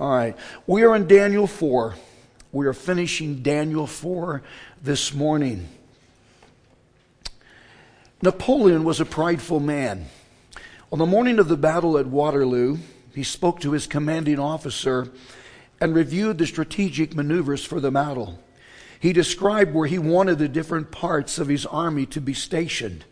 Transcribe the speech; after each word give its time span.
All 0.00 0.08
right. 0.08 0.34
We 0.66 0.82
are 0.84 0.96
in 0.96 1.06
Daniel 1.06 1.46
4. 1.46 1.94
We 2.52 2.66
are 2.66 2.72
finishing 2.72 3.42
Daniel 3.42 3.86
4 3.86 4.42
this 4.82 5.12
morning. 5.12 5.68
Napoleon 8.22 8.82
was 8.82 9.00
a 9.00 9.04
prideful 9.04 9.60
man. 9.60 10.06
On 10.90 10.98
the 10.98 11.04
morning 11.04 11.38
of 11.38 11.48
the 11.48 11.56
battle 11.58 11.98
at 11.98 12.06
Waterloo, 12.06 12.78
he 13.14 13.22
spoke 13.22 13.60
to 13.60 13.72
his 13.72 13.86
commanding 13.86 14.38
officer 14.38 15.12
and 15.82 15.94
reviewed 15.94 16.38
the 16.38 16.46
strategic 16.46 17.14
maneuvers 17.14 17.62
for 17.62 17.78
the 17.78 17.90
battle. 17.90 18.42
He 18.98 19.12
described 19.12 19.74
where 19.74 19.86
he 19.86 19.98
wanted 19.98 20.38
the 20.38 20.48
different 20.48 20.90
parts 20.90 21.38
of 21.38 21.48
his 21.48 21.66
army 21.66 22.06
to 22.06 22.22
be 22.22 22.32
stationed. 22.32 23.04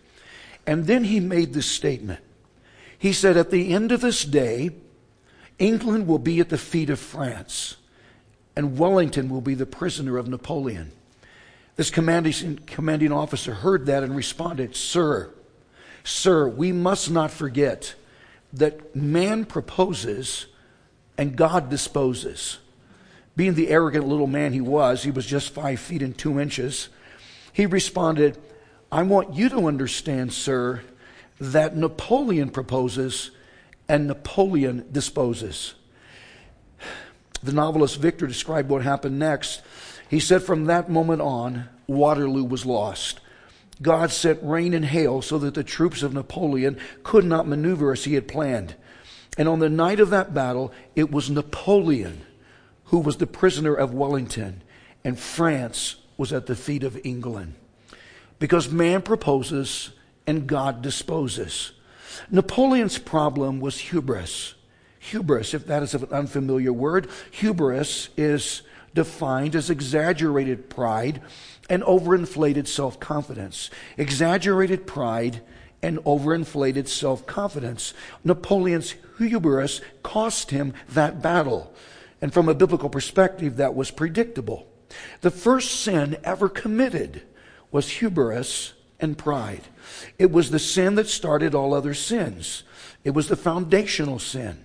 And 0.66 0.86
then 0.86 1.04
he 1.04 1.20
made 1.20 1.52
this 1.52 1.66
statement. 1.66 2.20
He 2.98 3.12
said, 3.12 3.36
At 3.36 3.50
the 3.50 3.74
end 3.74 3.92
of 3.92 4.00
this 4.00 4.24
day, 4.24 4.70
England 5.58 6.06
will 6.06 6.18
be 6.18 6.40
at 6.40 6.48
the 6.48 6.58
feet 6.58 6.90
of 6.90 6.98
France, 6.98 7.76
and 8.54 8.78
Wellington 8.78 9.28
will 9.28 9.40
be 9.40 9.54
the 9.54 9.66
prisoner 9.66 10.16
of 10.16 10.28
Napoleon. 10.28 10.92
This 11.76 11.90
commanding, 11.90 13.12
officer 13.12 13.54
heard 13.54 13.86
that 13.86 14.02
and 14.02 14.14
responded, 14.16 14.74
Sir, 14.74 15.32
sir, 16.04 16.48
we 16.48 16.72
must 16.72 17.10
not 17.10 17.30
forget 17.30 17.94
that 18.52 18.96
man 18.96 19.44
proposes 19.44 20.46
and 21.16 21.36
God 21.36 21.68
disposes. 21.68 22.58
Being 23.36 23.54
the 23.54 23.68
arrogant 23.68 24.06
little 24.06 24.26
man 24.26 24.52
he 24.52 24.60
was, 24.60 25.02
he 25.02 25.10
was 25.10 25.26
just 25.26 25.50
five 25.50 25.78
feet 25.78 26.02
and 26.02 26.16
two 26.16 26.40
inches. 26.40 26.88
He 27.52 27.66
responded, 27.66 28.38
I 28.90 29.02
want 29.02 29.34
you 29.34 29.48
to 29.50 29.66
understand, 29.66 30.32
sir, 30.32 30.82
that 31.40 31.76
Napoleon 31.76 32.50
proposes 32.50 33.30
and 33.88 34.06
Napoleon 34.06 34.86
disposes. 34.92 35.74
The 37.42 37.52
novelist 37.52 37.98
Victor 37.98 38.26
described 38.26 38.68
what 38.68 38.82
happened 38.82 39.18
next. 39.18 39.62
He 40.08 40.20
said, 40.20 40.42
From 40.42 40.64
that 40.64 40.90
moment 40.90 41.22
on, 41.22 41.68
Waterloo 41.86 42.44
was 42.44 42.66
lost. 42.66 43.20
God 43.80 44.10
sent 44.10 44.42
rain 44.42 44.74
and 44.74 44.84
hail 44.84 45.22
so 45.22 45.38
that 45.38 45.54
the 45.54 45.62
troops 45.62 46.02
of 46.02 46.12
Napoleon 46.12 46.78
could 47.04 47.24
not 47.24 47.46
maneuver 47.46 47.92
as 47.92 48.04
he 48.04 48.14
had 48.14 48.26
planned. 48.26 48.74
And 49.36 49.48
on 49.48 49.60
the 49.60 49.68
night 49.68 50.00
of 50.00 50.10
that 50.10 50.34
battle, 50.34 50.72
it 50.96 51.12
was 51.12 51.30
Napoleon 51.30 52.22
who 52.88 52.98
was 52.98 53.18
the 53.18 53.26
prisoner 53.26 53.74
of 53.74 53.92
Wellington, 53.92 54.62
and 55.04 55.18
France 55.18 55.96
was 56.16 56.32
at 56.32 56.46
the 56.46 56.56
feet 56.56 56.82
of 56.82 56.98
England. 57.04 57.54
Because 58.38 58.70
man 58.70 59.02
proposes 59.02 59.90
and 60.26 60.46
God 60.46 60.82
disposes. 60.82 61.72
Napoleon's 62.30 62.98
problem 62.98 63.60
was 63.60 63.78
hubris. 63.78 64.54
Hubris, 64.98 65.54
if 65.54 65.66
that 65.66 65.82
is 65.82 65.94
an 65.94 66.08
unfamiliar 66.10 66.72
word, 66.72 67.08
hubris 67.30 68.08
is 68.16 68.62
defined 68.94 69.54
as 69.54 69.70
exaggerated 69.70 70.68
pride 70.68 71.20
and 71.68 71.82
overinflated 71.82 72.66
self 72.66 72.98
confidence. 72.98 73.70
Exaggerated 73.96 74.86
pride 74.86 75.40
and 75.82 75.98
overinflated 75.98 76.88
self 76.88 77.26
confidence. 77.26 77.94
Napoleon's 78.24 78.94
hubris 79.18 79.80
cost 80.02 80.50
him 80.50 80.74
that 80.88 81.22
battle. 81.22 81.72
And 82.20 82.32
from 82.32 82.48
a 82.48 82.54
biblical 82.54 82.88
perspective, 82.88 83.56
that 83.58 83.74
was 83.74 83.90
predictable. 83.90 84.66
The 85.20 85.30
first 85.30 85.80
sin 85.80 86.16
ever 86.24 86.48
committed 86.48 87.22
was 87.70 87.88
hubris 87.88 88.72
and 88.98 89.16
pride. 89.16 89.62
It 90.18 90.30
was 90.30 90.50
the 90.50 90.58
sin 90.58 90.94
that 90.96 91.08
started 91.08 91.54
all 91.54 91.74
other 91.74 91.94
sins. 91.94 92.64
It 93.04 93.10
was 93.10 93.28
the 93.28 93.36
foundational 93.36 94.18
sin. 94.18 94.64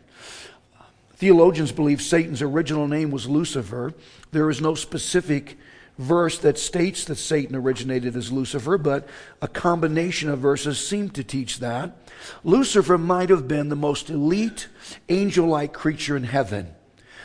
Theologians 1.15 1.71
believe 1.71 2.01
Satan's 2.01 2.41
original 2.41 2.87
name 2.87 3.11
was 3.11 3.29
Lucifer. 3.29 3.93
There 4.31 4.49
is 4.49 4.59
no 4.59 4.75
specific 4.75 5.57
verse 5.97 6.39
that 6.39 6.57
states 6.57 7.05
that 7.05 7.15
Satan 7.15 7.55
originated 7.55 8.15
as 8.15 8.31
Lucifer, 8.31 8.77
but 8.77 9.07
a 9.41 9.47
combination 9.47 10.29
of 10.29 10.39
verses 10.39 10.85
seem 10.85 11.09
to 11.11 11.23
teach 11.23 11.59
that. 11.59 11.95
Lucifer 12.43 12.97
might 12.97 13.29
have 13.29 13.47
been 13.47 13.69
the 13.69 13.75
most 13.75 14.09
elite 14.09 14.67
angel 15.09 15.47
like 15.47 15.71
creature 15.71 16.17
in 16.17 16.23
heaven, 16.23 16.73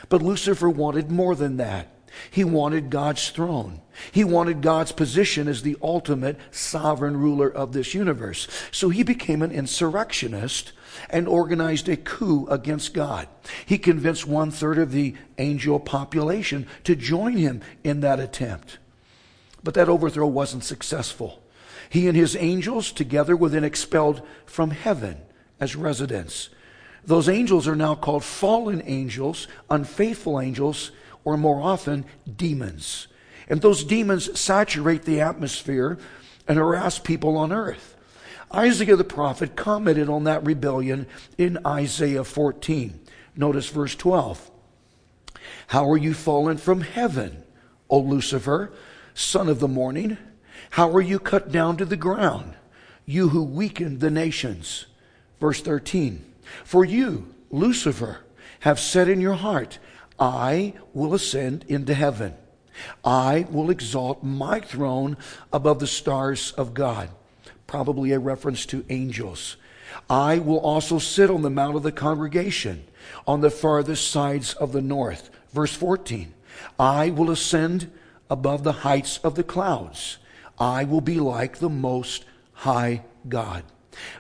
but 0.09 0.23
Lucifer 0.23 0.69
wanted 0.69 1.11
more 1.11 1.35
than 1.35 1.57
that. 1.57 1.89
He 2.31 2.45
wanted 2.45 2.91
God's 2.91 3.31
throne. 3.31 3.81
He 4.13 4.25
wanted 4.25 4.63
God's 4.63 4.93
position 4.93 5.49
as 5.49 5.63
the 5.63 5.77
ultimate 5.83 6.39
sovereign 6.51 7.17
ruler 7.17 7.49
of 7.49 7.73
this 7.73 7.95
universe. 7.95 8.49
So 8.71 8.89
he 8.89 9.03
became 9.03 9.43
an 9.43 9.53
insurrectionist 9.53 10.73
and 11.11 11.29
organized 11.29 11.89
a 11.89 11.97
coup 11.97 12.47
against 12.49 12.95
God. 12.95 13.29
He 13.67 13.79
convinced 13.79 14.27
one 14.27 14.51
third 14.51 14.79
of 14.79 14.93
the 14.93 15.15
angel 15.39 15.81
population 15.81 16.67
to 16.85 16.97
join 16.97 17.37
him 17.37 17.63
in 17.85 18.01
that 18.01 18.21
attempt. 18.21 18.79
But 19.63 19.75
that 19.75 19.89
overthrow 19.89 20.27
wasn't 20.27 20.65
successful. 20.65 21.43
He 21.91 22.07
and 22.07 22.17
his 22.17 22.37
angels 22.37 22.93
together 22.93 23.37
were 23.37 23.49
then 23.49 23.65
expelled 23.65 24.23
from 24.47 24.71
heaven 24.71 25.19
as 25.59 25.75
residents. 25.75 26.51
Those 27.05 27.29
angels 27.29 27.67
are 27.67 27.77
now 27.77 27.95
called 27.95 28.25
fallen 28.25 28.83
angels, 28.85 29.49
unfaithful 29.71 30.41
angels, 30.41 30.91
or 31.25 31.37
more 31.37 31.61
often, 31.61 32.05
demons. 32.37 33.09
And 33.49 33.61
those 33.61 33.85
demons 33.85 34.39
saturate 34.39 35.03
the 35.03 35.21
atmosphere 35.21 35.99
and 36.47 36.59
harass 36.59 36.99
people 36.99 37.37
on 37.37 37.53
earth. 37.53 37.97
Isaiah 38.55 38.97
the 38.97 39.05
prophet 39.05 39.57
commented 39.57 40.09
on 40.09 40.25
that 40.25 40.45
rebellion 40.45 41.07
in 41.37 41.59
Isaiah 41.67 42.25
14. 42.25 42.99
Notice 43.37 43.69
verse 43.69 43.95
12. 43.95 44.51
How 45.69 45.89
are 45.91 45.97
you 45.97 46.15
fallen 46.15 46.57
from 46.57 46.81
heaven, 46.81 47.43
O 47.91 47.99
Lucifer, 47.99 48.73
son 49.15 49.49
of 49.49 49.61
the 49.61 49.69
morning? 49.69 50.17
How 50.71 50.91
are 50.91 51.01
you 51.01 51.19
cut 51.19 51.53
down 51.53 51.77
to 51.77 51.85
the 51.85 51.97
ground, 51.97 52.55
you 53.05 53.29
who 53.29 53.43
weakened 53.43 54.01
the 54.01 54.11
nations? 54.11 54.87
Verse 55.41 55.61
13. 55.61 56.25
For 56.65 56.85
you, 56.85 57.35
Lucifer, 57.51 58.21
have 58.61 58.81
said 58.81 59.09
in 59.09 59.21
your 59.21 59.35
heart, 59.35 59.79
I 60.19 60.75
will 60.93 61.15
ascend 61.15 61.65
into 61.69 61.95
heaven. 61.95 62.35
I 63.05 63.47
will 63.51 63.71
exalt 63.71 64.23
my 64.23 64.61
throne 64.61 65.17
above 65.53 65.79
the 65.79 65.87
stars 65.87 66.53
of 66.53 66.75
God. 66.75 67.11
Probably 67.67 68.13
a 68.13 68.19
reference 68.19 68.67
to 68.67 68.85
angels. 68.89 69.57
I 70.09 70.39
will 70.39 70.61
also 70.61 70.99
sit 70.99 71.31
on 71.31 71.43
the 71.43 71.51
mount 71.51 71.77
of 71.77 71.83
the 71.83 71.93
congregation 71.93 72.85
on 73.27 73.41
the 73.41 73.51
farthest 73.51 74.11
sides 74.11 74.55
of 74.55 74.73
the 74.73 74.83
north. 74.83 75.31
Verse 75.53 75.75
14. 75.75 76.35
I 76.79 77.11
will 77.11 77.31
ascend 77.31 77.91
above 78.31 78.65
the 78.65 78.73
heights 78.73 79.19
of 79.19 79.35
the 79.35 79.45
clouds. 79.45 80.19
I 80.59 80.85
will 80.85 81.01
be 81.01 81.21
like 81.21 81.59
the 81.59 81.69
most 81.69 82.25
high 82.53 83.03
God. 83.29 83.65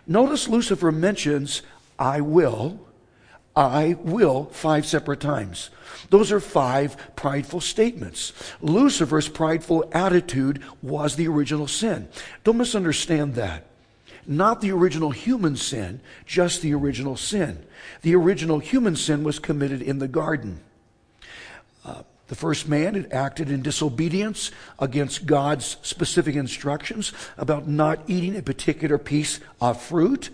Notice 0.06 0.48
Lucifer 0.48 0.92
mentions, 0.92 1.62
I 1.98 2.20
will 2.20 2.80
I 3.58 3.96
will 3.98 4.44
five 4.52 4.86
separate 4.86 5.18
times. 5.18 5.70
Those 6.10 6.30
are 6.30 6.38
five 6.38 6.96
prideful 7.16 7.60
statements. 7.60 8.32
Lucifer's 8.60 9.28
prideful 9.28 9.90
attitude 9.92 10.62
was 10.80 11.16
the 11.16 11.26
original 11.26 11.66
sin. 11.66 12.08
Don't 12.44 12.56
misunderstand 12.56 13.34
that. 13.34 13.64
Not 14.28 14.60
the 14.60 14.70
original 14.70 15.10
human 15.10 15.56
sin, 15.56 16.00
just 16.24 16.62
the 16.62 16.72
original 16.72 17.16
sin. 17.16 17.66
The 18.02 18.14
original 18.14 18.60
human 18.60 18.94
sin 18.94 19.24
was 19.24 19.40
committed 19.40 19.82
in 19.82 19.98
the 19.98 20.06
garden. 20.06 20.60
Uh, 21.84 22.02
the 22.28 22.36
first 22.36 22.68
man 22.68 22.94
had 22.94 23.12
acted 23.12 23.50
in 23.50 23.62
disobedience 23.62 24.52
against 24.78 25.26
God's 25.26 25.78
specific 25.82 26.36
instructions 26.36 27.12
about 27.38 27.66
not 27.66 28.00
eating 28.06 28.36
a 28.36 28.42
particular 28.42 28.98
piece 28.98 29.40
of 29.60 29.82
fruit. 29.82 30.30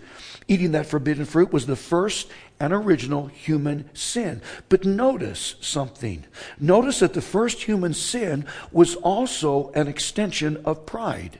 Eating 0.47 0.73
that 0.73 0.85
forbidden 0.85 1.25
fruit 1.25 1.51
was 1.51 1.65
the 1.65 1.75
first 1.75 2.29
and 2.59 2.73
original 2.73 3.27
human 3.27 3.89
sin. 3.93 4.41
But 4.69 4.85
notice 4.85 5.55
something. 5.61 6.25
Notice 6.59 6.99
that 6.99 7.13
the 7.13 7.21
first 7.21 7.63
human 7.63 7.93
sin 7.93 8.45
was 8.71 8.95
also 8.95 9.71
an 9.71 9.87
extension 9.87 10.61
of 10.65 10.85
pride. 10.85 11.39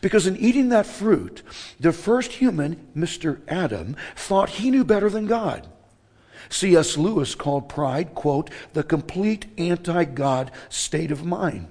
Because 0.00 0.26
in 0.26 0.36
eating 0.36 0.68
that 0.68 0.86
fruit, 0.86 1.42
the 1.80 1.92
first 1.92 2.32
human, 2.32 2.86
Mr. 2.96 3.40
Adam, 3.48 3.96
thought 4.16 4.50
he 4.50 4.70
knew 4.70 4.84
better 4.84 5.10
than 5.10 5.26
God. 5.26 5.68
C.S. 6.48 6.96
Lewis 6.96 7.34
called 7.34 7.68
pride, 7.68 8.14
quote, 8.14 8.50
the 8.74 8.82
complete 8.82 9.46
anti 9.58 10.04
God 10.04 10.50
state 10.68 11.10
of 11.10 11.24
mind. 11.24 11.68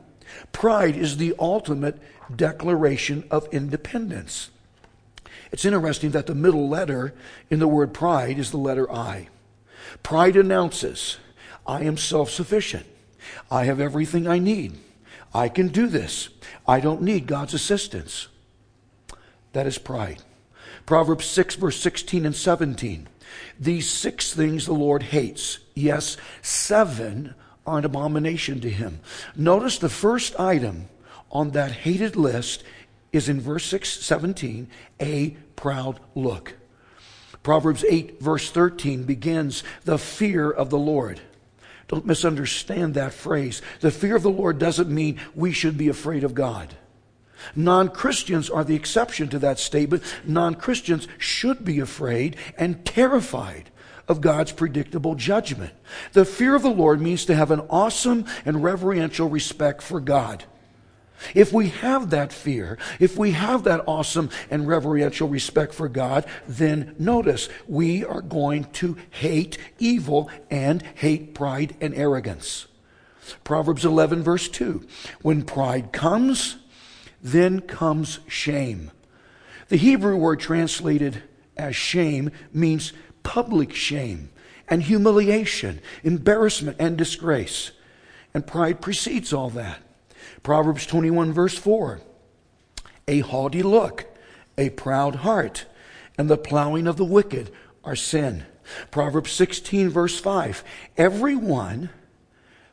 Pride 0.52 0.96
is 0.96 1.18
the 1.18 1.36
ultimate 1.40 2.00
declaration 2.36 3.24
of 3.30 3.48
independence. 3.52 4.50
It's 5.54 5.66
interesting 5.66 6.12
that 6.12 6.26
the 6.26 6.34
middle 6.34 6.68
letter 6.68 7.14
in 7.52 7.60
the 7.60 7.68
word 7.68 7.94
pride 7.94 8.40
is 8.40 8.50
the 8.50 8.58
letter 8.58 8.92
I. 8.92 9.30
Pride 10.02 10.36
announces, 10.36 11.18
I 11.68 11.84
am 11.84 11.96
self 11.96 12.32
sufficient. 12.32 12.88
I 13.52 13.66
have 13.66 13.80
everything 13.80 14.28
I 14.28 14.40
need. 14.40 14.74
I 15.32 15.50
can 15.50 15.68
do 15.68 15.86
this. 15.86 16.30
I 16.68 16.80
don't 16.80 17.04
need 17.04 17.28
God's 17.28 17.54
assistance. 17.54 18.28
That 19.54 19.68
is 19.68 19.78
pride. 19.78 20.24
Proverbs 20.88 21.26
6, 21.26 21.56
verse 21.56 21.80
16 21.80 22.26
and 22.26 22.36
17. 22.36 23.08
These 23.60 23.90
six 23.90 24.34
things 24.34 24.66
the 24.66 24.74
Lord 24.74 25.04
hates. 25.04 25.60
Yes, 25.76 26.18
seven 26.42 27.36
are 27.66 27.78
an 27.78 27.86
abomination 27.86 28.60
to 28.62 28.70
him. 28.72 29.00
Notice 29.36 29.78
the 29.78 29.88
first 29.88 30.40
item 30.40 30.90
on 31.32 31.52
that 31.52 31.72
hated 31.72 32.16
list 32.16 32.64
is 33.14 33.30
in 33.30 33.40
verse 33.40 33.66
6, 33.66 33.90
17, 33.90 34.68
a 35.00 35.38
proud 35.64 35.98
look. 36.14 36.56
Proverbs 37.42 37.86
8, 37.88 38.20
verse 38.22 38.52
13 38.52 39.04
begins 39.04 39.64
the 39.86 39.98
fear 39.98 40.52
of 40.52 40.70
the 40.70 40.78
Lord. 40.78 41.22
Don't 41.88 42.06
misunderstand 42.06 42.96
that 42.96 43.14
phrase. 43.14 43.62
The 43.80 43.90
fear 43.90 44.18
of 44.18 44.24
the 44.24 44.30
Lord 44.30 44.60
doesn't 44.60 44.90
mean 44.90 45.22
we 45.34 45.54
should 45.54 45.78
be 45.78 45.88
afraid 45.88 46.26
of 46.26 46.34
God. 46.34 46.76
Non 47.56 47.88
Christians 47.88 48.50
are 48.50 48.66
the 48.66 48.76
exception 48.76 49.30
to 49.30 49.40
that 49.40 49.58
statement. 49.58 50.04
Non 50.26 50.56
Christians 50.56 51.08
should 51.18 51.64
be 51.64 51.80
afraid 51.80 52.36
and 52.58 52.86
terrified 52.86 53.72
of 54.10 54.20
God's 54.20 54.52
predictable 54.52 55.16
judgment. 55.16 55.72
The 56.12 56.26
fear 56.26 56.56
of 56.56 56.62
the 56.62 56.70
Lord 56.72 57.00
means 57.00 57.24
to 57.24 57.36
have 57.36 57.52
an 57.52 57.62
awesome 57.70 58.26
and 58.44 58.62
reverential 58.62 59.30
respect 59.30 59.82
for 59.82 60.02
God. 60.02 60.44
If 61.34 61.54
we 61.54 61.70
have 61.70 62.10
that 62.10 62.34
fear, 62.34 62.78
if 63.00 63.18
we 63.18 63.32
have 63.32 63.64
that 63.64 63.84
awesome 63.88 64.30
and 64.50 64.68
reverential 64.68 65.28
respect 65.28 65.74
for 65.74 65.88
God, 65.88 66.26
then 66.48 66.96
notice 67.00 67.50
we 67.68 68.04
are 68.04 68.22
going 68.22 68.66
to 68.74 68.98
hate 69.10 69.58
evil 69.80 70.30
and 70.50 70.82
hate 70.96 71.34
pride 71.34 71.76
and 71.80 71.94
arrogance. 71.94 72.68
Proverbs 73.44 73.86
11, 73.86 74.24
verse 74.24 74.50
2 74.50 74.86
When 75.22 75.44
pride 75.44 75.94
comes, 75.94 76.58
then 77.22 77.62
comes 77.62 78.20
shame. 78.28 78.92
The 79.70 79.78
Hebrew 79.78 80.18
word 80.18 80.40
translated 80.40 81.24
as 81.56 81.76
shame 81.76 82.32
means 82.52 82.92
public 83.24 83.74
shame 83.74 84.30
and 84.68 84.84
humiliation, 84.84 85.80
embarrassment 86.04 86.78
and 86.80 86.98
disgrace. 86.98 87.72
And 88.34 88.46
pride 88.46 88.82
precedes 88.82 89.32
all 89.32 89.52
that. 89.52 89.83
Proverbs 90.44 90.86
21, 90.86 91.32
verse 91.32 91.58
4 91.58 92.02
A 93.08 93.20
haughty 93.22 93.64
look, 93.64 94.06
a 94.58 94.70
proud 94.72 95.16
heart, 95.16 95.66
and 96.18 96.30
the 96.30 96.38
plowing 96.38 96.86
of 96.86 96.98
the 96.98 97.06
wicked 97.06 97.50
are 97.84 97.96
sin. 97.96 98.46
Proverbs 98.92 99.32
16, 99.32 99.90
verse 99.90 100.20
5 100.20 100.64
Everyone 100.98 101.90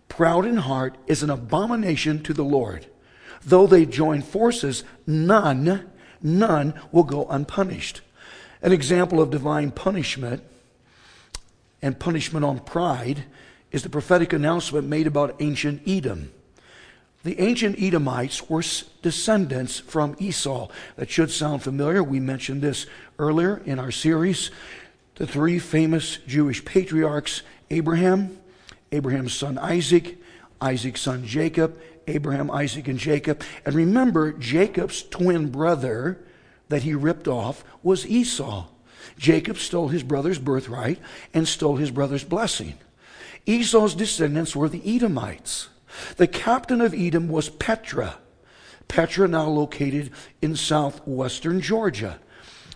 proud 0.08 0.44
in 0.44 0.56
heart 0.56 0.96
is 1.06 1.22
an 1.22 1.30
abomination 1.30 2.22
to 2.24 2.34
the 2.34 2.44
Lord. 2.44 2.86
Though 3.42 3.66
they 3.66 3.86
join 3.86 4.20
forces, 4.20 4.84
none, 5.06 5.90
none 6.20 6.74
will 6.92 7.04
go 7.04 7.26
unpunished. 7.28 8.02
An 8.62 8.72
example 8.72 9.20
of 9.20 9.30
divine 9.30 9.70
punishment 9.70 10.42
and 11.80 11.98
punishment 11.98 12.44
on 12.44 12.58
pride 12.58 13.24
is 13.72 13.82
the 13.82 13.88
prophetic 13.88 14.32
announcement 14.32 14.86
made 14.86 15.06
about 15.06 15.36
ancient 15.40 15.82
Edom. 15.86 16.32
The 17.22 17.38
ancient 17.40 17.78
Edomites 17.78 18.48
were 18.48 18.62
descendants 19.02 19.78
from 19.78 20.16
Esau. 20.18 20.68
That 20.96 21.10
should 21.10 21.30
sound 21.30 21.62
familiar. 21.62 22.02
We 22.02 22.18
mentioned 22.18 22.62
this 22.62 22.86
earlier 23.18 23.60
in 23.66 23.78
our 23.78 23.90
series. 23.90 24.50
The 25.16 25.26
three 25.26 25.58
famous 25.58 26.16
Jewish 26.26 26.64
patriarchs 26.64 27.42
Abraham, 27.70 28.38
Abraham's 28.90 29.34
son 29.34 29.58
Isaac, 29.58 30.16
Isaac's 30.62 31.02
son 31.02 31.26
Jacob, 31.26 31.78
Abraham, 32.06 32.50
Isaac, 32.50 32.88
and 32.88 32.98
Jacob. 32.98 33.42
And 33.66 33.74
remember, 33.74 34.32
Jacob's 34.32 35.02
twin 35.02 35.50
brother 35.50 36.18
that 36.70 36.84
he 36.84 36.94
ripped 36.94 37.28
off 37.28 37.64
was 37.82 38.06
Esau. 38.06 38.66
Jacob 39.18 39.58
stole 39.58 39.88
his 39.88 40.02
brother's 40.02 40.38
birthright 40.38 40.98
and 41.34 41.46
stole 41.46 41.76
his 41.76 41.90
brother's 41.90 42.24
blessing. 42.24 42.74
Esau's 43.44 43.94
descendants 43.94 44.56
were 44.56 44.68
the 44.68 44.96
Edomites. 44.96 45.68
The 46.16 46.26
captain 46.26 46.80
of 46.80 46.94
Edom 46.94 47.28
was 47.28 47.48
Petra. 47.48 48.18
Petra, 48.88 49.28
now 49.28 49.46
located 49.46 50.10
in 50.42 50.56
southwestern 50.56 51.60
Georgia. 51.60 52.18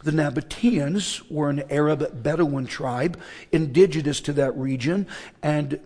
The 0.03 0.13
Nabateans 0.13 1.31
were 1.31 1.51
an 1.51 1.65
Arab 1.71 2.23
Bedouin 2.23 2.67
tribe 2.67 3.19
indigenous 3.53 4.21
to 4.23 4.33
that 4.35 4.57
region 4.57 5.07
and 5.43 5.81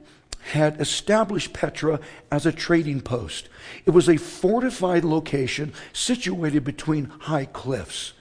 had 0.52 0.80
established 0.80 1.52
Petra 1.52 2.00
as 2.30 2.46
a 2.46 2.52
trading 2.52 3.00
post. 3.00 3.48
It 3.86 3.90
was 3.90 4.08
a 4.08 4.16
fortified 4.16 5.04
location 5.04 5.72
situated 5.92 6.64
between 6.64 7.06
high 7.06 7.44
cliffs. 7.44 8.12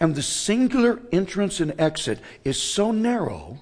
And 0.00 0.14
the 0.14 0.22
singular 0.22 1.00
entrance 1.12 1.60
and 1.60 1.78
exit 1.80 2.18
is 2.44 2.60
so 2.60 2.90
narrow 2.90 3.60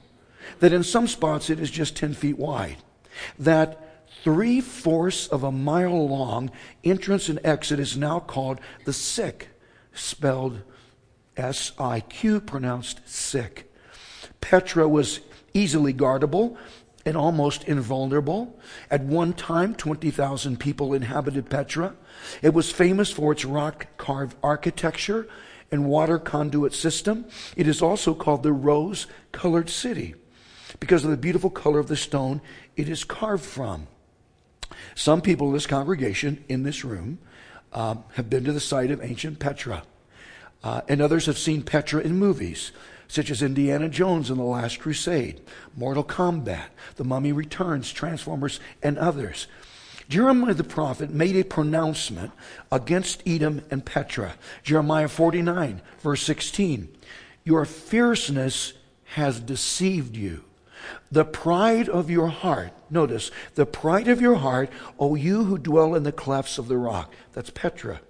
that 0.60 0.72
in 0.72 0.82
some 0.82 1.06
spots 1.06 1.50
it 1.50 1.60
is 1.60 1.70
just 1.70 1.96
10 1.96 2.14
feet 2.14 2.38
wide. 2.38 2.78
That 3.38 3.93
three 4.24 4.58
fourths 4.58 5.26
of 5.26 5.44
a 5.44 5.52
mile 5.52 6.08
long 6.08 6.50
entrance 6.82 7.28
and 7.28 7.38
exit 7.44 7.78
is 7.78 7.94
now 7.94 8.18
called 8.18 8.58
the 8.86 8.90
Siq, 8.92 9.42
spelled 9.92 10.62
S 11.36 11.72
I 11.78 12.00
Q, 12.00 12.40
pronounced 12.40 13.00
sick. 13.04 13.70
Petra 14.40 14.88
was 14.88 15.20
easily 15.52 15.92
guardable 15.92 16.56
and 17.04 17.18
almost 17.18 17.64
invulnerable. 17.64 18.58
At 18.90 19.02
one 19.02 19.34
time, 19.34 19.74
20,000 19.74 20.58
people 20.58 20.94
inhabited 20.94 21.50
Petra. 21.50 21.94
It 22.40 22.54
was 22.54 22.72
famous 22.72 23.10
for 23.10 23.32
its 23.32 23.44
rock 23.44 23.88
carved 23.98 24.36
architecture 24.42 25.28
and 25.70 25.84
water 25.84 26.18
conduit 26.18 26.72
system. 26.72 27.26
It 27.56 27.68
is 27.68 27.82
also 27.82 28.14
called 28.14 28.42
the 28.42 28.54
rose 28.54 29.06
colored 29.32 29.68
city 29.68 30.14
because 30.80 31.04
of 31.04 31.10
the 31.10 31.18
beautiful 31.18 31.50
color 31.50 31.78
of 31.78 31.88
the 31.88 31.96
stone 31.96 32.40
it 32.74 32.88
is 32.88 33.04
carved 33.04 33.44
from. 33.44 33.86
Some 34.94 35.20
people 35.20 35.48
in 35.48 35.54
this 35.54 35.66
congregation, 35.66 36.44
in 36.48 36.62
this 36.62 36.84
room, 36.84 37.18
uh, 37.72 37.96
have 38.14 38.30
been 38.30 38.44
to 38.44 38.52
the 38.52 38.60
site 38.60 38.90
of 38.90 39.02
ancient 39.02 39.38
Petra. 39.38 39.82
Uh, 40.62 40.80
and 40.88 41.02
others 41.02 41.26
have 41.26 41.38
seen 41.38 41.62
Petra 41.62 42.00
in 42.00 42.16
movies, 42.16 42.72
such 43.08 43.30
as 43.30 43.42
Indiana 43.42 43.88
Jones 43.88 44.30
and 44.30 44.38
the 44.38 44.44
Last 44.44 44.80
Crusade, 44.80 45.40
Mortal 45.76 46.04
Kombat, 46.04 46.68
The 46.96 47.04
Mummy 47.04 47.32
Returns, 47.32 47.92
Transformers, 47.92 48.60
and 48.82 48.96
others. 48.98 49.46
Jeremiah 50.08 50.54
the 50.54 50.64
prophet 50.64 51.10
made 51.10 51.36
a 51.36 51.44
pronouncement 51.44 52.32
against 52.70 53.22
Edom 53.26 53.62
and 53.70 53.84
Petra. 53.84 54.34
Jeremiah 54.62 55.08
49, 55.08 55.80
verse 56.00 56.22
16. 56.22 56.88
Your 57.44 57.64
fierceness 57.64 58.74
has 59.04 59.40
deceived 59.40 60.16
you. 60.16 60.44
The 61.10 61.24
pride 61.24 61.88
of 61.88 62.10
your 62.10 62.28
heart, 62.28 62.72
notice, 62.90 63.30
the 63.54 63.66
pride 63.66 64.08
of 64.08 64.20
your 64.20 64.36
heart, 64.36 64.70
O 64.98 65.14
you 65.14 65.44
who 65.44 65.58
dwell 65.58 65.94
in 65.94 66.02
the 66.02 66.12
clefts 66.12 66.58
of 66.58 66.68
the 66.68 66.76
rock, 66.78 67.12
that's 67.32 67.50
Petra, 67.50 68.00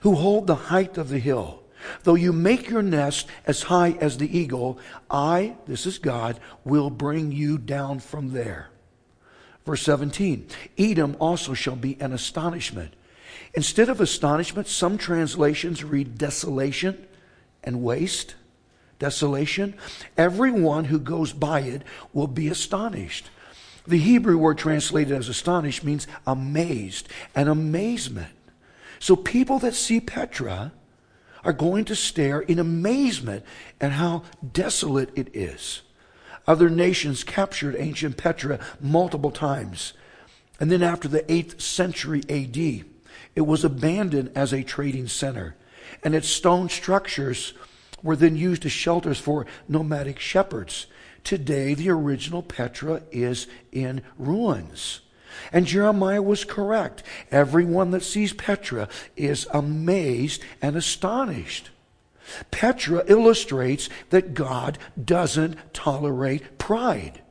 who 0.00 0.14
hold 0.14 0.46
the 0.46 0.54
height 0.54 0.98
of 0.98 1.08
the 1.08 1.18
hill. 1.18 1.62
Though 2.04 2.14
you 2.14 2.32
make 2.32 2.70
your 2.70 2.82
nest 2.82 3.28
as 3.46 3.64
high 3.64 3.92
as 4.00 4.16
the 4.16 4.38
eagle, 4.38 4.78
I, 5.10 5.56
this 5.66 5.86
is 5.86 5.98
God, 5.98 6.40
will 6.64 6.90
bring 6.90 7.30
you 7.30 7.58
down 7.58 8.00
from 8.00 8.32
there. 8.32 8.68
Verse 9.64 9.82
17 9.82 10.46
Edom 10.78 11.16
also 11.20 11.54
shall 11.54 11.76
be 11.76 11.96
an 12.00 12.12
astonishment. 12.12 12.94
Instead 13.54 13.88
of 13.88 14.00
astonishment, 14.00 14.66
some 14.66 14.98
translations 14.98 15.84
read 15.84 16.18
desolation 16.18 17.06
and 17.62 17.82
waste 17.82 18.34
desolation, 19.04 19.74
everyone 20.16 20.86
who 20.86 20.98
goes 20.98 21.34
by 21.34 21.60
it 21.60 21.82
will 22.14 22.26
be 22.26 22.48
astonished. 22.48 23.28
The 23.86 23.98
Hebrew 23.98 24.38
word 24.38 24.56
translated 24.56 25.14
as 25.14 25.28
astonished 25.28 25.84
means 25.84 26.06
amazed 26.26 27.06
and 27.34 27.46
amazement. 27.46 28.32
So 29.00 29.14
people 29.14 29.58
that 29.58 29.74
see 29.74 30.00
Petra 30.00 30.72
are 31.44 31.52
going 31.52 31.84
to 31.84 31.94
stare 31.94 32.40
in 32.40 32.58
amazement 32.58 33.44
at 33.78 33.92
how 33.92 34.22
desolate 34.54 35.10
it 35.14 35.36
is. 35.36 35.82
Other 36.46 36.70
nations 36.70 37.24
captured 37.24 37.76
ancient 37.78 38.16
Petra 38.16 38.58
multiple 38.80 39.30
times. 39.30 39.92
And 40.58 40.72
then 40.72 40.82
after 40.82 41.08
the 41.08 41.24
8th 41.24 41.60
century 41.60 42.22
AD, 42.30 42.86
it 43.36 43.42
was 43.42 43.64
abandoned 43.64 44.32
as 44.34 44.54
a 44.54 44.62
trading 44.62 45.08
center. 45.08 45.56
And 46.02 46.14
its 46.14 46.28
stone 46.28 46.70
structures 46.70 47.52
were 48.04 48.14
then 48.14 48.36
used 48.36 48.64
as 48.64 48.70
shelters 48.70 49.18
for 49.18 49.46
nomadic 49.66 50.20
shepherds. 50.20 50.86
Today, 51.24 51.74
the 51.74 51.90
original 51.90 52.42
Petra 52.42 53.02
is 53.10 53.48
in 53.72 54.02
ruins. 54.18 55.00
And 55.52 55.66
Jeremiah 55.66 56.22
was 56.22 56.44
correct. 56.44 57.02
Everyone 57.30 57.90
that 57.90 58.04
sees 58.04 58.32
Petra 58.32 58.88
is 59.16 59.48
amazed 59.52 60.44
and 60.62 60.76
astonished. 60.76 61.70
Petra 62.50 63.02
illustrates 63.06 63.88
that 64.10 64.34
God 64.34 64.78
doesn't 65.02 65.56
tolerate 65.74 66.58
pride. 66.58 67.22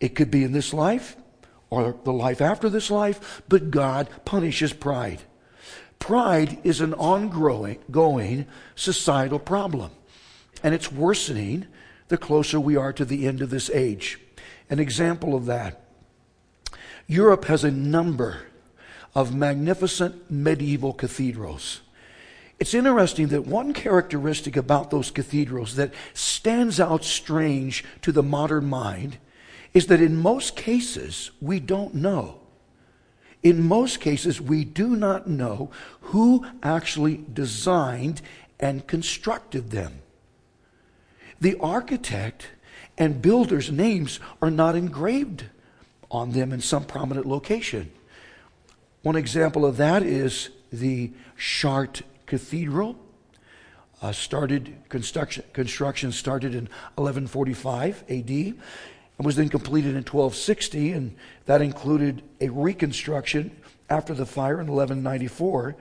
It 0.00 0.14
could 0.14 0.30
be 0.30 0.44
in 0.44 0.52
this 0.52 0.74
life 0.74 1.16
or 1.70 1.96
the 2.04 2.12
life 2.12 2.40
after 2.40 2.68
this 2.68 2.90
life, 2.90 3.42
but 3.48 3.70
God 3.70 4.08
punishes 4.24 4.72
pride. 4.72 5.22
Pride 6.04 6.58
is 6.64 6.82
an 6.82 6.92
ongoing 6.92 7.78
going 7.90 8.44
societal 8.74 9.38
problem, 9.38 9.90
and 10.62 10.74
it's 10.74 10.92
worsening 10.92 11.64
the 12.08 12.18
closer 12.18 12.60
we 12.60 12.76
are 12.76 12.92
to 12.92 13.06
the 13.06 13.26
end 13.26 13.40
of 13.40 13.48
this 13.48 13.70
age. 13.70 14.20
An 14.68 14.78
example 14.78 15.34
of 15.34 15.46
that 15.46 15.80
Europe 17.06 17.46
has 17.46 17.64
a 17.64 17.70
number 17.70 18.42
of 19.14 19.34
magnificent 19.34 20.30
medieval 20.30 20.92
cathedrals. 20.92 21.80
It's 22.60 22.74
interesting 22.74 23.28
that 23.28 23.46
one 23.46 23.72
characteristic 23.72 24.58
about 24.58 24.90
those 24.90 25.10
cathedrals 25.10 25.76
that 25.76 25.94
stands 26.12 26.78
out 26.78 27.02
strange 27.02 27.82
to 28.02 28.12
the 28.12 28.22
modern 28.22 28.66
mind 28.66 29.16
is 29.72 29.86
that 29.86 30.02
in 30.02 30.18
most 30.18 30.54
cases, 30.54 31.30
we 31.40 31.60
don't 31.60 31.94
know. 31.94 32.43
In 33.44 33.62
most 33.62 34.00
cases, 34.00 34.40
we 34.40 34.64
do 34.64 34.96
not 34.96 35.28
know 35.28 35.70
who 36.00 36.46
actually 36.62 37.22
designed 37.32 38.22
and 38.58 38.86
constructed 38.86 39.70
them. 39.70 40.00
The 41.42 41.56
architect 41.60 42.48
and 42.96 43.20
builder's 43.20 43.70
names 43.70 44.18
are 44.40 44.50
not 44.50 44.76
engraved 44.76 45.44
on 46.10 46.30
them 46.30 46.52
in 46.52 46.60
some 46.60 46.84
prominent 46.84 47.26
location. 47.26 47.92
One 49.02 49.16
example 49.16 49.66
of 49.66 49.76
that 49.76 50.02
is 50.02 50.48
the 50.72 51.12
Chartres 51.36 52.06
Cathedral. 52.24 52.96
Uh, 54.00 54.12
started 54.12 54.74
construction, 54.88 55.44
construction 55.52 56.12
started 56.12 56.54
in 56.54 56.64
1145 56.96 58.04
AD 58.08 58.54
and 59.18 59.26
was 59.26 59.36
then 59.36 59.48
completed 59.48 59.90
in 59.90 59.96
1260, 59.96 60.92
and 60.92 61.16
that 61.46 61.62
included 61.62 62.22
a 62.40 62.48
reconstruction 62.48 63.56
after 63.88 64.14
the 64.14 64.26
fire 64.26 64.60
in 64.60 64.66
1194. 64.66 65.76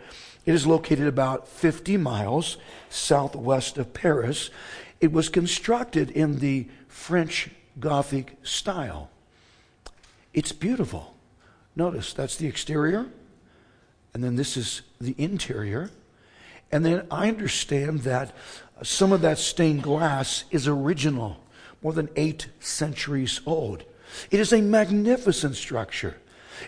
It 0.46 0.54
is 0.54 0.68
located 0.68 1.08
about 1.08 1.48
50 1.48 1.98
miles 1.98 2.58
southwest 2.90 3.78
of 3.78 3.94
Paris. 3.94 4.50
It 5.00 5.12
was 5.12 5.30
constructed 5.30 6.12
in 6.12 6.40
the 6.40 6.68
French 6.88 7.50
Gothic 7.80 8.38
style. 8.44 9.10
It's 10.34 10.52
beautiful. 10.52 11.16
Notice 11.76 12.14
that's 12.14 12.36
the 12.36 12.48
exterior, 12.48 13.08
and 14.14 14.24
then 14.24 14.36
this 14.36 14.58
is 14.58 14.84
the 15.02 15.16
interior. 15.18 15.90
And 16.72 16.86
then 16.86 17.08
I 17.10 17.30
understand 17.30 18.02
that 18.02 18.36
some 18.84 19.12
of 19.12 19.22
that 19.22 19.38
stained 19.38 19.84
glass 19.84 20.44
is 20.52 20.68
original, 20.68 21.38
more 21.84 21.94
than 21.94 22.10
eight 22.16 22.48
centuries 22.60 23.42
old. 23.46 23.84
It 24.32 24.40
is 24.40 24.54
a 24.54 24.62
magnificent 24.62 25.56
structure. 25.56 26.18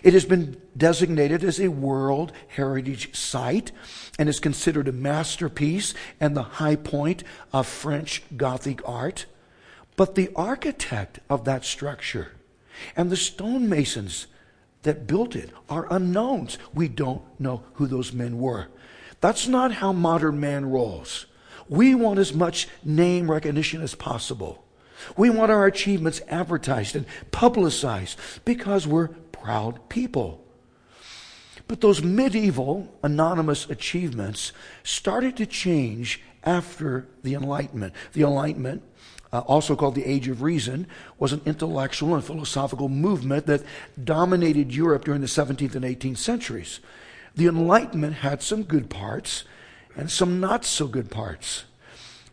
It 0.02 0.14
has 0.14 0.24
been 0.24 0.60
designated 0.76 1.42
as 1.42 1.60
a 1.60 1.68
World 1.68 2.32
Heritage 2.48 3.14
Site 3.14 3.72
and 4.18 4.28
is 4.28 4.40
considered 4.40 4.88
a 4.88 4.92
masterpiece 4.92 5.94
and 6.20 6.36
the 6.36 6.42
high 6.42 6.76
point 6.76 7.24
of 7.52 7.66
French 7.66 8.22
Gothic 8.36 8.86
art. 8.86 9.26
But 9.96 10.14
the 10.14 10.30
architect 10.36 11.20
of 11.30 11.44
that 11.44 11.64
structure 11.64 12.32
and 12.94 13.10
the 13.10 13.16
stonemasons 13.16 14.26
that 14.82 15.06
built 15.06 15.34
it 15.34 15.50
are 15.70 15.90
unknowns. 15.90 16.58
We 16.74 16.88
don't 16.88 17.22
know 17.40 17.62
who 17.74 17.86
those 17.86 18.12
men 18.12 18.38
were. 18.38 18.68
That's 19.20 19.48
not 19.48 19.72
how 19.72 19.92
modern 19.92 20.38
man 20.38 20.66
rolls. 20.66 21.26
We 21.68 21.94
want 21.94 22.18
as 22.18 22.34
much 22.34 22.68
name 22.84 23.30
recognition 23.30 23.82
as 23.82 23.94
possible. 23.94 24.65
We 25.16 25.30
want 25.30 25.50
our 25.50 25.66
achievements 25.66 26.20
advertised 26.28 26.96
and 26.96 27.06
publicized 27.30 28.18
because 28.44 28.86
we're 28.86 29.08
proud 29.08 29.88
people. 29.88 30.44
But 31.68 31.80
those 31.80 32.02
medieval 32.02 32.94
anonymous 33.02 33.68
achievements 33.68 34.52
started 34.84 35.36
to 35.36 35.46
change 35.46 36.22
after 36.44 37.08
the 37.22 37.34
Enlightenment. 37.34 37.92
The 38.12 38.22
Enlightenment, 38.22 38.82
uh, 39.32 39.40
also 39.40 39.74
called 39.74 39.96
the 39.96 40.04
Age 40.04 40.28
of 40.28 40.42
Reason, 40.42 40.86
was 41.18 41.32
an 41.32 41.42
intellectual 41.44 42.14
and 42.14 42.24
philosophical 42.24 42.88
movement 42.88 43.46
that 43.46 43.64
dominated 44.02 44.72
Europe 44.72 45.04
during 45.04 45.20
the 45.20 45.26
17th 45.26 45.74
and 45.74 45.84
18th 45.84 46.18
centuries. 46.18 46.78
The 47.34 47.48
Enlightenment 47.48 48.14
had 48.14 48.42
some 48.42 48.62
good 48.62 48.88
parts 48.88 49.44
and 49.96 50.10
some 50.10 50.38
not 50.38 50.64
so 50.64 50.86
good 50.86 51.10
parts. 51.10 51.64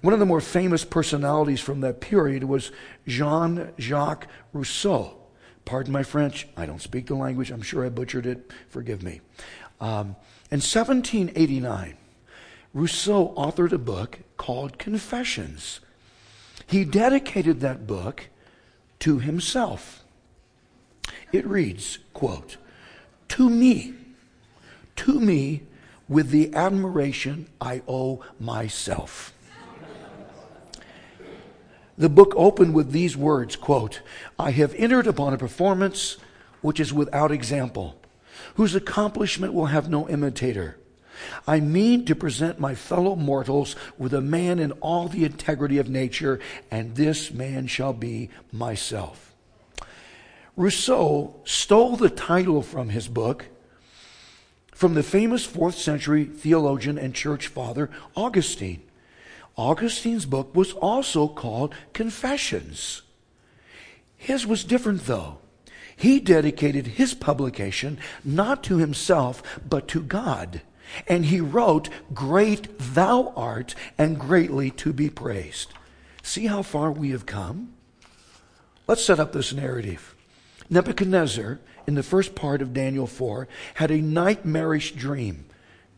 One 0.03 0.11
of 0.11 0.19
the 0.19 0.25
more 0.25 0.41
famous 0.41 0.83
personalities 0.83 1.61
from 1.61 1.79
that 1.79 2.01
period 2.01 2.43
was 2.43 2.73
Jean 3.07 3.71
Jacques 3.79 4.27
Rousseau. 4.51 5.15
Pardon 5.63 5.93
my 5.93 6.03
French, 6.03 6.45
I 6.57 6.65
don't 6.65 6.81
speak 6.81 7.07
the 7.07 7.15
language, 7.15 7.49
I'm 7.51 7.61
sure 7.61 7.85
I 7.85 7.89
butchered 7.89 8.25
it, 8.25 8.51
forgive 8.67 9.01
me. 9.01 9.21
Um, 9.79 10.17
in 10.51 10.59
1789, 10.59 11.95
Rousseau 12.73 13.33
authored 13.37 13.71
a 13.71 13.77
book 13.77 14.19
called 14.35 14.77
Confessions. 14.77 15.79
He 16.67 16.83
dedicated 16.83 17.61
that 17.61 17.87
book 17.87 18.27
to 18.99 19.19
himself. 19.19 20.03
It 21.31 21.47
reads, 21.47 21.99
quote, 22.13 22.57
To 23.29 23.49
me, 23.49 23.93
to 24.97 25.21
me 25.21 25.63
with 26.09 26.29
the 26.31 26.53
admiration 26.53 27.47
I 27.61 27.83
owe 27.87 28.21
myself. 28.37 29.32
The 31.97 32.09
book 32.09 32.33
opened 32.35 32.73
with 32.73 32.91
these 32.91 33.15
words, 33.15 33.55
quote, 33.55 34.01
I 34.39 34.51
have 34.51 34.73
entered 34.75 35.07
upon 35.07 35.33
a 35.33 35.37
performance 35.37 36.17
which 36.61 36.79
is 36.79 36.93
without 36.93 37.31
example, 37.31 37.99
whose 38.55 38.73
accomplishment 38.73 39.53
will 39.53 39.67
have 39.67 39.89
no 39.89 40.09
imitator. 40.09 40.77
I 41.47 41.59
mean 41.59 42.05
to 42.05 42.15
present 42.15 42.59
my 42.59 42.73
fellow 42.73 43.15
mortals 43.15 43.75
with 43.97 44.13
a 44.13 44.21
man 44.21 44.59
in 44.59 44.71
all 44.73 45.07
the 45.07 45.25
integrity 45.25 45.77
of 45.77 45.89
nature, 45.89 46.39
and 46.71 46.95
this 46.95 47.31
man 47.31 47.67
shall 47.67 47.93
be 47.93 48.29
myself. 48.51 49.33
Rousseau 50.55 51.35
stole 51.45 51.95
the 51.95 52.09
title 52.09 52.61
from 52.61 52.89
his 52.89 53.07
book 53.07 53.47
from 54.71 54.95
the 54.95 55.03
famous 55.03 55.45
fourth 55.45 55.75
century 55.75 56.25
theologian 56.25 56.97
and 56.97 57.13
church 57.13 57.47
father 57.47 57.89
Augustine. 58.15 58.81
Augustine's 59.57 60.25
book 60.25 60.55
was 60.55 60.73
also 60.73 61.27
called 61.27 61.75
Confessions. 61.93 63.01
His 64.17 64.47
was 64.47 64.63
different, 64.63 65.05
though. 65.05 65.37
He 65.95 66.19
dedicated 66.19 66.87
his 66.87 67.13
publication 67.13 67.99
not 68.23 68.63
to 68.63 68.77
himself, 68.77 69.43
but 69.67 69.87
to 69.89 70.01
God. 70.01 70.61
And 71.07 71.25
he 71.25 71.39
wrote, 71.39 71.89
Great 72.13 72.67
thou 72.79 73.33
art, 73.35 73.75
and 73.97 74.19
greatly 74.19 74.71
to 74.71 74.91
be 74.91 75.09
praised. 75.09 75.73
See 76.23 76.47
how 76.47 76.61
far 76.61 76.91
we 76.91 77.11
have 77.11 77.25
come? 77.25 77.73
Let's 78.87 79.05
set 79.05 79.19
up 79.19 79.33
this 79.33 79.53
narrative. 79.53 80.15
Nebuchadnezzar 80.69 81.59
in 81.87 81.95
the 81.95 82.03
first 82.03 82.35
part 82.35 82.61
of 82.61 82.73
Daniel 82.73 83.07
4, 83.07 83.47
had 83.75 83.91
a 83.91 84.01
nightmarish 84.01 84.93
dream 84.93 85.45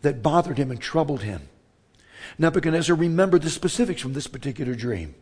that 0.01 0.23
bothered 0.23 0.57
him 0.57 0.71
and 0.71 0.79
troubled 0.79 1.21
him. 1.21 1.47
Nebuchadnezzar 2.37 2.95
remembered 2.95 3.41
the 3.41 3.49
specifics 3.49 4.01
from 4.01 4.13
this 4.13 4.27
particular 4.27 4.75
dream. 4.75 5.15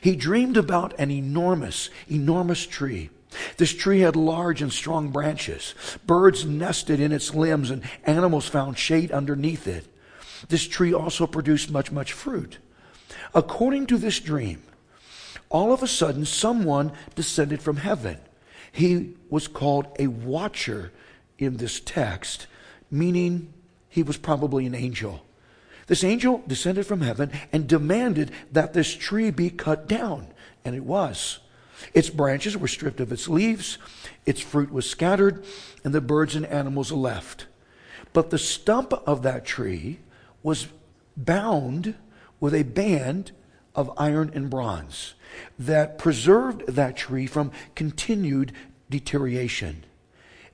He 0.00 0.14
dreamed 0.14 0.56
about 0.56 0.98
an 0.98 1.10
enormous, 1.10 1.90
enormous 2.08 2.66
tree. 2.66 3.10
This 3.56 3.72
tree 3.72 4.00
had 4.00 4.14
large 4.14 4.62
and 4.62 4.72
strong 4.72 5.10
branches. 5.10 5.74
Birds 6.06 6.44
nested 6.44 7.00
in 7.00 7.12
its 7.12 7.34
limbs 7.34 7.70
and 7.70 7.82
animals 8.04 8.48
found 8.48 8.78
shade 8.78 9.10
underneath 9.10 9.66
it. 9.66 9.86
This 10.48 10.66
tree 10.68 10.92
also 10.92 11.26
produced 11.26 11.70
much, 11.70 11.90
much 11.90 12.12
fruit. 12.12 12.58
According 13.34 13.86
to 13.86 13.98
this 13.98 14.20
dream, 14.20 14.62
all 15.48 15.72
of 15.72 15.82
a 15.82 15.88
sudden 15.88 16.24
someone 16.24 16.92
descended 17.14 17.62
from 17.62 17.78
heaven 17.78 18.18
he 18.72 19.12
was 19.28 19.46
called 19.46 19.86
a 19.98 20.06
watcher 20.06 20.92
in 21.38 21.58
this 21.58 21.78
text, 21.78 22.46
meaning 22.90 23.52
he 23.88 24.02
was 24.02 24.16
probably 24.16 24.64
an 24.66 24.74
angel. 24.74 25.24
This 25.86 26.04
angel 26.04 26.42
descended 26.46 26.86
from 26.86 27.00
heaven 27.00 27.30
and 27.52 27.66
demanded 27.66 28.30
that 28.52 28.72
this 28.72 28.94
tree 28.94 29.30
be 29.30 29.50
cut 29.50 29.88
down, 29.88 30.28
and 30.64 30.74
it 30.74 30.84
was. 30.84 31.40
Its 31.94 32.10
branches 32.10 32.56
were 32.56 32.68
stripped 32.68 33.00
of 33.00 33.12
its 33.12 33.28
leaves, 33.28 33.78
its 34.24 34.40
fruit 34.40 34.70
was 34.70 34.88
scattered, 34.88 35.44
and 35.84 35.92
the 35.92 36.00
birds 36.00 36.36
and 36.36 36.46
animals 36.46 36.92
left. 36.92 37.46
But 38.12 38.30
the 38.30 38.38
stump 38.38 38.92
of 39.06 39.22
that 39.22 39.44
tree 39.44 39.98
was 40.42 40.68
bound 41.16 41.94
with 42.40 42.54
a 42.54 42.62
band 42.62 43.32
of 43.74 43.90
iron 43.96 44.30
and 44.34 44.50
bronze 44.50 45.14
that 45.58 45.98
preserved 45.98 46.66
that 46.66 46.96
tree 46.96 47.26
from 47.26 47.52
continued 47.74 48.52
deterioration. 48.90 49.84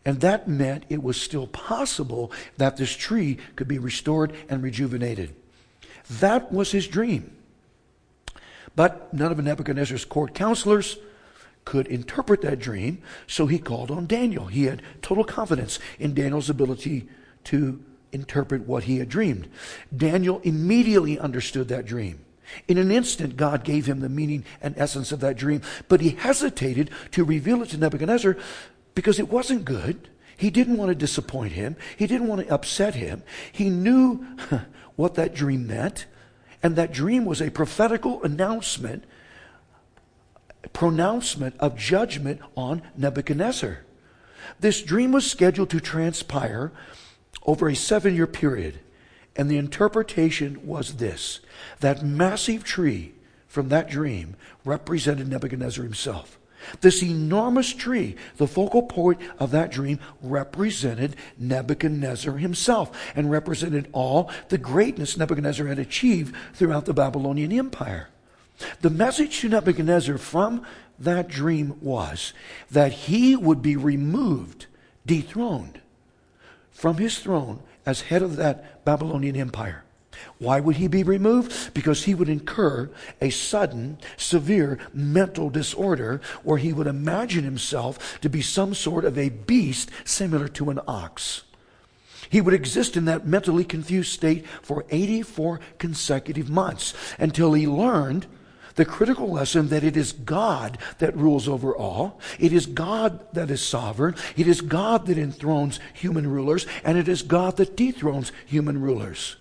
And 0.05 0.21
that 0.21 0.49
meant 0.49 0.85
it 0.89 1.03
was 1.03 1.21
still 1.21 1.47
possible 1.47 2.33
that 2.57 2.77
this 2.77 2.93
tree 2.93 3.39
could 3.57 3.69
be 3.69 3.79
restored 3.79 4.33
and 4.49 4.63
rejuvenated. 4.63 5.35
That 6.09 6.53
was 6.53 6.73
his 6.73 6.87
dream. 6.87 7.37
But 8.75 9.13
none 9.13 9.33
of 9.33 9.39
Nebuchadnezzar's 9.39 10.05
court 10.05 10.35
counselors 10.35 10.99
could 11.65 11.87
interpret 11.89 12.41
that 12.43 12.59
dream, 12.59 13.03
so 13.27 13.47
he 13.47 13.59
called 13.59 13.91
on 13.91 14.07
Daniel. 14.07 14.47
He 14.47 14.65
had 14.65 14.83
total 15.03 15.25
confidence 15.25 15.79
in 15.99 16.15
Daniel's 16.15 16.49
ability 16.49 17.09
to 17.45 17.83
interpret 18.13 18.67
what 18.67 18.85
he 18.85 18.99
had 18.99 19.09
dreamed. 19.09 19.49
Daniel 19.95 20.41
immediately 20.45 21.19
understood 21.19 21.69
that 21.69 21.85
dream. 21.85 22.25
In 22.67 22.79
an 22.79 22.91
instant, 22.91 23.37
God 23.37 23.65
gave 23.65 23.85
him 23.85 24.01
the 24.01 24.09
meaning 24.09 24.45
and 24.63 24.75
essence 24.79 25.13
of 25.13 25.21
that 25.21 25.37
dream, 25.37 25.61
but 25.89 26.01
he 26.01 26.11
hesitated 26.11 26.91
to 27.11 27.25
reveal 27.25 27.63
it 27.63 27.69
to 27.71 27.77
Nebuchadnezzar 27.77 28.37
because 28.99 29.21
it 29.21 29.29
wasn't 29.29 29.65
good. 29.65 30.09
He 30.37 30.51
didn't 30.51 30.77
want 30.77 30.89
to 30.89 30.95
disappoint 30.97 31.53
him. 31.53 31.77
He 31.97 32.09
didn't 32.09 32.27
want 32.27 32.45
to 32.45 32.53
upset 32.53 32.97
him. 32.97 33.23
He 33.53 33.71
knew 33.71 34.27
what 34.97 35.15
that 35.15 35.37
dream 35.37 35.69
meant, 35.69 36.07
and 36.65 36.75
that 36.75 36.93
dream 36.93 37.25
was 37.25 37.41
a 37.41 37.49
prophetical 37.49 38.21
announcement, 38.25 39.05
pronouncement 40.73 41.55
of 41.61 41.77
judgment 41.77 42.41
on 42.57 42.83
Nebuchadnezzar. 42.97 43.85
This 44.59 44.83
dream 44.83 45.13
was 45.13 45.31
scheduled 45.31 45.71
to 45.71 45.79
transpire 45.79 46.73
over 47.47 47.69
a 47.69 47.77
seven 47.77 48.17
year 48.17 48.27
period. 48.27 48.81
And 49.37 49.49
the 49.49 49.59
interpretation 49.59 50.67
was 50.67 50.97
this 50.97 51.39
that 51.79 52.05
massive 52.05 52.65
tree 52.65 53.13
from 53.47 53.69
that 53.69 53.89
dream 53.89 54.35
represented 54.65 55.29
Nebuchadnezzar 55.29 55.85
himself. 55.85 56.37
This 56.81 57.03
enormous 57.03 57.73
tree, 57.73 58.17
the 58.37 58.47
focal 58.47 58.83
point 58.83 59.21
of 59.39 59.51
that 59.53 59.71
dream, 59.71 59.99
represented 60.23 61.17
Nebuchadnezzar 61.39 62.37
himself 62.37 63.13
and 63.15 63.31
represented 63.31 63.89
all 63.93 64.31
the 64.49 64.59
greatness 64.59 65.17
Nebuchadnezzar 65.17 65.67
had 65.67 65.79
achieved 65.79 66.35
throughout 66.55 66.85
the 66.85 66.95
Babylonian 66.95 67.53
Empire. 67.53 68.09
The 68.81 68.91
message 68.91 69.41
to 69.41 69.49
Nebuchadnezzar 69.49 70.19
from 70.19 70.65
that 70.99 71.29
dream 71.29 71.79
was 71.81 72.33
that 72.71 72.93
he 72.93 73.37
would 73.37 73.63
be 73.63 73.77
removed, 73.77 74.67
dethroned 75.07 75.81
from 76.71 76.97
his 76.97 77.19
throne 77.19 77.61
as 77.87 78.03
head 78.03 78.23
of 78.23 78.37
that 78.37 78.85
Babylonian 78.85 79.37
Empire. 79.37 79.85
Why 80.39 80.61
would 80.61 80.77
he 80.77 80.89
be 80.89 81.03
removed? 81.03 81.75
Because 81.75 82.05
he 82.05 82.15
would 82.15 82.29
incur 82.29 82.91
a 83.21 83.31
sudden, 83.31 83.99
severe 84.17 84.79
mental 84.93 85.51
disorder 85.51 86.21
where 86.43 86.59
he 86.59 86.73
would 86.73 86.87
imagine 86.87 87.45
himself 87.45 88.21
to 88.21 88.29
be 88.29 88.43
some 88.43 88.75
sort 88.75 89.05
of 89.05 89.19
a 89.19 89.31
beast 89.31 89.91
similar 90.05 90.49
to 90.49 90.71
an 90.71 90.81
ox. 90.87 91.43
He 92.31 92.41
would 92.41 92.55
exist 92.55 92.97
in 92.97 93.07
that 93.07 93.27
mentally 93.27 93.65
confused 93.65 94.13
state 94.13 94.47
for 94.63 94.85
84 94.91 95.61
consecutive 95.79 96.51
months 96.51 96.95
until 97.19 97.55
he 97.55 97.67
learned 97.67 98.27
the 98.79 98.85
critical 98.85 99.33
lesson 99.33 99.69
that 99.69 99.83
it 99.83 99.97
is 99.97 100.13
God 100.13 100.79
that 100.99 101.17
rules 101.17 101.49
over 101.49 101.75
all. 101.75 102.21
It 102.39 102.53
is 102.53 102.67
God 102.67 103.27
that 103.35 103.51
is 103.51 103.61
sovereign. 103.61 104.15
It 104.37 104.47
is 104.47 104.61
God 104.61 105.07
that 105.07 105.19
enthrones 105.19 105.81
human 105.95 106.29
rulers, 106.29 106.65
and 106.85 106.97
it 106.97 107.09
is 107.09 107.23
God 107.23 107.57
that 107.57 107.77
dethrones 107.77 108.31
human 108.47 108.81
rulers. 108.81 109.37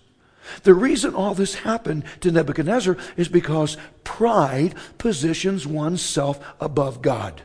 The 0.64 0.74
reason 0.74 1.14
all 1.14 1.34
this 1.34 1.56
happened 1.56 2.04
to 2.22 2.32
Nebuchadnezzar 2.32 2.98
is 3.16 3.28
because 3.28 3.78
pride 4.04 4.76
positions 4.98 5.68
oneself 5.68 6.40
above 6.60 7.02
God. 7.02 7.42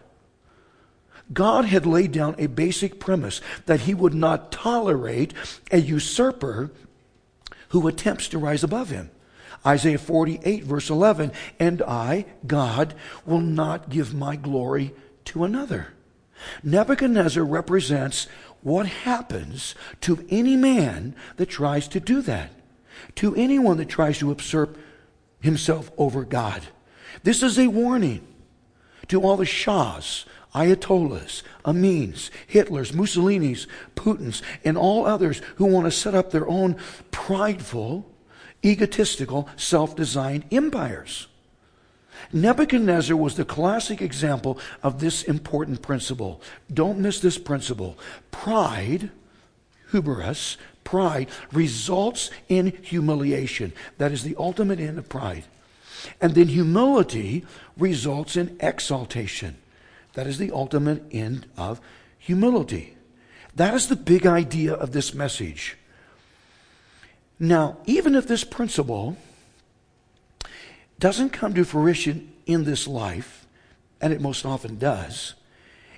God 1.33 1.65
had 1.65 1.87
laid 1.87 2.13
down 2.13 2.35
a 2.39 2.47
basic 2.47 3.01
premise 3.01 3.41
that 3.67 3.81
he 3.81 3.95
would 3.95 4.15
not 4.15 4.53
tolerate 4.53 5.33
a 5.71 5.79
usurper 5.79 6.71
who 7.69 7.89
attempts 7.89 8.29
to 8.29 8.39
rise 8.39 8.63
above 8.63 8.91
him. 8.91 9.11
Isaiah 9.65 9.99
48, 9.99 10.65
verse 10.65 10.91
11, 10.91 11.33
and 11.59 11.83
I, 11.83 12.27
God, 12.47 12.95
will 13.25 13.41
not 13.41 13.89
give 13.89 14.13
my 14.13 14.37
glory 14.37 14.93
to 15.27 15.45
another. 15.45 15.89
Nebuchadnezzar 16.63 17.45
represents 17.45 18.27
what 18.63 18.87
happens 18.87 19.75
to 20.03 20.27
any 20.29 20.57
man 20.57 21.15
that 21.37 21.47
tries 21.49 21.89
to 21.89 22.01
do 22.01 22.23
that, 22.23 22.51
to 23.17 23.35
anyone 23.35 23.77
that 23.79 23.89
tries 23.89 24.19
to 24.19 24.29
usurp 24.29 24.77
himself 25.41 25.91
over 25.99 26.25
God. 26.25 26.63
This 27.23 27.43
is 27.43 27.59
a 27.59 27.69
warning 27.69 28.27
to 29.09 29.23
all 29.23 29.37
the 29.37 29.45
shahs, 29.45 30.25
ayatollahs, 30.55 31.43
amins, 31.65 32.31
Hitlers, 32.49 32.93
Mussolinis, 32.93 33.67
Putins, 33.95 34.43
and 34.65 34.79
all 34.79 35.07
others 35.07 35.43
who 35.57 35.67
want 35.67 35.87
to 35.87 35.91
set 35.91 36.15
up 36.15 36.31
their 36.31 36.49
own 36.49 36.77
prideful, 37.11 38.07
egotistical, 38.65 39.49
self 39.57 39.97
designed 39.97 40.45
empires. 40.51 41.27
Nebuchadnezzar 42.33 43.17
was 43.17 43.37
the 43.37 43.45
classic 43.45 44.01
example 44.01 44.59
of 44.83 45.01
this 45.01 45.23
important 45.23 45.83
principle. 45.83 46.41
Don't 46.73 46.99
miss 46.99 47.21
this 47.21 47.39
principle. 47.39 47.99
Pride, 48.31 49.11
hubris, 49.91 50.57
pride 50.85 51.29
results 51.53 52.31
in 52.49 52.79
humiliation. 52.83 53.73
That 53.99 54.13
is 54.13 54.23
the 54.23 54.37
ultimate 54.37 54.81
end 54.81 54.99
of 54.99 55.09
pride. 55.09 55.45
And 56.21 56.35
then 56.35 56.49
humility 56.49 57.45
results 57.77 58.37
in 58.37 58.57
exaltation. 58.61 59.57
That 60.15 60.27
is 60.27 60.39
the 60.39 60.51
ultimate 60.51 61.05
end 61.11 61.47
of 61.57 61.81
humility. 62.19 62.97
That 63.55 63.75
is 63.75 63.89
the 63.89 63.97
big 63.97 64.27
idea 64.27 64.75
of 64.75 64.93
this 64.93 65.15
message. 65.15 65.77
Now, 67.39 67.79
even 67.87 68.15
if 68.15 68.27
this 68.27 68.45
principle 68.45 69.17
doesn't 70.99 71.31
come 71.31 71.55
to 71.55 71.65
fruition 71.65 72.33
in 72.47 72.65
this 72.65 72.87
life, 72.87 73.47
and 74.01 74.13
it 74.13 74.21
most 74.21 74.45
often 74.45 74.79
does, 74.79 75.35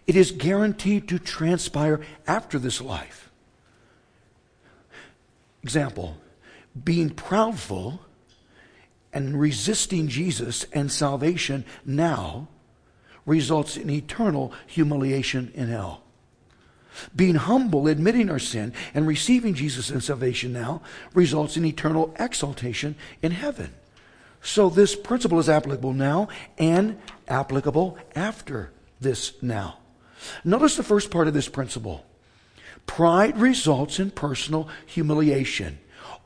it 0.06 0.16
is 0.16 0.32
guaranteed 0.32 1.08
to 1.08 1.18
transpire 1.18 2.00
after 2.26 2.58
this 2.58 2.80
life. 2.80 3.30
Example 5.64 6.18
being 6.84 7.08
proudful 7.08 7.98
and 9.14 9.40
resisting 9.40 10.08
Jesus 10.08 10.66
and 10.74 10.92
salvation 10.92 11.64
now 11.86 12.48
results 13.24 13.78
in 13.78 13.88
eternal 13.88 14.52
humiliation 14.66 15.50
in 15.54 15.68
hell. 15.68 16.02
Being 17.16 17.36
humble, 17.36 17.88
admitting 17.88 18.28
our 18.28 18.38
sin, 18.38 18.74
and 18.92 19.06
receiving 19.06 19.54
Jesus 19.54 19.88
and 19.88 20.04
salvation 20.04 20.52
now 20.52 20.82
results 21.14 21.56
in 21.56 21.64
eternal 21.64 22.14
exaltation 22.18 22.94
in 23.22 23.32
heaven. 23.32 23.72
So 24.42 24.68
this 24.68 24.94
principle 24.94 25.38
is 25.38 25.48
applicable 25.48 25.94
now 25.94 26.28
and 26.58 26.98
applicable 27.26 27.96
after 28.14 28.70
this 29.00 29.32
now. 29.42 29.78
Notice 30.44 30.76
the 30.76 30.82
first 30.82 31.10
part 31.10 31.26
of 31.26 31.32
this 31.32 31.48
principle. 31.48 32.04
Pride 32.86 33.36
results 33.38 33.98
in 33.98 34.10
personal 34.10 34.68
humiliation, 34.86 35.78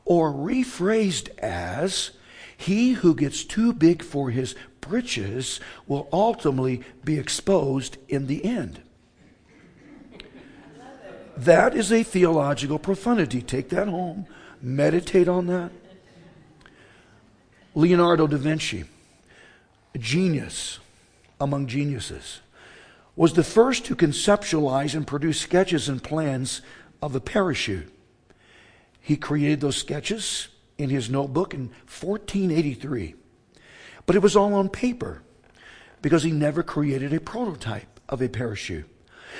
or 0.05 0.31
rephrased 0.31 1.29
as, 1.39 2.11
he 2.55 2.93
who 2.93 3.15
gets 3.15 3.43
too 3.43 3.73
big 3.73 4.03
for 4.03 4.29
his 4.29 4.55
britches 4.81 5.59
will 5.87 6.09
ultimately 6.11 6.83
be 7.03 7.17
exposed 7.17 7.97
in 8.07 8.27
the 8.27 8.43
end. 8.43 8.81
That 11.37 11.73
is 11.73 11.91
a 11.91 12.03
theological 12.03 12.79
profundity. 12.79 13.41
Take 13.41 13.69
that 13.69 13.87
home, 13.87 14.27
meditate 14.61 15.29
on 15.29 15.47
that. 15.47 15.71
Leonardo 17.73 18.27
da 18.27 18.35
Vinci, 18.35 18.83
a 19.95 19.97
genius 19.97 20.79
among 21.39 21.67
geniuses, 21.67 22.41
was 23.19 23.33
the 23.33 23.43
first 23.43 23.83
to 23.83 23.97
conceptualize 23.97 24.95
and 24.95 25.05
produce 25.05 25.41
sketches 25.41 25.89
and 25.89 26.01
plans 26.01 26.61
of 27.01 27.11
the 27.11 27.19
parachute. 27.19 27.93
He 29.01 29.17
created 29.17 29.59
those 29.59 29.75
sketches 29.75 30.47
in 30.77 30.89
his 30.89 31.09
notebook 31.09 31.53
in 31.53 31.63
1483. 31.89 33.15
But 34.05 34.15
it 34.15 34.21
was 34.21 34.37
all 34.37 34.53
on 34.53 34.69
paper 34.69 35.21
because 36.01 36.23
he 36.23 36.31
never 36.31 36.63
created 36.63 37.11
a 37.11 37.19
prototype 37.19 37.99
of 38.07 38.21
a 38.21 38.29
parachute. 38.29 38.89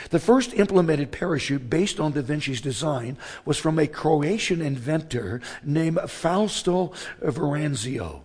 The 0.10 0.20
first 0.20 0.54
implemented 0.56 1.14
parachute 1.14 1.70
based 1.70 2.02
on 2.02 2.12
Da 2.12 2.22
Vinci's 2.22 2.60
design 2.60 3.18
was 3.46 3.58
from 3.58 3.80
a 3.80 3.88
Croatian 3.88 4.62
inventor 4.62 5.40
named 5.64 6.00
Fausto 6.08 6.92
Veranzio. 7.22 8.24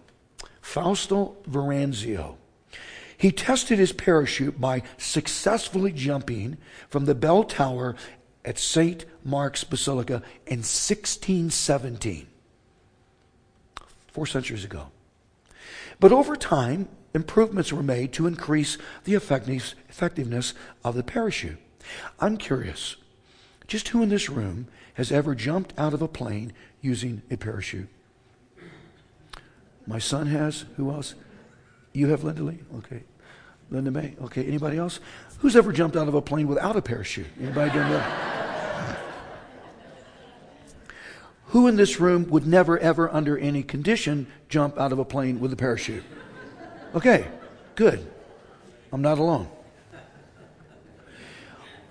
Fausto 0.61 1.37
Veranzio. 1.49 2.39
He 3.25 3.33
tested 3.33 3.79
his 3.79 3.95
parachute 3.95 4.61
by 4.61 4.83
successfully 4.99 5.93
jumping 5.93 6.59
from 6.91 7.07
the 7.07 7.15
bell 7.15 7.43
tower 7.43 7.97
at 8.45 8.59
St. 8.59 9.07
Mark's 9.25 9.65
Basilica 9.65 10.17
in 10.47 10.59
1617, 10.59 12.27
four 14.09 14.27
centuries 14.27 14.63
ago. 14.63 14.89
But 15.99 16.13
over 16.13 16.37
time, 16.37 16.91
improvements 17.15 17.73
were 17.73 17.83
made 17.83 18.13
to 18.13 18.27
increase 18.27 18.77
the 19.05 19.15
effectiveness 19.15 20.53
of 20.85 20.95
the 20.95 21.03
parachute. 21.03 21.57
I'm 22.21 22.37
curious, 22.37 22.97
just 23.67 23.89
who 23.89 24.03
in 24.03 24.11
this 24.11 24.29
room 24.29 24.69
has 24.97 25.11
ever 25.11 25.35
jumped 25.35 25.73
out 25.79 25.95
of 25.95 26.03
a 26.03 26.09
plane 26.09 26.53
using 26.83 27.23
a 27.31 27.39
parachute? 27.39 27.89
My 29.87 29.99
son 29.99 30.27
has. 30.27 30.67
Who 30.77 30.91
else? 30.91 31.15
You 31.95 32.09
have, 32.09 32.23
Linda 32.23 32.43
Lee? 32.43 32.59
Okay. 32.77 33.05
Linda 33.71 33.91
May? 33.91 34.15
Okay. 34.23 34.45
Anybody 34.45 34.79
else? 34.79 35.01
Who's 35.39 35.57
ever 35.57 35.73
jumped 35.73 35.97
out 35.97 36.09
of 36.09 36.15
a 36.15 36.23
plane 36.23 36.49
without 36.49 36.77
a 36.77 36.83
parachute? 36.83 37.27
Anybody 37.41 37.71
done 37.71 37.91
that? 37.91 38.35
Who 41.49 41.69
in 41.69 41.77
this 41.77 42.01
room 42.01 42.29
would 42.31 42.47
never, 42.47 42.79
ever, 42.79 43.09
under 43.13 43.39
any 43.39 43.63
condition, 43.63 44.27
jump 44.49 44.79
out 44.79 44.91
of 44.91 44.99
a 44.99 45.05
plane 45.05 45.39
with 45.39 45.53
a 45.53 45.57
parachute? 45.57 46.03
Okay, 46.95 47.29
good. 47.77 48.05
I'm 48.93 49.03
not 49.03 49.19
alone. 49.19 49.49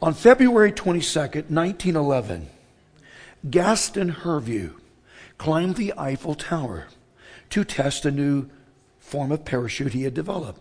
On 0.02 0.14
February 0.14 0.74
22nd, 0.74 1.50
1911, 1.50 2.50
Gaston 3.50 4.10
Hervieux 4.10 4.74
climbed 5.38 5.78
the 5.78 5.94
Eiffel 5.98 6.36
Tower 6.36 6.88
to 7.50 7.64
test 7.64 8.06
a 8.06 8.12
new 8.12 8.50
form 9.00 9.32
of 9.32 9.46
parachute 9.46 9.94
he 9.94 10.04
had 10.04 10.14
developed. 10.14 10.60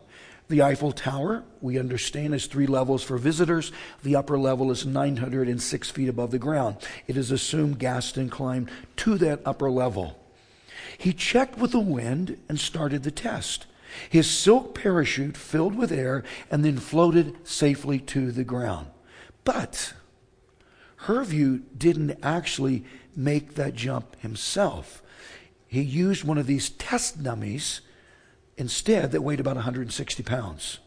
The 0.52 0.60
Eiffel 0.60 0.92
Tower, 0.92 1.44
we 1.62 1.78
understand, 1.78 2.34
is 2.34 2.44
three 2.44 2.66
levels 2.66 3.02
for 3.02 3.16
visitors. 3.16 3.72
The 4.02 4.16
upper 4.16 4.38
level 4.38 4.70
is 4.70 4.84
906 4.84 5.88
feet 5.88 6.10
above 6.10 6.30
the 6.30 6.38
ground. 6.38 6.76
It 7.06 7.16
is 7.16 7.30
assumed 7.30 7.78
Gaston 7.78 8.28
climbed 8.28 8.70
to 8.96 9.16
that 9.16 9.40
upper 9.46 9.70
level. 9.70 10.22
He 10.98 11.14
checked 11.14 11.56
with 11.56 11.72
the 11.72 11.80
wind 11.80 12.38
and 12.50 12.60
started 12.60 13.02
the 13.02 13.10
test. 13.10 13.64
His 14.10 14.28
silk 14.28 14.74
parachute 14.74 15.38
filled 15.38 15.74
with 15.74 15.90
air 15.90 16.22
and 16.50 16.62
then 16.62 16.76
floated 16.76 17.48
safely 17.48 17.98
to 18.00 18.30
the 18.30 18.44
ground. 18.44 18.88
But 19.44 19.94
Hervieux 21.06 21.62
didn't 21.78 22.18
actually 22.22 22.84
make 23.16 23.54
that 23.54 23.74
jump 23.74 24.20
himself. 24.20 25.02
He 25.66 25.80
used 25.80 26.24
one 26.24 26.36
of 26.36 26.46
these 26.46 26.68
test 26.68 27.22
dummies 27.22 27.80
instead 28.62 29.10
that 29.10 29.22
weighed 29.22 29.40
about 29.40 29.56
160 29.56 30.22
pounds. 30.22 30.78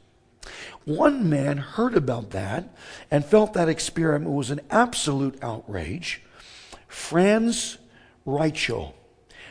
One 0.85 1.29
man 1.29 1.57
heard 1.57 1.93
about 1.93 2.29
that 2.29 2.73
and 3.11 3.25
felt 3.25 3.51
that 3.53 3.67
experiment 3.67 4.31
was 4.31 4.49
an 4.49 4.61
absolute 4.71 5.37
outrage. 5.43 6.21
Franz 6.87 7.77
Reichel. 8.25 8.93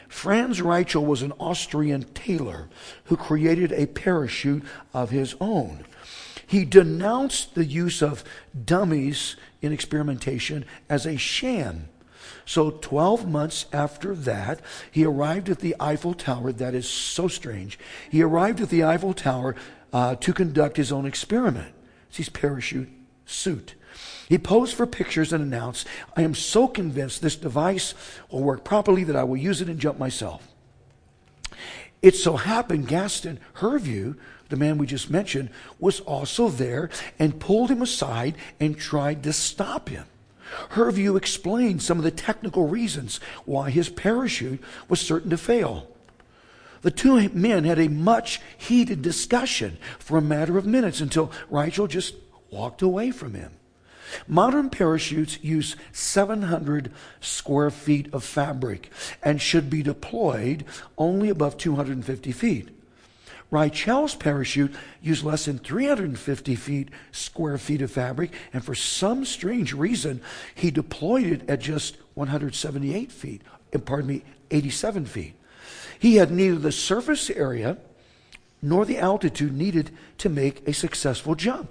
Franz 0.08 0.62
Reichel 0.62 1.04
was 1.04 1.20
an 1.20 1.32
Austrian 1.32 2.04
tailor 2.14 2.70
who 3.04 3.16
created 3.18 3.72
a 3.72 3.88
parachute 3.88 4.64
of 4.94 5.10
his 5.10 5.34
own. 5.38 5.84
He 6.46 6.64
denounced 6.64 7.54
the 7.54 7.66
use 7.66 8.00
of 8.00 8.24
dummies 8.64 9.36
in 9.60 9.70
experimentation 9.70 10.64
as 10.88 11.04
a 11.04 11.18
sham. 11.18 11.90
So, 12.46 12.70
12 12.70 13.28
months 13.28 13.66
after 13.72 14.14
that, 14.14 14.60
he 14.90 15.04
arrived 15.04 15.48
at 15.48 15.60
the 15.60 15.74
Eiffel 15.80 16.14
Tower. 16.14 16.52
That 16.52 16.74
is 16.74 16.88
so 16.88 17.28
strange. 17.28 17.78
He 18.10 18.22
arrived 18.22 18.60
at 18.60 18.68
the 18.68 18.84
Eiffel 18.84 19.14
Tower 19.14 19.56
uh, 19.92 20.16
to 20.16 20.32
conduct 20.32 20.76
his 20.76 20.92
own 20.92 21.06
experiment. 21.06 21.74
It's 22.08 22.18
his 22.18 22.28
parachute 22.28 22.90
suit. 23.24 23.74
He 24.28 24.38
posed 24.38 24.74
for 24.74 24.86
pictures 24.86 25.32
and 25.32 25.42
announced, 25.42 25.86
I 26.16 26.22
am 26.22 26.34
so 26.34 26.68
convinced 26.68 27.22
this 27.22 27.36
device 27.36 27.94
will 28.30 28.42
work 28.42 28.64
properly 28.64 29.04
that 29.04 29.16
I 29.16 29.24
will 29.24 29.36
use 29.36 29.60
it 29.60 29.68
and 29.68 29.78
jump 29.78 29.98
myself. 29.98 30.48
It 32.02 32.14
so 32.14 32.36
happened 32.36 32.88
Gaston 32.88 33.40
Hervieux 33.54 34.16
the 34.48 34.56
man 34.56 34.78
we 34.78 34.86
just 34.86 35.10
mentioned, 35.10 35.50
was 35.78 36.00
also 36.00 36.48
there 36.48 36.90
and 37.18 37.40
pulled 37.40 37.70
him 37.70 37.82
aside 37.82 38.36
and 38.60 38.78
tried 38.78 39.22
to 39.24 39.32
stop 39.32 39.88
him. 39.88 40.06
Hervieux 40.70 41.16
explained 41.16 41.82
some 41.82 41.98
of 41.98 42.04
the 42.04 42.10
technical 42.10 42.68
reasons 42.68 43.20
why 43.44 43.70
his 43.70 43.88
parachute 43.88 44.62
was 44.88 45.00
certain 45.00 45.30
to 45.30 45.36
fail. 45.36 45.88
The 46.82 46.90
two 46.90 47.28
men 47.30 47.64
had 47.64 47.78
a 47.78 47.88
much 47.88 48.40
heated 48.58 49.00
discussion 49.00 49.78
for 49.98 50.18
a 50.18 50.22
matter 50.22 50.58
of 50.58 50.66
minutes 50.66 51.00
until 51.00 51.32
Reichel 51.50 51.88
just 51.88 52.14
walked 52.50 52.82
away 52.82 53.10
from 53.10 53.34
him. 53.34 53.52
Modern 54.28 54.70
parachutes 54.70 55.42
use 55.42 55.76
700 55.92 56.92
square 57.20 57.70
feet 57.70 58.12
of 58.12 58.22
fabric 58.22 58.90
and 59.22 59.40
should 59.40 59.70
be 59.70 59.82
deployed 59.82 60.64
only 60.98 61.30
above 61.30 61.56
250 61.56 62.32
feet. 62.32 62.68
Reichel's 63.54 64.16
parachute 64.16 64.74
used 65.00 65.22
less 65.22 65.44
than 65.44 65.60
350 65.60 66.56
feet 66.56 66.88
square 67.12 67.56
feet 67.56 67.82
of 67.82 67.90
fabric, 67.92 68.32
and 68.52 68.64
for 68.64 68.74
some 68.74 69.24
strange 69.24 69.72
reason, 69.72 70.20
he 70.56 70.72
deployed 70.72 71.26
it 71.26 71.48
at 71.48 71.60
just 71.60 71.96
178 72.14 73.12
feet, 73.12 73.42
pardon 73.84 74.08
me, 74.08 74.24
87 74.50 75.04
feet. 75.06 75.34
He 75.96 76.16
had 76.16 76.32
neither 76.32 76.58
the 76.58 76.72
surface 76.72 77.30
area 77.30 77.78
nor 78.60 78.84
the 78.84 78.98
altitude 78.98 79.56
needed 79.56 79.92
to 80.18 80.28
make 80.28 80.66
a 80.66 80.72
successful 80.72 81.36
jump. 81.36 81.70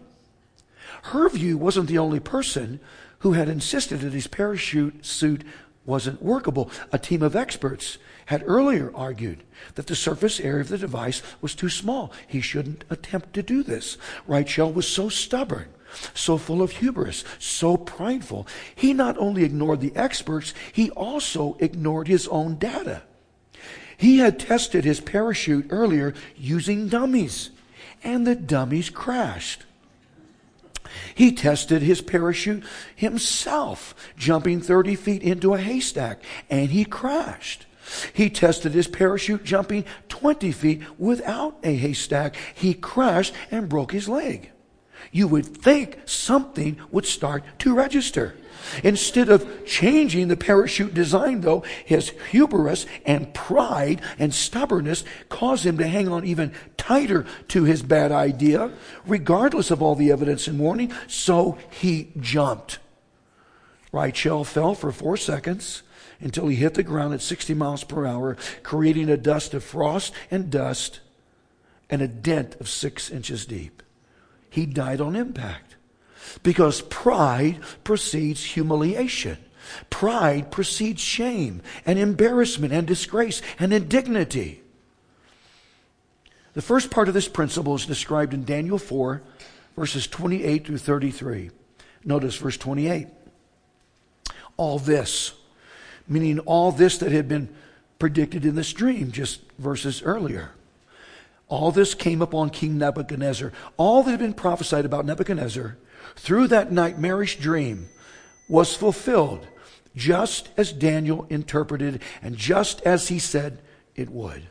Hervieux 1.11 1.57
wasn't 1.57 1.89
the 1.89 1.97
only 1.97 2.21
person 2.21 2.79
who 3.19 3.33
had 3.33 3.49
insisted 3.49 3.99
that 3.99 4.13
his 4.13 4.27
parachute 4.27 5.05
suit 5.05 5.43
wasn't 5.85 6.21
workable. 6.21 6.71
A 6.93 6.97
team 6.97 7.21
of 7.21 7.35
experts 7.35 7.97
had 8.27 8.43
earlier 8.45 8.91
argued 8.95 9.43
that 9.75 9.87
the 9.87 9.95
surface 9.95 10.39
area 10.39 10.61
of 10.61 10.69
the 10.69 10.77
device 10.77 11.21
was 11.41 11.55
too 11.55 11.69
small. 11.69 12.11
He 12.27 12.41
shouldn't 12.41 12.83
attempt 12.89 13.33
to 13.33 13.43
do 13.43 13.63
this. 13.63 13.97
Reichel 14.27 14.73
was 14.73 14.87
so 14.87 15.09
stubborn, 15.09 15.67
so 16.13 16.37
full 16.37 16.61
of 16.61 16.71
hubris, 16.71 17.23
so 17.39 17.77
prideful. 17.77 18.47
He 18.75 18.93
not 18.93 19.17
only 19.17 19.43
ignored 19.43 19.81
the 19.81 19.95
experts, 19.95 20.53
he 20.71 20.89
also 20.91 21.57
ignored 21.59 22.07
his 22.07 22.27
own 22.27 22.55
data. 22.55 23.03
He 23.97 24.17
had 24.17 24.39
tested 24.39 24.83
his 24.83 24.99
parachute 24.99 25.67
earlier 25.69 26.13
using 26.35 26.87
dummies, 26.87 27.51
and 28.03 28.27
the 28.27 28.35
dummies 28.35 28.89
crashed. 28.89 29.63
He 31.15 31.31
tested 31.31 31.81
his 31.81 32.01
parachute 32.01 32.63
himself, 32.95 33.95
jumping 34.17 34.61
30 34.61 34.95
feet 34.95 35.23
into 35.23 35.53
a 35.53 35.59
haystack, 35.59 36.21
and 36.49 36.69
he 36.69 36.85
crashed. 36.85 37.65
He 38.13 38.29
tested 38.29 38.73
his 38.73 38.87
parachute 38.87 39.43
jumping 39.43 39.85
20 40.09 40.51
feet 40.51 40.81
without 40.97 41.57
a 41.63 41.75
haystack. 41.75 42.35
He 42.53 42.73
crashed 42.73 43.33
and 43.51 43.69
broke 43.69 43.91
his 43.91 44.07
leg. 44.07 44.51
You 45.11 45.27
would 45.27 45.45
think 45.45 45.99
something 46.05 46.77
would 46.91 47.05
start 47.05 47.43
to 47.59 47.75
register. 47.75 48.35
Instead 48.83 49.29
of 49.29 49.65
changing 49.65 50.29
the 50.29 50.37
parachute 50.37 50.93
design, 50.93 51.41
though, 51.41 51.63
his 51.85 52.13
hubris 52.31 52.85
and 53.05 53.33
pride 53.33 54.01
and 54.17 54.33
stubbornness 54.33 55.03
caused 55.29 55.65
him 55.65 55.77
to 55.77 55.87
hang 55.87 56.07
on 56.07 56.23
even 56.23 56.53
tighter 56.77 57.25
to 57.49 57.63
his 57.65 57.83
bad 57.83 58.11
idea, 58.11 58.71
regardless 59.05 59.69
of 59.69 59.81
all 59.81 59.95
the 59.95 60.11
evidence 60.11 60.47
and 60.47 60.59
warning. 60.59 60.91
So 61.07 61.57
he 61.69 62.11
jumped. 62.19 62.79
Reichel 63.91 64.45
fell 64.45 64.73
for 64.73 64.91
four 64.91 65.17
seconds 65.17 65.83
until 66.23 66.47
he 66.47 66.55
hit 66.55 66.73
the 66.73 66.83
ground 66.83 67.13
at 67.13 67.21
60 67.21 67.53
miles 67.53 67.83
per 67.83 68.05
hour, 68.05 68.37
creating 68.63 69.09
a 69.09 69.17
dust 69.17 69.53
of 69.53 69.63
frost 69.63 70.13
and 70.31 70.49
dust 70.49 71.01
and 71.89 72.01
a 72.01 72.07
dent 72.07 72.55
of 72.59 72.69
six 72.69 73.11
inches 73.11 73.45
deep. 73.45 73.83
He 74.49 74.65
died 74.65 75.01
on 75.01 75.15
impact 75.15 75.75
because 76.41 76.81
pride 76.81 77.59
precedes 77.83 78.43
humiliation. 78.43 79.37
Pride 79.89 80.51
precedes 80.51 81.01
shame 81.01 81.61
and 81.85 81.99
embarrassment 81.99 82.73
and 82.73 82.87
disgrace 82.87 83.41
and 83.59 83.73
indignity. 83.73 84.61
The 86.53 86.61
first 86.61 86.91
part 86.91 87.07
of 87.07 87.13
this 87.13 87.27
principle 87.27 87.75
is 87.75 87.85
described 87.85 88.33
in 88.33 88.45
Daniel 88.45 88.77
4, 88.77 89.21
verses 89.75 90.07
28 90.07 90.67
through 90.67 90.77
33. 90.77 91.49
Notice 92.05 92.35
verse 92.35 92.57
28. 92.57 93.07
All 94.55 94.77
this 94.77 95.33
meaning 96.07 96.39
all 96.39 96.71
this 96.71 96.97
that 96.97 97.11
had 97.11 97.27
been 97.27 97.49
predicted 97.99 98.45
in 98.45 98.55
this 98.55 98.73
dream 98.73 99.11
just 99.11 99.41
verses 99.57 100.01
earlier. 100.03 100.51
All 101.47 101.71
this 101.71 101.93
came 101.93 102.21
upon 102.21 102.49
King 102.49 102.77
Nebuchadnezzar. 102.77 103.51
All 103.77 104.03
that 104.03 104.11
had 104.11 104.19
been 104.19 104.33
prophesied 104.33 104.85
about 104.85 105.05
Nebuchadnezzar 105.05 105.77
through 106.15 106.47
that 106.47 106.71
nightmarish 106.71 107.39
dream 107.39 107.89
was 108.49 108.75
fulfilled 108.75 109.47
just 109.95 110.49
as 110.57 110.73
Daniel 110.73 111.27
interpreted 111.29 112.01
and 112.21 112.35
just 112.35 112.81
as 112.81 113.09
he 113.09 113.19
said 113.19 113.59
it 113.95 114.09
would. 114.09 114.43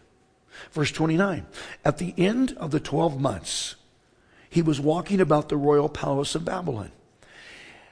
Verse 0.71 0.93
29 0.93 1.47
At 1.85 1.99
the 1.99 2.15
end 2.17 2.57
of 2.59 2.71
the 2.71 2.81
12 2.81 3.21
months, 3.21 3.75
he 4.49 4.63
was 4.63 4.81
walking 4.81 5.21
about 5.21 5.49
the 5.49 5.57
royal 5.57 5.89
palace 5.89 6.35
of 6.35 6.45
Babylon. 6.45 6.93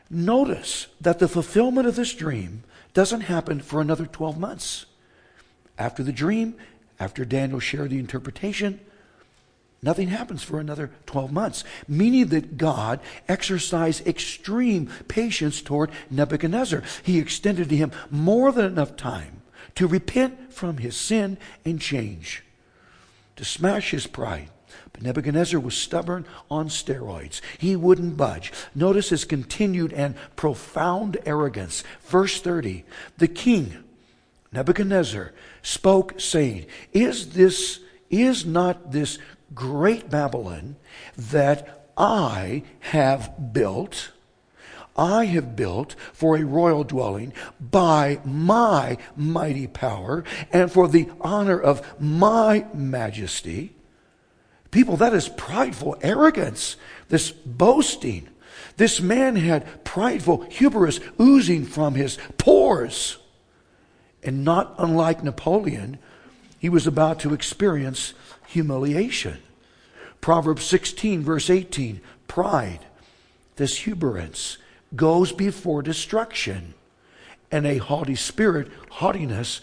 Notice 0.08 0.88
that 1.00 1.18
the 1.18 1.28
fulfillment 1.28 1.86
of 1.86 1.96
this 1.96 2.14
dream 2.14 2.64
doesn't 2.94 3.22
happen 3.22 3.60
for 3.60 3.80
another 3.80 4.06
12 4.06 4.38
months. 4.38 4.86
After 5.78 6.02
the 6.02 6.12
dream, 6.12 6.56
after 6.98 7.24
Daniel 7.24 7.60
shared 7.60 7.90
the 7.90 7.98
interpretation, 7.98 8.80
nothing 9.82 10.08
happens 10.08 10.42
for 10.42 10.60
another 10.60 10.90
12 11.06 11.32
months, 11.32 11.64
meaning 11.88 12.26
that 12.26 12.58
God 12.58 13.00
exercised 13.28 14.06
extreme 14.06 14.90
patience 15.08 15.62
toward 15.62 15.90
Nebuchadnezzar. 16.10 16.82
He 17.02 17.18
extended 17.18 17.68
to 17.70 17.76
him 17.76 17.92
more 18.10 18.52
than 18.52 18.66
enough 18.66 18.96
time 18.96 19.42
to 19.76 19.86
repent 19.86 20.52
from 20.52 20.78
his 20.78 20.96
sin 20.96 21.38
and 21.64 21.80
change, 21.80 22.44
to 23.36 23.44
smash 23.44 23.92
his 23.92 24.06
pride, 24.06 24.50
but 24.92 25.02
Nebuchadnezzar 25.02 25.60
was 25.60 25.76
stubborn 25.76 26.26
on 26.50 26.68
steroids. 26.68 27.40
He 27.58 27.76
wouldn't 27.76 28.16
budge. 28.16 28.52
Notice 28.74 29.10
his 29.10 29.24
continued 29.24 29.92
and 29.92 30.14
profound 30.36 31.18
arrogance. 31.26 31.84
Verse 32.02 32.40
30 32.40 32.84
The 33.18 33.28
king 33.28 33.84
Nebuchadnezzar 34.52 35.32
spoke, 35.62 36.20
saying, 36.20 36.66
Is 36.92 37.30
this 37.30 37.80
is 38.10 38.44
not 38.44 38.90
this 38.90 39.18
great 39.54 40.10
Babylon 40.10 40.76
that 41.16 41.86
I 41.96 42.64
have 42.80 43.52
built? 43.52 44.10
I 44.96 45.26
have 45.26 45.54
built 45.54 45.94
for 46.12 46.36
a 46.36 46.44
royal 46.44 46.82
dwelling 46.82 47.32
by 47.60 48.20
my 48.24 48.98
mighty 49.16 49.68
power 49.68 50.24
and 50.52 50.70
for 50.70 50.88
the 50.88 51.08
honor 51.20 51.58
of 51.58 52.00
my 52.00 52.66
majesty. 52.74 53.74
People, 54.70 54.96
that 54.98 55.14
is 55.14 55.28
prideful 55.28 55.96
arrogance, 56.00 56.76
this 57.08 57.30
boasting. 57.30 58.28
This 58.76 59.00
man 59.00 59.36
had 59.36 59.84
prideful 59.84 60.42
hubris 60.44 61.00
oozing 61.20 61.64
from 61.64 61.94
his 61.94 62.18
pores. 62.38 63.18
And 64.22 64.44
not 64.44 64.74
unlike 64.78 65.24
Napoleon, 65.24 65.98
he 66.58 66.68
was 66.68 66.86
about 66.86 67.18
to 67.20 67.34
experience 67.34 68.14
humiliation. 68.46 69.38
Proverbs 70.20 70.64
16, 70.64 71.22
verse 71.22 71.50
18 71.50 72.00
pride, 72.28 72.80
this 73.56 73.78
hubris, 73.78 74.58
goes 74.94 75.32
before 75.32 75.82
destruction, 75.82 76.74
and 77.50 77.66
a 77.66 77.78
haughty 77.78 78.14
spirit, 78.14 78.68
haughtiness, 78.88 79.60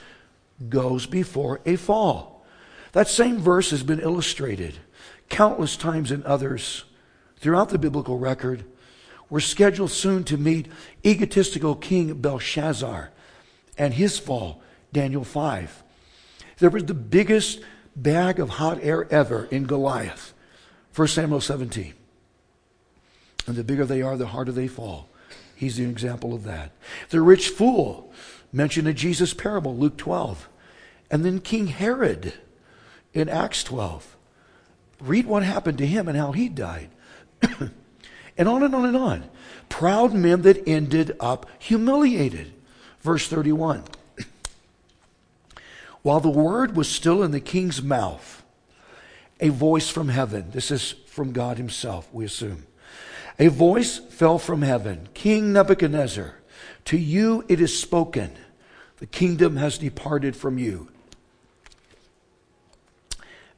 goes 0.68 1.06
before 1.06 1.62
a 1.66 1.78
fall. 1.78 2.46
That 2.92 3.08
same 3.08 3.38
verse 3.38 3.70
has 3.72 3.84
been 3.84 4.00
illustrated 4.00 4.76
countless 5.30 5.76
times 5.76 6.12
in 6.12 6.26
others 6.26 6.84
throughout 7.38 7.70
the 7.70 7.78
biblical 7.78 8.18
record. 8.18 8.64
We're 9.30 9.40
scheduled 9.40 9.92
soon 9.92 10.24
to 10.26 10.38
meet 10.38 10.68
egotistical 11.06 11.76
King 11.76 12.14
Belshazzar 12.16 13.12
and 13.78 13.94
his 13.94 14.18
fall, 14.18 14.62
Daniel 14.94 15.24
5. 15.24 15.84
There 16.60 16.70
was 16.70 16.86
the 16.86 16.94
biggest 16.94 17.60
bag 17.96 18.40
of 18.40 18.50
hot 18.50 18.80
air 18.82 19.12
ever 19.12 19.46
in 19.46 19.66
Goliath, 19.66 20.34
1 20.96 21.08
Samuel 21.08 21.42
17. 21.42 21.94
And 23.46 23.56
the 23.56 23.64
bigger 23.64 23.86
they 23.86 24.02
are, 24.02 24.18
the 24.18 24.28
harder 24.28 24.52
they 24.52 24.68
fall. 24.68 25.08
He's 25.56 25.80
an 25.80 25.90
example 25.90 26.34
of 26.34 26.44
that. 26.44 26.72
The 27.10 27.22
rich 27.22 27.50
fool, 27.50 28.12
mentioned 28.52 28.88
in 28.88 28.96
Jesus' 28.96 29.34
parable, 29.34 29.76
Luke 29.76 29.98
12. 29.98 30.50
And 31.10 31.24
then 31.24 31.40
King 31.40 31.68
Herod 31.68 32.34
in 33.14 33.30
Acts 33.30 33.64
12. 33.64 34.17
Read 35.00 35.26
what 35.26 35.44
happened 35.44 35.78
to 35.78 35.88
him 35.88 36.08
and 36.08 36.18
how 36.18 36.32
he 36.32 36.50
died. 36.50 36.90
and 38.38 38.50
on 38.50 38.64
and 38.64 38.74
on 38.74 38.86
and 38.86 38.98
on. 38.98 39.24
Proud 39.70 40.14
men 40.14 40.42
that 40.44 40.68
ended 40.68 41.16
up 41.20 41.46
humiliated. 41.60 42.54
Verse 43.02 43.28
31. 43.28 43.84
While 46.02 46.20
the 46.20 46.30
word 46.30 46.76
was 46.76 46.90
still 46.90 47.22
in 47.22 47.32
the 47.32 47.40
king's 47.40 47.82
mouth, 47.82 48.44
a 49.40 49.50
voice 49.50 49.90
from 49.90 50.10
heaven, 50.10 50.52
this 50.52 50.72
is 50.72 50.96
from 51.08 51.32
God 51.32 51.58
Himself, 51.58 52.10
we 52.12 52.26
assume. 52.26 52.66
A 53.40 53.50
voice 53.50 54.00
fell 54.00 54.40
from 54.40 54.64
heaven 54.64 55.10
King 55.14 55.54
Nebuchadnezzar, 55.54 56.36
to 56.86 56.98
you 56.98 57.46
it 57.48 57.62
is 57.62 57.78
spoken, 57.78 58.32
the 58.98 59.06
kingdom 59.06 59.58
has 59.58 59.78
departed 59.78 60.36
from 60.36 60.58
you. 60.58 60.90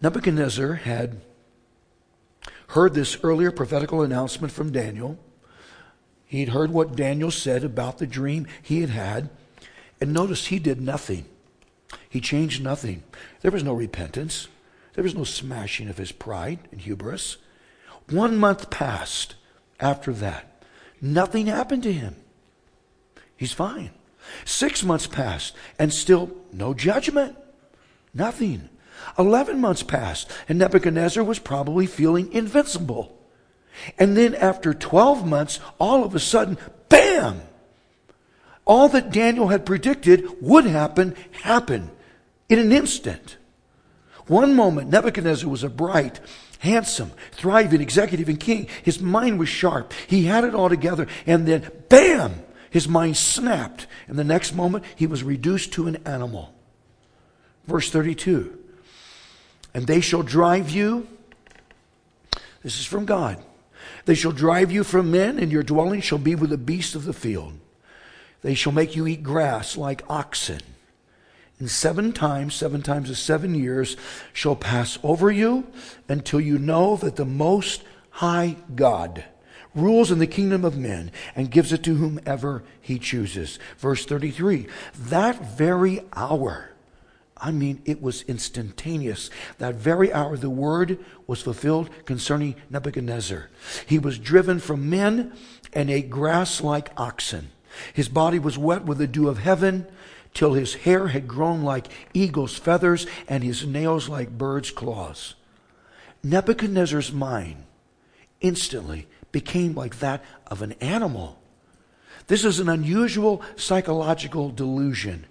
Nebuchadnezzar 0.02 0.74
had 0.74 1.22
heard 2.70 2.94
this 2.94 3.18
earlier 3.24 3.52
prophetical 3.52 4.02
announcement 4.02 4.54
from 4.54 4.72
Daniel. 4.72 5.18
He'd 6.26 6.50
heard 6.50 6.72
what 6.72 6.96
Daniel 6.96 7.32
said 7.32 7.64
about 7.64 7.98
the 7.98 8.08
dream 8.08 8.48
he 8.62 8.82
had 8.82 8.92
had. 8.92 9.30
And 10.00 10.14
notice 10.14 10.48
he 10.48 10.60
did 10.60 10.80
nothing. 10.80 11.26
He 12.08 12.22
changed 12.22 12.64
nothing. 12.64 13.04
There 13.42 13.52
was 13.52 13.64
no 13.64 13.74
repentance. 13.74 14.48
There 14.94 15.04
was 15.04 15.16
no 15.16 15.24
smashing 15.24 15.90
of 15.90 15.98
his 15.98 16.12
pride 16.12 16.60
and 16.72 16.80
hubris. 16.80 17.38
One 18.10 18.38
month 18.38 18.70
passed 18.70 19.36
after 19.80 20.14
that. 20.14 20.64
Nothing 21.02 21.48
happened 21.48 21.84
to 21.84 21.94
him. 21.94 22.16
He's 23.36 23.54
fine. 23.54 23.92
Six 24.46 24.84
months 24.84 25.08
passed 25.08 25.56
and 25.80 25.92
still 25.94 26.32
no 26.54 26.74
judgment. 26.74 27.36
Nothing. 28.14 28.70
Eleven 29.18 29.60
months 29.60 29.84
passed 29.84 30.32
and 30.48 30.60
Nebuchadnezzar 30.60 31.24
was 31.24 31.40
probably 31.40 31.86
feeling 31.86 32.32
invincible. 32.34 33.16
And 33.98 34.16
then 34.16 34.36
after 34.36 34.74
12 34.74 35.26
months, 35.26 35.60
all 35.80 36.04
of 36.04 36.16
a 36.16 36.20
sudden, 36.20 36.58
bam! 36.90 37.42
All 38.66 38.90
that 38.90 39.12
Daniel 39.12 39.48
had 39.48 39.66
predicted 39.66 40.28
would 40.42 40.66
happen, 40.66 41.16
happened 41.44 41.90
in 42.50 42.60
an 42.60 42.72
instant. 42.72 43.38
One 44.28 44.54
moment, 44.54 44.90
Nebuchadnezzar 44.90 45.50
was 45.50 45.64
a 45.64 45.70
bright, 45.70 46.20
handsome, 46.60 47.12
thriving 47.32 47.82
executive 47.82 48.30
and 48.30 48.40
king. 48.40 48.68
His 48.84 49.00
mind 49.00 49.40
was 49.40 49.50
sharp. 49.50 49.94
He 50.08 50.26
had 50.26 50.44
it 50.44 50.54
all 50.54 50.70
together. 50.70 51.08
And 51.26 51.48
then, 51.48 51.72
bam! 51.90 52.44
His 52.70 52.88
mind 52.88 53.18
snapped. 53.18 53.88
And 54.08 54.20
the 54.20 54.24
next 54.24 54.54
moment, 54.54 54.84
he 54.96 55.08
was 55.08 55.24
reduced 55.24 55.74
to 55.74 55.88
an 55.88 55.96
animal. 56.06 56.54
Verse 57.66 57.90
32 57.90 58.59
And 59.74 59.88
they 59.88 60.02
shall 60.02 60.24
drive 60.24 60.70
you. 60.70 61.08
This 62.64 62.80
is 62.80 62.86
from 62.86 63.06
God. 63.06 63.44
They 64.06 64.16
shall 64.16 64.32
drive 64.32 64.72
you 64.72 64.84
from 64.84 65.12
men, 65.12 65.40
and 65.40 65.52
your 65.52 65.64
dwelling 65.64 66.02
shall 66.02 66.18
be 66.18 66.36
with 66.36 66.50
the 66.50 66.58
beasts 66.58 66.96
of 66.96 67.06
the 67.06 67.14
field. 67.14 67.54
They 68.42 68.54
shall 68.54 68.72
make 68.72 68.96
you 68.96 69.08
eat 69.08 69.24
grass 69.24 69.78
like 69.78 70.04
oxen 70.10 70.62
and 71.60 71.70
seven 71.70 72.14
times, 72.14 72.56
seven 72.56 72.82
times 72.82 73.10
is 73.10 73.20
seven 73.20 73.54
years, 73.54 73.98
shall 74.32 74.56
pass 74.56 74.98
over 75.04 75.30
you 75.30 75.68
until 76.08 76.40
you 76.40 76.58
know 76.58 76.96
that 76.98 77.18
the 77.18 77.26
Most 77.26 77.84
High 78.12 78.56
God 78.76 79.26
rules 79.76 80.10
in 80.10 80.20
the 80.20 80.28
kingdom 80.28 80.64
of 80.64 80.78
men 80.78 81.12
and 81.36 81.52
gives 81.52 81.74
it 81.74 81.84
to 81.84 81.96
whomever 81.96 82.64
he 82.80 82.98
chooses. 82.98 83.60
Verse 83.78 84.06
33 84.06 84.68
That 84.98 85.58
very 85.58 86.02
hour, 86.14 86.69
I 87.42 87.52
mean, 87.52 87.82
it 87.86 88.02
was 88.02 88.24
instantaneous. 88.24 89.30
That 89.60 89.76
very 89.76 90.12
hour, 90.12 90.36
the 90.36 90.50
word 90.50 91.00
was 91.26 91.42
fulfilled 91.42 91.90
concerning 92.06 92.56
Nebuchadnezzar. 92.70 93.50
He 93.86 93.98
was 93.98 94.20
driven 94.20 94.60
from 94.60 94.90
men 94.90 95.34
and 95.74 95.90
ate 95.90 96.10
grass 96.10 96.62
like 96.62 96.92
oxen. 96.98 97.52
His 97.94 98.10
body 98.10 98.40
was 98.40 98.58
wet 98.58 98.84
with 98.84 98.98
the 98.98 99.08
dew 99.08 99.30
of 99.30 99.38
heaven 99.38 99.88
till 100.34 100.54
his 100.54 100.76
hair 100.76 101.08
had 101.08 101.28
grown 101.28 101.64
like 101.64 101.88
eagle's 102.14 102.58
feathers 102.58 103.08
and 103.28 103.44
his 103.44 103.66
nails 103.66 104.10
like 104.10 104.38
bird's 104.38 104.72
claws. 104.72 105.36
Nebuchadnezzar's 106.24 107.12
mind 107.12 107.64
instantly 108.42 109.08
became 109.32 109.76
like 109.76 110.00
that 110.00 110.24
of 110.48 110.62
an 110.62 110.74
animal. 110.74 111.40
This 112.28 112.46
is 112.46 112.60
an 112.60 112.70
unusual 112.70 113.42
psychological 113.56 114.52
delusion, 114.52 115.26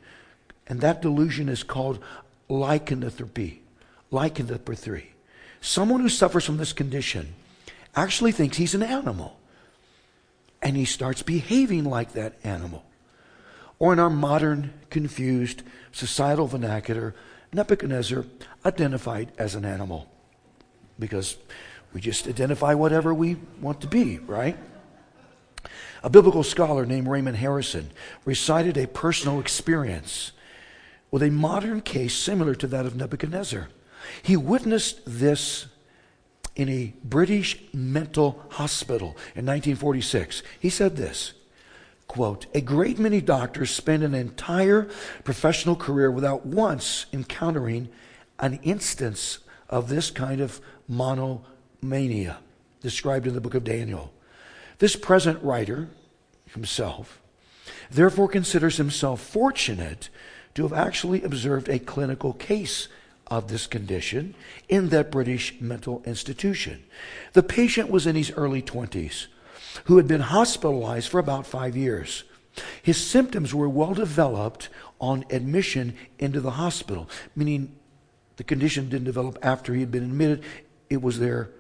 and 0.69 0.81
that 0.81 1.03
delusion 1.03 1.49
is 1.49 1.63
called 1.63 1.99
lycanthropy. 2.49 3.63
Lycanthropy. 4.11 5.13
Someone 5.61 6.01
who 6.01 6.09
suffers 6.09 6.45
from 6.45 6.59
this 6.59 6.73
condition 6.73 7.35
actually 7.97 8.33
thinks 8.33 8.57
he's 8.57 8.75
an 8.75 8.83
animal, 8.83 9.39
and 10.63 10.77
he 10.77 10.85
starts 10.85 11.23
behaving 11.23 11.85
like 11.85 12.13
that 12.13 12.35
animal. 12.45 12.85
Or 13.79 13.93
in 13.93 13.99
our 13.99 14.11
modern, 14.11 14.73
confused 14.91 15.63
societal 15.93 16.47
vernacular, 16.47 17.15
Nebuchadnezzar 17.53 18.25
identified 18.65 19.33
as 19.39 19.55
an 19.55 19.65
animal. 19.65 20.09
Because 20.99 21.37
we 21.93 22.01
just 22.01 22.27
identify 22.27 22.75
whatever 22.75 23.15
we 23.15 23.37
want 23.61 23.81
to 23.81 23.87
be, 23.87 24.19
right? 24.19 24.57
A 26.03 26.11
biblical 26.11 26.43
scholar 26.43 26.87
named 26.87 27.09
Raymond 27.09 27.37
Harrison 27.37 27.91
recited 28.25 28.77
a 28.77 28.87
personal 28.87 29.41
experience 29.41 30.33
with 31.11 31.23
a 31.23 31.31
modern 31.31 31.81
case 31.81 32.15
similar 32.15 32.55
to 32.55 32.67
that 32.67 32.87
of 32.87 32.97
Nebuchadnezzar. 32.97 33.69
He 34.23 34.37
witnessed 34.37 35.01
this 35.07 35.67
in 36.55 36.69
a 36.69 36.95
British 37.05 37.59
mental 37.73 38.45
hospital 38.51 39.09
in 39.35 39.47
1946. 39.47 40.43
He 40.59 40.71
said 40.71 40.97
this 40.97 41.33
Quote, 42.09 42.47
a 42.55 42.63
great 42.63 42.99
many 42.99 43.21
doctors 43.21 43.71
spend 43.71 44.03
an 44.03 44.15
entire 44.15 44.89
professional 45.25 45.77
career 45.77 46.11
without 46.11 46.47
once 46.47 47.05
encountering 47.13 47.89
an 48.39 48.59
instance 48.63 49.39
of 49.69 49.89
this 49.89 50.11
kind 50.11 50.41
of 50.41 50.61
monomania 50.89 52.39
described 52.81 53.27
in 53.27 53.35
the 53.35 53.43
book 53.43 53.55
of 53.55 53.63
Daniel. 53.63 54.13
This 54.79 54.97
present 54.97 55.43
writer 55.43 55.89
himself 56.55 57.21
therefore 57.91 58.29
considers 58.29 58.79
himself 58.79 59.21
fortunate 59.21 60.09
to 60.59 60.65
have 60.65 60.73
actually 60.73 61.23
observed 61.23 61.69
a 61.69 61.79
clinical 61.79 62.33
case 62.33 62.89
of 63.29 63.47
this 63.47 63.69
condition 63.69 64.35
in 64.69 64.89
that 64.89 65.09
British 65.09 65.55
mental 65.61 66.03
institution. 66.05 66.83
The 67.33 67.45
patient 67.45 67.91
was 67.91 68.09
in 68.09 68.17
his 68.17 68.33
early 68.33 68.61
20s 68.61 69.29
who 69.85 69.99
had 69.99 70.09
been 70.09 70.21
hospitalized 70.21 71.09
for 71.09 71.21
about 71.21 71.47
five 71.47 71.77
years. 71.77 72.25
His 72.83 72.97
symptoms 72.97 73.55
were 73.55 73.69
well 73.69 73.95
developed 73.95 74.69
on 75.01 75.25
admission 75.31 75.95
into 76.19 76.41
the 76.41 76.51
hospital, 76.51 77.09
meaning 77.37 77.77
the 78.35 78.43
condition 78.43 78.89
didn't 78.89 79.05
develop 79.05 79.39
after 79.43 79.75
he 79.75 79.81
had 79.81 79.93
been 79.93 80.03
admitted, 80.03 80.43
it 80.91 81.01
was 81.01 81.21
there 81.21 81.51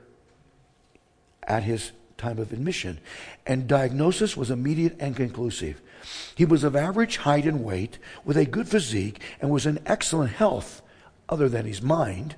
at 1.45 1.63
his 1.63 1.93
time 2.19 2.39
of 2.39 2.53
admission. 2.53 2.99
And 3.47 3.67
diagnosis 3.67 4.37
was 4.37 4.51
immediate 4.51 4.97
and 5.01 5.17
conclusive. 5.17 5.81
He 6.35 6.45
was 6.45 6.65
of 6.65 6.77
average 6.77 7.19
height 7.19 7.47
and 7.47 7.65
weight, 7.65 7.99
with 8.25 8.37
a 8.37 8.45
good 8.45 8.69
physique, 8.69 9.21
and 9.41 9.51
was 9.51 9.67
in 9.67 9.81
excellent 9.87 10.33
health, 10.33 10.83
other 11.29 11.49
than 11.49 11.65
his 11.65 11.81
mind. 11.81 12.37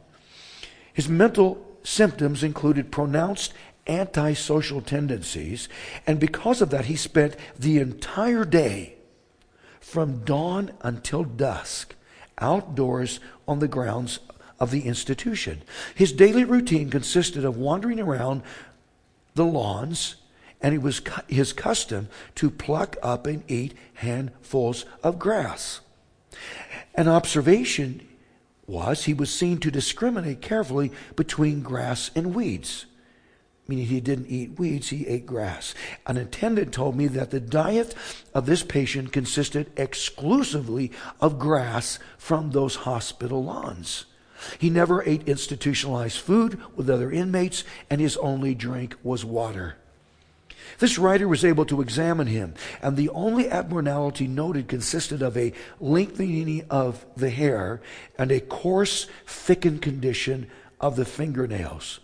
His 0.93 1.09
mental 1.09 1.67
symptoms 1.83 2.43
included 2.43 2.93
pronounced 2.93 3.53
antisocial 3.87 4.81
tendencies, 4.81 5.69
and 6.07 6.21
because 6.21 6.61
of 6.61 6.71
that, 6.71 6.85
he 6.87 6.97
spent 6.97 7.37
the 7.59 7.79
entire 7.79 8.45
day, 8.45 8.97
from 9.81 10.25
dawn 10.25 10.73
until 10.83 11.25
dusk, 11.25 11.95
outdoors 12.39 13.19
on 13.49 13.59
the 13.59 13.69
grounds 13.69 14.21
of 14.59 14.71
the 14.71 14.83
institution. 14.83 15.63
His 15.95 16.13
daily 16.13 16.45
routine 16.45 16.91
consisted 16.91 17.45
of 17.45 17.57
wandering 17.57 17.99
around 17.99 18.43
the 19.35 19.45
lawns, 19.45 20.17
and 20.61 20.75
it 20.75 20.83
was 20.83 21.03
his 21.29 21.53
custom 21.53 22.09
to 22.37 22.51
pluck 22.51 22.97
up 23.03 23.27
and 23.27 23.43
eat 23.51 23.75
handfuls 23.95 24.85
of 25.03 25.19
grass. 25.19 25.81
An 26.95 27.09
observation 27.09 28.07
was 28.67 29.05
he 29.05 29.15
was 29.15 29.33
seen 29.33 29.59
to 29.59 29.71
discriminate 29.71 30.41
carefully 30.41 30.93
between 31.17 31.63
grass 31.63 32.11
and 32.15 32.35
weeds. 32.35 32.87
Meaning 33.67 33.87
he 33.87 34.01
didn't 34.01 34.27
eat 34.27 34.59
weeds, 34.59 34.89
he 34.89 35.07
ate 35.07 35.27
grass. 35.27 35.75
An 36.07 36.17
attendant 36.17 36.73
told 36.73 36.97
me 36.97 37.07
that 37.07 37.31
the 37.31 37.41
diet 37.41 37.95
of 38.35 38.47
this 38.47 38.65
patient 38.65 39.13
consisted 39.13 39.71
exclusively 39.77 40.91
of 41.21 41.39
grass 41.39 42.01
from 42.19 42.51
those 42.51 42.75
hospital 42.75 43.45
lawns. 43.45 44.07
He 44.59 44.71
never 44.71 45.03
ate 45.03 45.29
institutionalized 45.29 46.19
food 46.19 46.61
with 46.77 46.91
other 46.91 47.11
inmates, 47.11 47.65
and 47.89 48.01
his 48.01 48.17
only 48.19 48.55
drink 48.55 48.97
was 49.03 49.25
water. 49.25 49.77
This 50.79 50.99
writer 50.99 51.29
was 51.29 51.45
able 51.45 51.67
to 51.67 51.81
examine 51.81 52.27
him, 52.27 52.55
and 52.83 52.97
the 52.97 53.09
only 53.11 53.51
abnormality 53.51 54.27
noted 54.27 54.69
consisted 54.69 55.23
of 55.23 55.37
a 55.37 55.53
lengthening 55.79 56.65
of 56.71 57.05
the 57.17 57.31
hair 57.31 57.81
and 58.19 58.31
a 58.31 58.41
coarse, 58.41 59.07
thickened 59.27 59.83
condition 59.83 60.51
of 60.81 60.97
the 60.97 61.05
fingernails. 61.05 62.01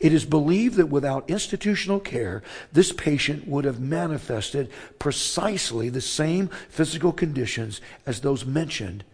It 0.00 0.12
is 0.12 0.24
believed 0.24 0.76
that 0.76 0.86
without 0.88 1.30
institutional 1.30 2.00
care, 2.00 2.42
this 2.72 2.92
patient 2.92 3.46
would 3.46 3.64
have 3.64 3.78
manifested 3.78 4.70
precisely 4.98 5.88
the 5.88 6.00
same 6.00 6.48
physical 6.68 7.12
conditions 7.12 7.80
as 8.04 8.20
those 8.20 8.44
mentioned 8.44 9.04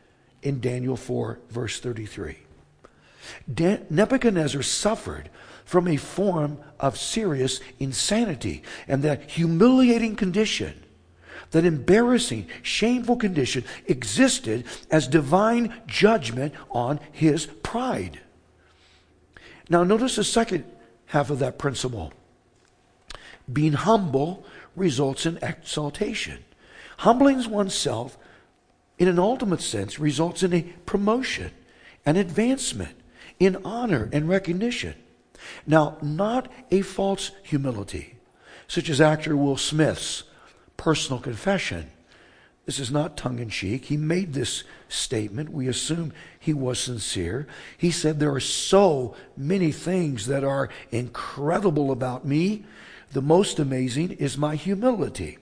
in 0.43 0.61
Daniel 0.61 0.97
4, 0.97 1.39
verse 1.51 1.81
33. 1.81 2.37
Nebuchadnezzar 3.47 4.63
suffered 4.63 5.31
from 5.65 5.89
a 5.89 5.97
form 5.97 6.59
of 6.81 6.99
serious 6.99 7.61
insanity, 7.79 8.63
and 8.89 9.03
that 9.03 9.31
humiliating 9.31 10.17
condition, 10.17 10.83
that 11.53 11.65
embarrassing, 11.65 12.47
shameful 12.63 13.17
condition, 13.17 13.65
existed 13.87 14.65
as 14.91 15.07
divine 15.07 15.75
judgment 15.87 16.55
on 16.71 17.01
his 17.11 17.47
pride. 17.47 18.21
Now, 19.69 19.85
notice 19.85 20.17
the 20.17 20.25
second 20.25 20.65
half 21.07 21.31
of 21.31 21.39
that 21.39 21.59
principle. 21.59 22.13
Being 23.51 23.73
humble 23.73 24.45
results 24.77 25.27
in 25.27 25.39
exaltation. 25.43 26.45
Humbling 26.99 27.49
oneself, 27.51 28.19
in 28.99 29.09
an 29.09 29.19
ultimate 29.19 29.63
sense, 29.63 29.99
results 29.99 30.43
in 30.43 30.53
a 30.53 30.63
promotion, 30.87 31.51
an 32.05 32.17
advancement 32.17 32.97
in 33.43 33.57
honor 33.65 34.09
and 34.13 34.29
recognition. 34.29 34.95
Now, 35.67 35.99
not 36.01 36.51
a 36.71 36.83
false 36.83 37.33
humility, 37.43 38.15
such 38.69 38.89
as 38.89 39.01
actor 39.01 39.37
Will 39.37 39.57
Smith's 39.57 40.23
personal 40.77 41.21
confession. 41.21 41.91
This 42.67 42.79
is 42.79 42.93
not 42.93 43.17
tongue 43.17 43.41
in 43.41 43.51
cheek. 43.51 43.87
He 43.87 43.97
made 43.97 44.33
this 44.33 44.63
statement. 44.89 45.51
We 45.51 45.67
assume 45.67 46.13
he 46.39 46.55
was 46.55 46.79
sincere. 46.79 47.49
He 47.77 47.91
said, 47.91 48.21
There 48.21 48.33
are 48.33 48.39
so 48.41 49.17
many 49.37 49.73
things 49.73 50.29
that 50.29 50.45
are 50.45 50.69
incredible 50.93 51.91
about 51.91 52.25
me. 52.25 52.65
The 53.11 53.23
most 53.23 53.59
amazing 53.59 54.13
is 54.13 54.39
my 54.39 54.55
humility. 54.55 55.39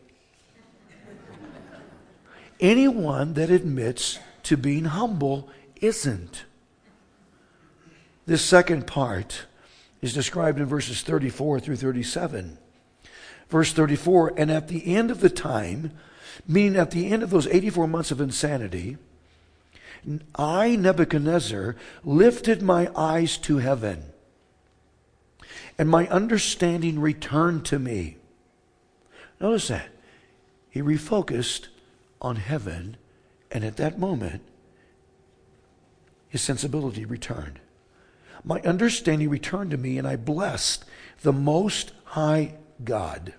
Anyone 2.58 3.34
that 3.34 3.50
admits 3.50 4.18
to 4.44 4.56
being 4.56 4.86
humble 4.86 5.50
isn't. 5.76 6.44
This 8.30 8.44
second 8.44 8.86
part 8.86 9.46
is 10.00 10.14
described 10.14 10.60
in 10.60 10.66
verses 10.66 11.02
34 11.02 11.58
through 11.58 11.74
37. 11.74 12.58
Verse 13.48 13.72
34 13.72 14.34
And 14.36 14.52
at 14.52 14.68
the 14.68 14.94
end 14.94 15.10
of 15.10 15.18
the 15.18 15.28
time, 15.28 15.90
meaning 16.46 16.76
at 16.76 16.92
the 16.92 17.10
end 17.10 17.24
of 17.24 17.30
those 17.30 17.48
84 17.48 17.88
months 17.88 18.12
of 18.12 18.20
insanity, 18.20 18.98
I, 20.36 20.76
Nebuchadnezzar, 20.76 21.74
lifted 22.04 22.62
my 22.62 22.88
eyes 22.94 23.36
to 23.38 23.56
heaven, 23.56 24.04
and 25.76 25.88
my 25.88 26.06
understanding 26.06 27.00
returned 27.00 27.64
to 27.64 27.80
me. 27.80 28.16
Notice 29.40 29.66
that. 29.66 29.88
He 30.70 30.80
refocused 30.82 31.66
on 32.22 32.36
heaven, 32.36 32.96
and 33.50 33.64
at 33.64 33.76
that 33.78 33.98
moment, 33.98 34.42
his 36.28 36.42
sensibility 36.42 37.04
returned 37.04 37.58
my 38.44 38.60
understanding 38.60 39.28
returned 39.28 39.70
to 39.72 39.76
me, 39.76 39.98
and 39.98 40.06
I 40.06 40.16
blessed 40.16 40.84
the 41.22 41.32
Most 41.32 41.92
High 42.04 42.54
God 42.82 43.34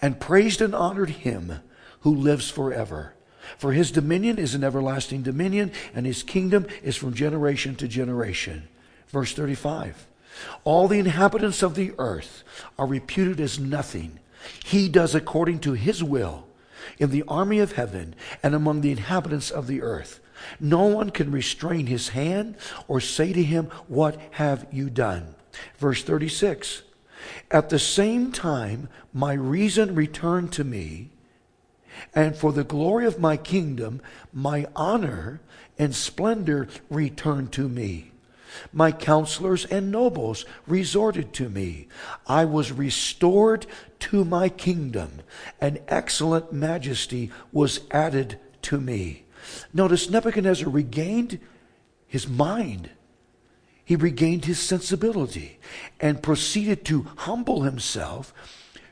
and 0.00 0.20
praised 0.20 0.60
and 0.60 0.74
honored 0.74 1.10
him 1.10 1.60
who 2.00 2.14
lives 2.14 2.50
forever. 2.50 3.14
For 3.58 3.72
his 3.72 3.90
dominion 3.90 4.38
is 4.38 4.54
an 4.54 4.64
everlasting 4.64 5.22
dominion, 5.22 5.72
and 5.94 6.06
his 6.06 6.22
kingdom 6.22 6.66
is 6.82 6.96
from 6.96 7.14
generation 7.14 7.74
to 7.76 7.88
generation. 7.88 8.68
Verse 9.08 9.32
35 9.32 10.06
All 10.64 10.88
the 10.88 10.98
inhabitants 10.98 11.62
of 11.62 11.74
the 11.74 11.92
earth 11.98 12.42
are 12.78 12.86
reputed 12.86 13.40
as 13.40 13.58
nothing. 13.58 14.18
He 14.64 14.88
does 14.88 15.14
according 15.14 15.60
to 15.60 15.72
his 15.72 16.02
will 16.02 16.46
in 16.98 17.10
the 17.10 17.24
army 17.26 17.60
of 17.60 17.72
heaven 17.72 18.14
and 18.42 18.54
among 18.54 18.80
the 18.80 18.90
inhabitants 18.90 19.50
of 19.50 19.66
the 19.66 19.82
earth. 19.82 20.20
No 20.60 20.86
one 20.86 21.10
can 21.10 21.30
restrain 21.30 21.86
his 21.86 22.10
hand 22.10 22.56
or 22.88 23.00
say 23.00 23.32
to 23.32 23.42
him, 23.42 23.66
What 23.88 24.18
have 24.32 24.66
you 24.72 24.90
done? 24.90 25.34
Verse 25.78 26.02
36 26.02 26.82
At 27.50 27.70
the 27.70 27.78
same 27.78 28.32
time, 28.32 28.88
my 29.12 29.32
reason 29.32 29.94
returned 29.94 30.52
to 30.52 30.64
me, 30.64 31.10
and 32.14 32.36
for 32.36 32.52
the 32.52 32.64
glory 32.64 33.06
of 33.06 33.20
my 33.20 33.36
kingdom, 33.36 34.00
my 34.32 34.66
honor 34.74 35.40
and 35.78 35.94
splendor 35.94 36.68
returned 36.90 37.52
to 37.52 37.68
me. 37.68 38.10
My 38.72 38.92
counselors 38.92 39.64
and 39.64 39.90
nobles 39.90 40.44
resorted 40.66 41.32
to 41.34 41.48
me. 41.48 41.88
I 42.26 42.44
was 42.44 42.70
restored 42.70 43.66
to 44.00 44.24
my 44.24 44.48
kingdom. 44.48 45.22
An 45.60 45.78
excellent 45.88 46.52
majesty 46.52 47.30
was 47.52 47.80
added 47.90 48.38
to 48.62 48.80
me. 48.80 49.23
Notice 49.72 50.10
Nebuchadnezzar 50.10 50.68
regained 50.68 51.40
his 52.06 52.28
mind. 52.28 52.90
He 53.84 53.96
regained 53.96 54.46
his 54.46 54.58
sensibility 54.58 55.58
and 56.00 56.22
proceeded 56.22 56.84
to 56.86 57.06
humble 57.16 57.62
himself, 57.62 58.32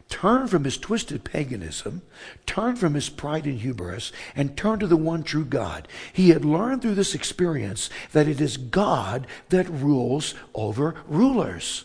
turn 0.08 0.46
from 0.46 0.64
his 0.64 0.76
twisted 0.76 1.24
paganism, 1.24 2.02
turn 2.44 2.76
from 2.76 2.92
his 2.94 3.08
pride 3.08 3.46
and 3.46 3.60
hubris, 3.60 4.12
and 4.36 4.56
turn 4.56 4.78
to 4.78 4.86
the 4.86 4.96
one 4.96 5.22
true 5.22 5.44
God. 5.44 5.88
He 6.12 6.28
had 6.30 6.44
learned 6.44 6.82
through 6.82 6.96
this 6.96 7.14
experience 7.14 7.88
that 8.12 8.28
it 8.28 8.40
is 8.40 8.58
God 8.58 9.26
that 9.48 9.68
rules 9.70 10.34
over 10.54 10.96
rulers. 11.06 11.84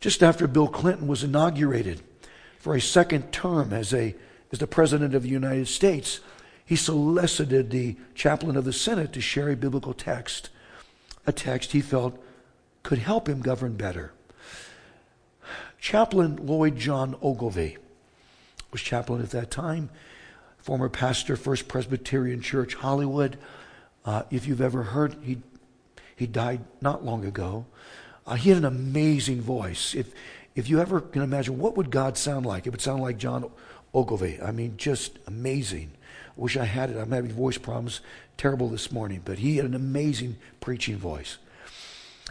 Just 0.00 0.22
after 0.22 0.46
Bill 0.46 0.68
Clinton 0.68 1.06
was 1.06 1.22
inaugurated 1.22 2.02
for 2.58 2.74
a 2.74 2.80
second 2.80 3.32
term 3.32 3.72
as, 3.72 3.94
a, 3.94 4.14
as 4.50 4.58
the 4.58 4.66
President 4.66 5.14
of 5.14 5.22
the 5.22 5.28
United 5.28 5.68
States, 5.68 6.20
he 6.72 6.76
solicited 6.76 7.68
the 7.68 7.94
chaplain 8.14 8.56
of 8.56 8.64
the 8.64 8.72
Senate 8.72 9.12
to 9.12 9.20
share 9.20 9.50
a 9.50 9.56
biblical 9.56 9.92
text, 9.92 10.48
a 11.26 11.30
text 11.30 11.72
he 11.72 11.82
felt 11.82 12.18
could 12.82 12.96
help 12.96 13.28
him 13.28 13.42
govern 13.42 13.74
better. 13.74 14.10
Chaplain 15.78 16.46
Lloyd 16.46 16.78
John 16.78 17.14
Ogilvie 17.20 17.76
was 18.70 18.80
chaplain 18.80 19.20
at 19.20 19.28
that 19.32 19.50
time, 19.50 19.90
former 20.56 20.88
pastor, 20.88 21.36
First 21.36 21.68
Presbyterian 21.68 22.40
Church, 22.40 22.72
Hollywood. 22.72 23.36
Uh, 24.06 24.22
if 24.30 24.46
you've 24.46 24.62
ever 24.62 24.82
heard, 24.82 25.14
he, 25.22 25.42
he 26.16 26.26
died 26.26 26.60
not 26.80 27.04
long 27.04 27.26
ago. 27.26 27.66
Uh, 28.26 28.36
he 28.36 28.48
had 28.48 28.56
an 28.56 28.64
amazing 28.64 29.42
voice. 29.42 29.94
If, 29.94 30.14
if 30.54 30.70
you 30.70 30.80
ever 30.80 31.02
can 31.02 31.20
imagine, 31.20 31.58
what 31.58 31.76
would 31.76 31.90
God 31.90 32.16
sound 32.16 32.46
like? 32.46 32.66
It 32.66 32.70
would 32.70 32.80
sound 32.80 33.02
like 33.02 33.18
John 33.18 33.50
Ogilvie. 33.92 34.40
I 34.40 34.52
mean, 34.52 34.78
just 34.78 35.18
amazing. 35.26 35.90
Wish 36.36 36.56
I 36.56 36.64
had 36.64 36.90
it. 36.90 36.96
I'm 36.96 37.10
having 37.10 37.32
voice 37.32 37.58
problems, 37.58 38.00
terrible 38.36 38.68
this 38.68 38.90
morning, 38.90 39.22
but 39.24 39.38
he 39.38 39.56
had 39.56 39.66
an 39.66 39.74
amazing 39.74 40.36
preaching 40.60 40.96
voice. 40.96 41.38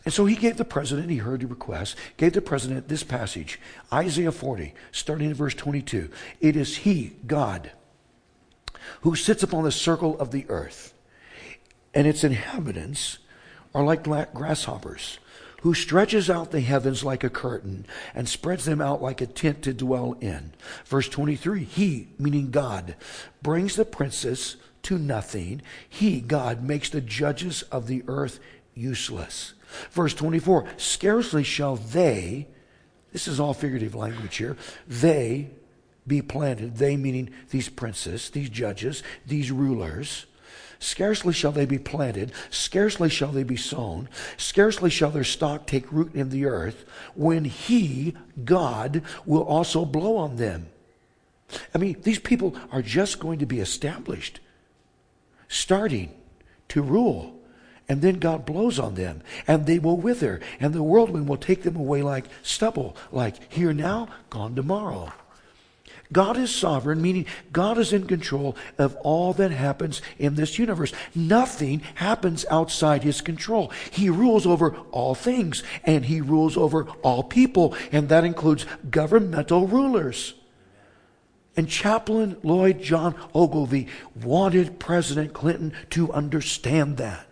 And 0.04 0.14
so 0.14 0.26
he 0.26 0.36
gave 0.36 0.58
the 0.58 0.66
president, 0.66 1.12
he 1.12 1.18
heard 1.18 1.42
the 1.42 1.48
request, 1.48 1.96
gave 2.18 2.34
the 2.34 2.42
president 2.42 2.88
this 2.88 3.04
passage, 3.04 3.60
Isaiah 3.94 4.32
40, 4.32 4.74
starting 4.92 5.30
in 5.30 5.36
verse 5.36 5.54
22. 5.54 6.10
It 6.40 6.56
is 6.56 6.78
he, 6.78 7.18
God, 7.28 7.72
who 9.02 9.16
sits 9.16 9.44
upon 9.44 9.64
the 9.64 9.72
circle 9.72 10.20
of 10.20 10.32
the 10.32 10.46
earth, 10.50 10.96
and 11.94 12.08
its 12.08 12.24
inhabitants 12.24 13.20
are 13.76 13.84
like 13.84 14.04
grasshoppers, 14.34 15.20
who 15.62 15.74
stretches 15.74 16.30
out 16.30 16.52
the 16.52 16.62
heavens 16.62 17.04
like 17.04 17.24
a 17.24 17.30
curtain 17.30 17.86
and 18.14 18.28
spreads 18.28 18.66
them 18.66 18.82
out 18.82 19.02
like 19.02 19.22
a 19.22 19.28
tent 19.28 19.62
to 19.64 19.74
dwell 19.74 20.18
in. 20.20 20.54
Verse 20.86 21.08
23 21.08 21.64
He, 21.64 22.10
meaning 22.20 22.52
God, 22.52 22.96
brings 23.42 23.76
the 23.76 23.86
princes 23.86 24.58
to 24.84 24.98
nothing. 24.98 25.62
He, 25.88 26.22
God, 26.22 26.64
makes 26.64 26.90
the 26.90 27.02
judges 27.02 27.62
of 27.64 27.88
the 27.88 28.04
earth 28.08 28.40
useless. 28.74 29.54
Verse 29.92 30.14
24 30.14 30.68
Scarcely 30.78 31.44
shall 31.44 31.76
they, 31.76 32.48
this 33.12 33.28
is 33.28 33.40
all 33.40 33.54
figurative 33.54 33.96
language 33.96 34.38
here, 34.38 34.58
they 34.88 35.52
be 36.08 36.22
planted, 36.22 36.78
they 36.78 36.98
meaning 36.98 37.30
these 37.52 37.70
princes, 37.70 38.32
these 38.32 38.50
judges, 38.50 39.04
these 39.26 39.52
rulers 39.52 40.26
Scarcely 40.82 41.32
shall 41.32 41.52
they 41.52 41.68
be 41.68 41.78
planted, 41.78 42.32
scarcely 42.50 43.08
shall 43.08 43.32
they 43.32 43.44
be 43.44 43.56
sown, 43.56 44.10
scarcely 44.36 44.90
shall 44.90 45.12
their 45.12 45.24
stock 45.24 45.68
take 45.68 45.92
root 45.92 46.16
in 46.16 46.30
the 46.30 46.46
earth, 46.46 46.86
when 47.14 47.46
He, 47.46 48.16
God, 48.44 49.04
will 49.24 49.44
also 49.44 49.86
blow 49.86 50.18
on 50.18 50.38
them. 50.38 50.70
I 51.76 51.78
mean, 51.78 51.98
these 52.02 52.18
people 52.18 52.58
are 52.72 52.82
just 52.82 53.20
going 53.20 53.38
to 53.40 53.46
be 53.46 53.60
established, 53.60 54.40
starting 55.48 56.12
to 56.70 56.82
rule. 56.82 57.40
And 57.88 58.02
then 58.02 58.18
God 58.18 58.46
blows 58.46 58.80
on 58.80 58.96
them, 58.96 59.22
and 59.48 59.68
they 59.68 59.78
will 59.78 59.98
wither, 59.98 60.40
and 60.60 60.74
the 60.74 60.82
whirlwind 60.82 61.28
will 61.28 61.38
take 61.38 61.62
them 61.62 61.76
away 61.76 62.02
like 62.02 62.26
stubble, 62.42 62.96
like 63.12 63.54
here 63.54 63.74
now, 63.74 64.08
gone 64.32 64.56
tomorrow. 64.56 65.14
God 66.12 66.38
is 66.38 66.54
sovereign, 66.54 67.02
meaning 67.02 67.26
God 67.54 67.78
is 67.78 67.94
in 67.94 68.06
control 68.06 68.56
of 68.78 68.96
all 68.98 69.34
that 69.34 69.52
happens 69.52 70.02
in 70.20 70.36
this 70.36 70.60
universe. 70.60 70.92
Nothing 71.16 71.80
happens 71.96 72.46
outside 72.50 73.04
his 73.04 73.22
control. 73.22 73.72
He 73.92 74.10
rules 74.10 74.46
over 74.46 74.76
all 74.92 75.16
things, 75.16 75.64
and 75.84 76.06
he 76.06 76.20
rules 76.22 76.58
over 76.58 76.84
all 77.02 77.24
people, 77.24 77.76
and 77.92 78.10
that 78.10 78.24
includes 78.24 78.66
governmental 78.90 79.68
rulers. 79.68 80.34
And 81.56 81.70
Chaplain 81.70 82.38
Lloyd 82.44 82.82
John 82.82 83.16
Ogilvie 83.36 83.88
wanted 84.16 84.80
President 84.80 85.34
Clinton 85.34 85.74
to 85.92 86.12
understand 86.12 86.98
that. 86.98 87.28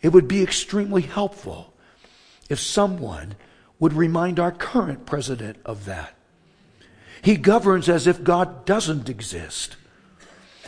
It 0.00 0.08
would 0.08 0.28
be 0.28 0.42
extremely 0.42 1.02
helpful 1.02 1.72
if 2.48 2.58
someone 2.58 3.36
would 3.78 3.92
remind 3.92 4.38
our 4.38 4.52
current 4.52 5.06
president 5.06 5.58
of 5.64 5.84
that. 5.86 6.14
He 7.22 7.36
governs 7.36 7.88
as 7.88 8.06
if 8.06 8.24
God 8.24 8.64
doesn't 8.64 9.08
exist. 9.08 9.76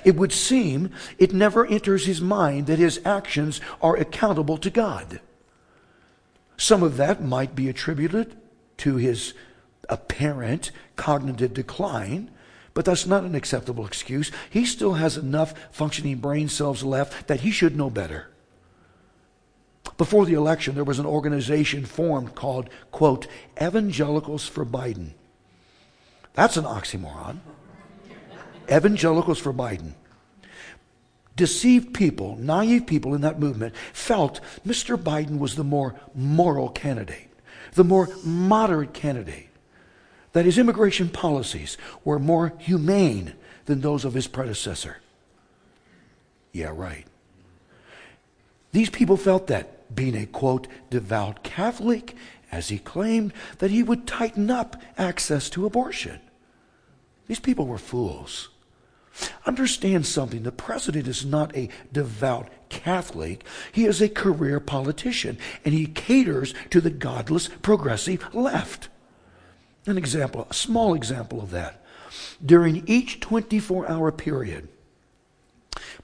It 0.05 0.17
would 0.17 0.33
seem 0.33 0.91
it 1.19 1.33
never 1.33 1.67
enters 1.67 2.07
his 2.07 2.21
mind 2.21 2.67
that 2.67 2.79
his 2.79 3.01
actions 3.05 3.61
are 3.83 3.97
accountable 3.97 4.59
to 4.59 4.71
God. 4.71 5.21
Some 6.57 6.83
of 6.83 6.97
that 6.97 7.23
might 7.23 7.57
be 7.57 7.69
attributed 7.69 8.37
to 8.79 8.97
his 8.97 9.35
apparent 9.89 10.71
cognitive 10.95 11.55
decline, 11.55 12.31
but 12.73 12.85
that's 12.85 13.07
not 13.07 13.25
an 13.25 13.35
acceptable 13.35 13.87
excuse. 13.87 14.31
He 14.49 14.65
still 14.65 14.95
has 14.95 15.17
enough 15.17 15.55
functioning 15.73 16.19
brain 16.19 16.49
cells 16.49 16.85
left 16.85 17.27
that 17.27 17.41
he 17.41 17.51
should 17.51 17.77
know 17.77 17.91
better. 17.91 18.29
Before 19.97 20.25
the 20.25 20.35
election, 20.35 20.75
there 20.75 20.85
was 20.85 20.99
an 20.99 21.07
organization 21.07 21.85
formed 21.85 22.35
called, 22.35 22.69
quote, 22.91 23.27
Evangelicals 23.61 24.47
for 24.49 24.65
Biden. 24.65 25.11
That's 26.35 26.57
an 26.57 26.65
oxymoron. 26.65 27.39
Evangelicals 28.71 29.39
for 29.39 29.53
Biden. 29.53 29.93
Deceived 31.37 31.95
people, 31.95 32.37
naive 32.37 32.87
people 32.87 33.15
in 33.15 33.23
that 33.23 33.41
movement 33.41 33.75
felt 33.93 34.41
Mr. 34.67 34.97
Biden 34.97 35.39
was 35.39 35.57
the 35.57 35.65
more 35.65 35.97
moral 36.15 36.69
candidate, 36.69 37.29
the 37.73 37.83
more 37.83 38.09
moderate 38.25 38.95
candidate, 38.95 39.49
that 40.33 40.45
his 40.45 40.59
immigration 40.59 41.09
policies 41.09 41.77
were 42.05 42.19
more 42.19 42.53
humane 42.59 43.35
than 43.67 43.81
those 43.81 44.05
of 44.05 44.15
his 44.15 44.29
predecessor. 44.29 44.99
Yeah, 46.53 46.73
right. 46.75 47.07
These 48.71 48.91
people 48.91 49.17
felt 49.17 49.49
that, 49.49 49.95
being 49.95 50.17
a 50.17 50.27
quote, 50.27 50.69
devout 50.91 51.43
Catholic, 51.43 52.17
as 52.55 52.69
he 52.69 52.79
claimed 52.79 53.33
that 53.59 53.73
he 53.73 53.83
would 53.83 54.07
tighten 54.07 54.51
up 54.51 54.81
access 54.97 55.51
to 55.51 55.67
abortion. 55.67 56.21
These 57.27 57.41
people 57.41 57.67
were 57.67 57.79
fools. 57.79 58.49
Understand 59.45 60.07
something 60.07 60.43
the 60.43 60.53
president 60.53 61.07
is 61.07 61.25
not 61.25 61.55
a 61.57 61.69
devout 61.93 62.49
Catholic, 62.69 63.45
he 63.71 63.85
is 63.85 64.01
a 64.01 64.09
career 64.09 64.59
politician, 64.61 65.39
and 65.65 65.75
he 65.75 65.87
caters 65.87 66.55
to 66.71 66.81
the 66.81 66.91
godless 66.91 67.49
progressive 67.63 68.35
left. 68.35 68.89
An 69.87 69.99
example, 69.99 70.47
a 70.51 70.55
small 70.55 70.95
example 70.95 71.41
of 71.41 71.51
that. 71.51 71.85
During 72.45 72.85
each 72.87 73.21
24 73.21 73.89
hour 73.89 74.11
period, 74.11 74.69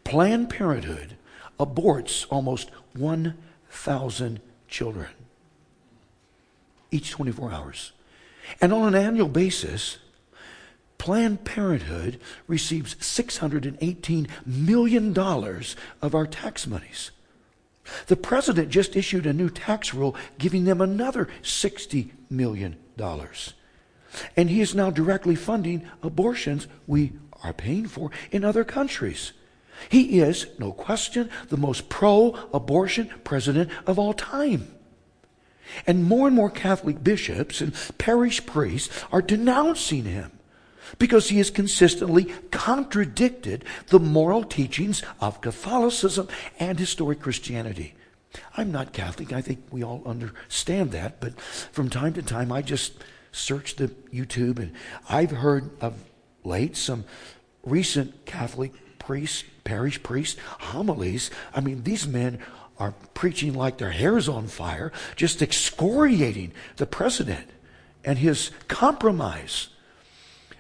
Planned 0.05 0.51
Parenthood 0.51 1.17
aborts 1.59 2.27
almost 2.31 2.71
1,000 2.95 4.41
children. 4.69 5.09
Each 6.91 7.11
24 7.11 7.53
hours. 7.53 7.93
And 8.61 8.73
on 8.73 8.95
an 8.95 9.01
annual 9.01 9.29
basis, 9.29 9.99
Planned 10.99 11.45
Parenthood 11.45 12.21
receives 12.47 12.95
$618 12.97 14.29
million 14.45 15.17
of 15.17 16.15
our 16.15 16.27
tax 16.27 16.67
monies. 16.67 17.11
The 18.07 18.17
president 18.17 18.69
just 18.69 18.97
issued 18.97 19.27
a 19.27 19.33
new 19.33 19.49
tax 19.49 19.95
rule 19.95 20.15
giving 20.39 20.65
them 20.65 20.81
another 20.81 21.29
$60 21.43 22.11
million. 22.29 22.77
And 24.37 24.51
he 24.51 24.61
is 24.61 24.75
now 24.75 24.91
directly 24.91 25.35
funding 25.35 25.89
abortions 26.03 26.67
we 26.87 27.13
are 27.43 27.53
paying 27.53 27.87
for 27.87 28.11
in 28.31 28.45
other 28.45 28.65
countries. 28.65 29.33
He 29.89 30.21
is, 30.21 30.47
no 30.59 30.73
question, 30.73 31.31
the 31.49 31.57
most 31.57 31.89
pro 31.89 32.33
abortion 32.53 33.11
president 33.25 33.71
of 33.87 33.99
all 33.99 34.13
time. 34.13 34.69
And 35.87 36.05
more 36.05 36.27
and 36.27 36.37
more 36.37 36.51
Catholic 36.51 37.03
bishops 37.03 37.61
and 37.61 37.75
parish 37.99 38.45
priests 38.47 39.05
are 39.13 39.23
denouncing 39.23 40.05
him 40.05 40.33
because 40.99 41.29
he 41.29 41.39
has 41.39 41.51
consistently 41.51 42.25
contradicted 42.51 43.65
the 43.89 44.01
moral 44.01 44.45
teachings 44.45 45.03
of 45.21 45.41
Catholicism 45.41 46.29
and 46.59 46.79
historic 46.79 47.21
Christianity. 47.21 47.95
I'm 48.57 48.71
not 48.71 48.93
Catholic. 48.93 49.33
I 49.33 49.41
think 49.41 49.65
we 49.71 49.83
all 49.83 50.03
understand 50.07 50.93
that. 50.93 51.21
But 51.21 51.41
from 51.41 51.91
time 51.91 52.13
to 52.15 52.23
time, 52.23 52.53
I 52.53 52.63
just 52.63 52.93
search 53.33 53.77
the 53.77 53.89
YouTube 54.13 54.59
and 54.59 54.73
I've 55.09 55.31
heard 55.31 55.71
of 55.81 55.95
late 56.45 56.77
some 56.77 57.05
recent 57.65 58.25
Catholic 58.27 58.73
priests, 58.99 59.45
parish 59.65 60.03
priests, 60.03 60.41
homilies. 60.41 61.31
I 61.55 61.61
mean, 61.61 61.83
these 61.83 62.07
men 62.07 62.39
are 62.81 62.95
preaching 63.15 63.55
like 63.55 63.79
their 63.79 63.93
hair's 63.93 64.29
on 64.29 64.49
fire, 64.49 64.91
just 65.15 65.41
excoriating 65.41 66.53
the 66.77 66.87
president 66.87 67.49
and 68.05 68.19
his 68.19 68.51
compromise 68.67 69.69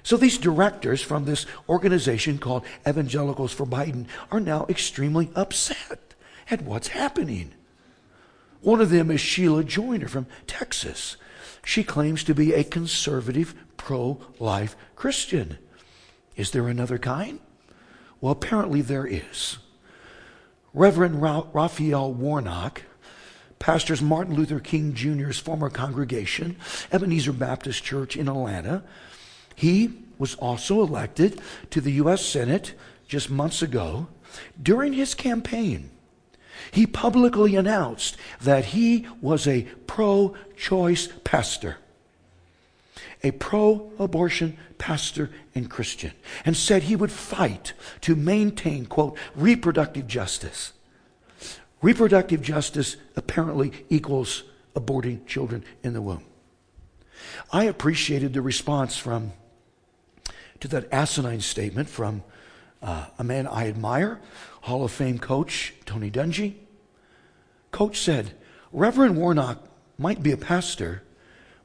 so 0.02 0.16
these 0.16 0.38
directors 0.38 1.02
from 1.02 1.24
this 1.24 1.46
organization 1.68 2.38
called 2.38 2.64
Evangelicals 2.88 3.52
for 3.52 3.66
Biden 3.66 4.06
are 4.30 4.40
now 4.40 4.66
extremely 4.68 5.30
upset 5.34 6.14
at 6.50 6.62
what's 6.62 6.88
happening. 6.88 7.52
One 8.62 8.80
of 8.80 8.90
them 8.90 9.10
is 9.10 9.20
Sheila 9.20 9.64
Joyner 9.64 10.08
from 10.08 10.26
Texas. 10.46 11.16
She 11.64 11.84
claims 11.84 12.24
to 12.24 12.34
be 12.34 12.52
a 12.52 12.64
conservative, 12.64 13.54
pro 13.76 14.20
life 14.38 14.76
Christian. 14.96 15.58
Is 16.36 16.50
there 16.50 16.68
another 16.68 16.98
kind? 16.98 17.40
Well, 18.20 18.32
apparently 18.32 18.82
there 18.82 19.06
is. 19.06 19.58
Reverend 20.72 21.20
Ra- 21.20 21.46
Raphael 21.52 22.12
Warnock 22.12 22.82
pastors 23.58 24.00
Martin 24.00 24.34
Luther 24.34 24.60
King 24.60 24.94
Jr.'s 24.94 25.38
former 25.38 25.68
congregation, 25.68 26.56
Ebenezer 26.90 27.32
Baptist 27.32 27.84
Church 27.84 28.16
in 28.16 28.28
Atlanta, 28.28 28.82
he 29.54 29.90
was 30.18 30.34
also 30.36 30.82
elected 30.82 31.40
to 31.70 31.80
the 31.80 31.92
U.S. 31.92 32.24
Senate 32.24 32.74
just 33.06 33.30
months 33.30 33.62
ago. 33.62 34.08
During 34.60 34.92
his 34.92 35.14
campaign, 35.14 35.90
he 36.70 36.86
publicly 36.86 37.56
announced 37.56 38.16
that 38.40 38.66
he 38.66 39.06
was 39.20 39.46
a 39.46 39.62
pro 39.86 40.34
choice 40.56 41.08
pastor. 41.24 41.78
A 43.22 43.30
pro 43.32 43.92
abortion 43.98 44.56
pastor 44.78 45.30
and 45.54 45.70
Christian, 45.70 46.12
and 46.44 46.56
said 46.56 46.84
he 46.84 46.96
would 46.96 47.12
fight 47.12 47.72
to 48.02 48.16
maintain, 48.16 48.86
quote, 48.86 49.16
reproductive 49.34 50.06
justice. 50.06 50.72
Reproductive 51.82 52.42
justice 52.42 52.96
apparently 53.16 53.84
equals 53.88 54.44
aborting 54.74 55.26
children 55.26 55.64
in 55.82 55.92
the 55.92 56.02
womb. 56.02 56.24
I 57.52 57.64
appreciated 57.64 58.32
the 58.32 58.42
response 58.42 58.96
from 58.96 59.32
to 60.60 60.68
that 60.68 60.92
asinine 60.92 61.40
statement 61.40 61.88
from 61.88 62.22
uh, 62.82 63.06
a 63.18 63.24
man 63.24 63.46
I 63.46 63.68
admire, 63.68 64.20
Hall 64.62 64.84
of 64.84 64.92
Fame 64.92 65.18
coach 65.18 65.74
Tony 65.84 66.10
Dungy. 66.10 66.54
Coach 67.72 68.00
said, 68.00 68.32
Reverend 68.72 69.16
Warnock 69.16 69.64
might 69.98 70.22
be 70.22 70.32
a 70.32 70.36
pastor. 70.36 71.02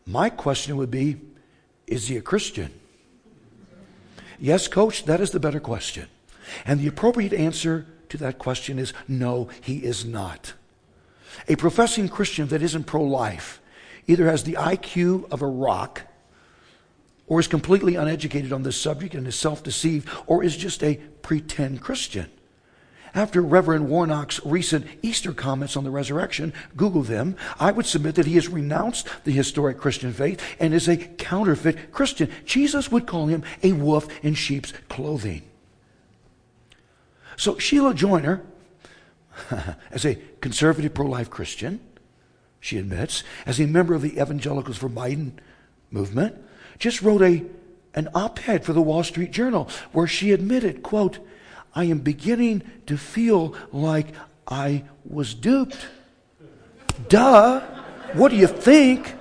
My 0.06 0.30
question 0.30 0.78
would 0.78 0.92
be, 0.92 1.18
is 1.88 2.08
he 2.08 2.18
a 2.18 2.22
Christian? 2.22 2.72
Yes, 4.40 4.68
coach, 4.68 5.06
that 5.06 5.22
is 5.22 5.32
the 5.32 5.40
better 5.40 5.60
question. 5.60 6.08
And 6.66 6.80
the 6.80 6.88
appropriate 6.88 7.34
answer 7.34 7.86
to 8.10 8.18
that 8.18 8.38
question 8.38 8.80
is 8.80 8.94
no, 9.08 9.50
he 9.62 9.78
is 9.78 10.06
not. 10.06 10.54
A 11.48 11.56
professing 11.56 12.10
Christian 12.10 12.48
that 12.48 12.62
isn't 12.62 12.86
pro 12.86 13.04
life 13.04 13.62
either 14.08 14.26
has 14.26 14.44
the 14.44 14.54
IQ 14.54 15.32
of 15.32 15.42
a 15.42 15.48
rock 15.48 16.02
or 17.28 17.40
is 17.40 17.48
completely 17.48 17.96
uneducated 17.96 18.54
on 18.54 18.64
this 18.64 18.80
subject 18.80 19.16
and 19.16 19.28
is 19.28 19.36
self 19.36 19.64
deceived 19.64 20.08
or 20.28 20.44
is 20.44 20.56
just 20.56 20.84
a 20.84 20.96
pretend 21.22 21.82
Christian. 21.82 22.30
After 23.16 23.42
Reverend 23.42 23.88
Warnock's 23.88 24.46
recent 24.46 24.86
Easter 25.02 25.32
comments 25.32 25.78
on 25.78 25.86
the 25.86 25.90
resurrection, 25.90 26.52
Google 26.76 27.02
them, 27.02 27.38
I 27.58 27.72
would 27.72 27.86
submit 27.86 28.16
that 28.16 28.26
he 28.26 28.36
has 28.36 28.50
renounced 28.50 29.08
the 29.24 29.32
historic 29.32 29.78
Christian 29.78 30.12
faith 30.12 30.44
and 30.60 30.74
is 30.74 30.90
a 30.90 30.98
counterfeit 30.98 31.94
Christian. 31.94 32.30
Jesus 32.46 32.92
would 32.92 33.08
call 33.08 33.28
him 33.28 33.44
a 33.64 33.72
wolf 33.72 34.10
in 34.22 34.34
sheep's 34.34 34.74
clothing. 34.90 35.44
So 37.38 37.58
Sheila 37.58 37.94
Joyner, 37.94 38.44
as 39.92 40.06
a 40.06 40.16
conservative 40.42 40.94
pro 40.94 41.08
life 41.08 41.30
Christian, 41.30 41.80
she 42.60 42.78
admits, 42.78 43.24
as 43.46 43.62
a 43.62 43.66
member 43.66 43.94
of 43.94 44.02
the 44.02 44.20
Evangelicals 44.20 44.78
for 44.78 44.90
Biden 44.90 45.32
movement, 45.90 46.36
just 46.80 47.02
wrote 47.02 47.22
a, 47.22 47.46
an 47.94 48.10
op 48.14 48.50
ed 48.50 48.66
for 48.66 48.74
the 48.74 48.82
Wall 48.82 49.04
Street 49.04 49.32
Journal 49.32 49.70
where 49.94 50.08
she 50.08 50.34
admitted, 50.34 50.84
quote, 50.84 51.20
I 51.76 51.84
am 51.86 52.00
beginning 52.00 52.64
to 52.88 52.98
feel 52.98 53.54
like 53.74 54.08
I 54.48 54.86
was 55.04 55.34
duped. 55.34 55.88
Duh. 57.10 57.60
What 58.14 58.32
do 58.32 58.38
you 58.38 58.48
think? 58.48 59.14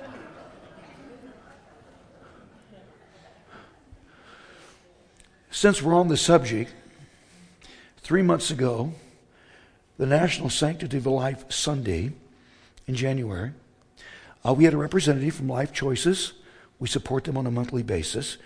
Since 5.51 5.81
we're 5.81 5.95
on 5.95 6.07
the 6.07 6.17
subject, 6.17 6.73
three 7.97 8.21
months 8.21 8.51
ago, 8.51 8.93
the 9.97 10.05
National 10.05 10.49
Sanctity 10.49 10.97
of 10.97 11.05
Life 11.07 11.51
Sunday 11.51 12.11
in 12.87 12.95
January, 12.95 13.51
uh, 14.45 14.53
we 14.53 14.63
had 14.65 14.73
a 14.73 14.77
representative 14.77 15.33
from 15.33 15.49
Life 15.49 15.73
Choices. 15.73 16.33
We 16.77 16.87
support 16.87 17.23
them 17.23 17.35
on 17.37 17.47
a 17.47 17.51
monthly 17.51 17.83
basis. 17.83 18.37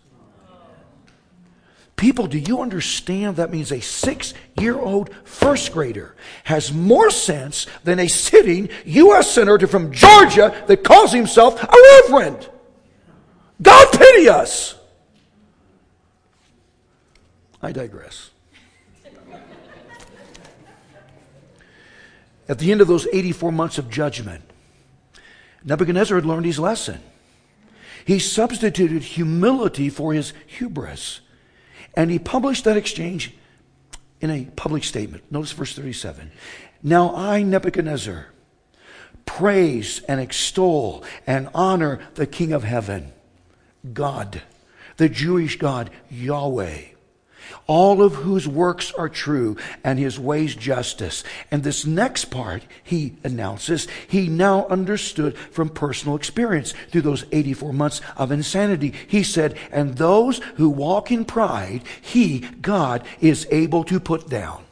People, 2.02 2.26
do 2.26 2.40
you 2.40 2.62
understand 2.62 3.36
that 3.36 3.52
means 3.52 3.72
a 3.72 3.80
six 3.80 4.34
year 4.60 4.76
old 4.76 5.14
first 5.24 5.72
grader 5.72 6.16
has 6.46 6.74
more 6.74 7.12
sense 7.12 7.68
than 7.84 8.00
a 8.00 8.08
sitting 8.08 8.70
U.S. 8.86 9.30
Senator 9.30 9.68
from 9.68 9.92
Georgia 9.92 10.64
that 10.66 10.84
calls 10.84 11.14
himself 11.14 11.62
a 11.62 11.68
reverend? 12.10 12.50
God 13.62 13.88
pity 13.92 14.28
us. 14.28 14.74
I 17.62 17.72
digress. 17.72 18.32
At 22.50 22.58
the 22.58 22.72
end 22.72 22.82
of 22.82 22.88
those 22.88 23.06
84 23.14 23.52
months 23.52 23.78
of 23.78 23.92
judgment, 23.92 24.44
Nebuchadnezzar 25.64 26.18
had 26.18 26.26
learned 26.26 26.48
his 26.48 26.58
lesson. 26.58 27.00
He 28.06 28.18
substituted 28.18 29.04
humility 29.04 29.92
for 29.92 30.14
his 30.14 30.34
hubris. 30.48 31.22
And 31.94 32.10
he 32.10 32.20
published 32.20 32.64
that 32.64 32.78
exchange 32.78 33.34
in 34.20 34.30
a 34.30 34.46
public 34.56 34.84
statement. 34.84 35.24
Notice 35.32 35.52
verse 35.52 35.76
37. 35.76 36.32
Now 36.84 37.16
I, 37.16 37.44
Nebuchadnezzar, 37.44 38.28
praise 39.26 40.02
and 40.08 40.20
extol 40.20 41.04
and 41.28 41.50
honor 41.54 42.00
the 42.16 42.28
King 42.28 42.54
of 42.54 42.64
heaven, 42.64 43.12
God, 43.94 44.42
the 44.98 45.10
Jewish 45.10 45.58
God, 45.58 45.90
Yahweh 46.10 46.92
all 47.68 48.02
of 48.02 48.16
whose 48.16 48.48
works 48.48 48.92
are 48.94 49.10
true 49.10 49.58
and 49.84 49.98
his 49.98 50.20
ways 50.20 50.56
justice. 50.56 51.24
And 51.50 51.64
this 51.64 51.86
next 51.86 52.26
part, 52.26 52.64
he 52.84 53.16
announces, 53.24 53.88
he 54.08 54.28
now 54.28 54.68
understood 54.68 55.38
from 55.38 55.70
personal 55.70 56.16
experience 56.16 56.74
through 56.90 57.02
those 57.02 57.26
84 57.32 57.74
months 57.74 58.02
of 58.18 58.32
insanity. 58.32 58.94
He 59.08 59.24
said, 59.24 59.58
and 59.72 59.98
those 59.98 60.40
who 60.56 60.70
walk 60.70 61.12
in 61.12 61.26
pride, 61.26 61.84
he, 62.02 62.40
God, 62.40 63.06
is 63.20 63.48
able 63.52 63.84
to 63.86 64.00
put 64.00 64.30
down. 64.30 64.64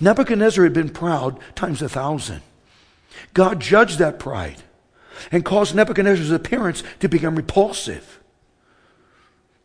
Nebuchadnezzar 0.00 0.64
had 0.64 0.72
been 0.72 0.90
proud 0.90 1.38
times 1.54 1.82
a 1.82 1.88
thousand. 1.88 2.42
God 3.34 3.60
judged 3.60 3.98
that 3.98 4.18
pride 4.18 4.62
and 5.30 5.44
caused 5.44 5.74
Nebuchadnezzar's 5.74 6.30
appearance 6.30 6.82
to 7.00 7.08
become 7.08 7.36
repulsive. 7.36 8.20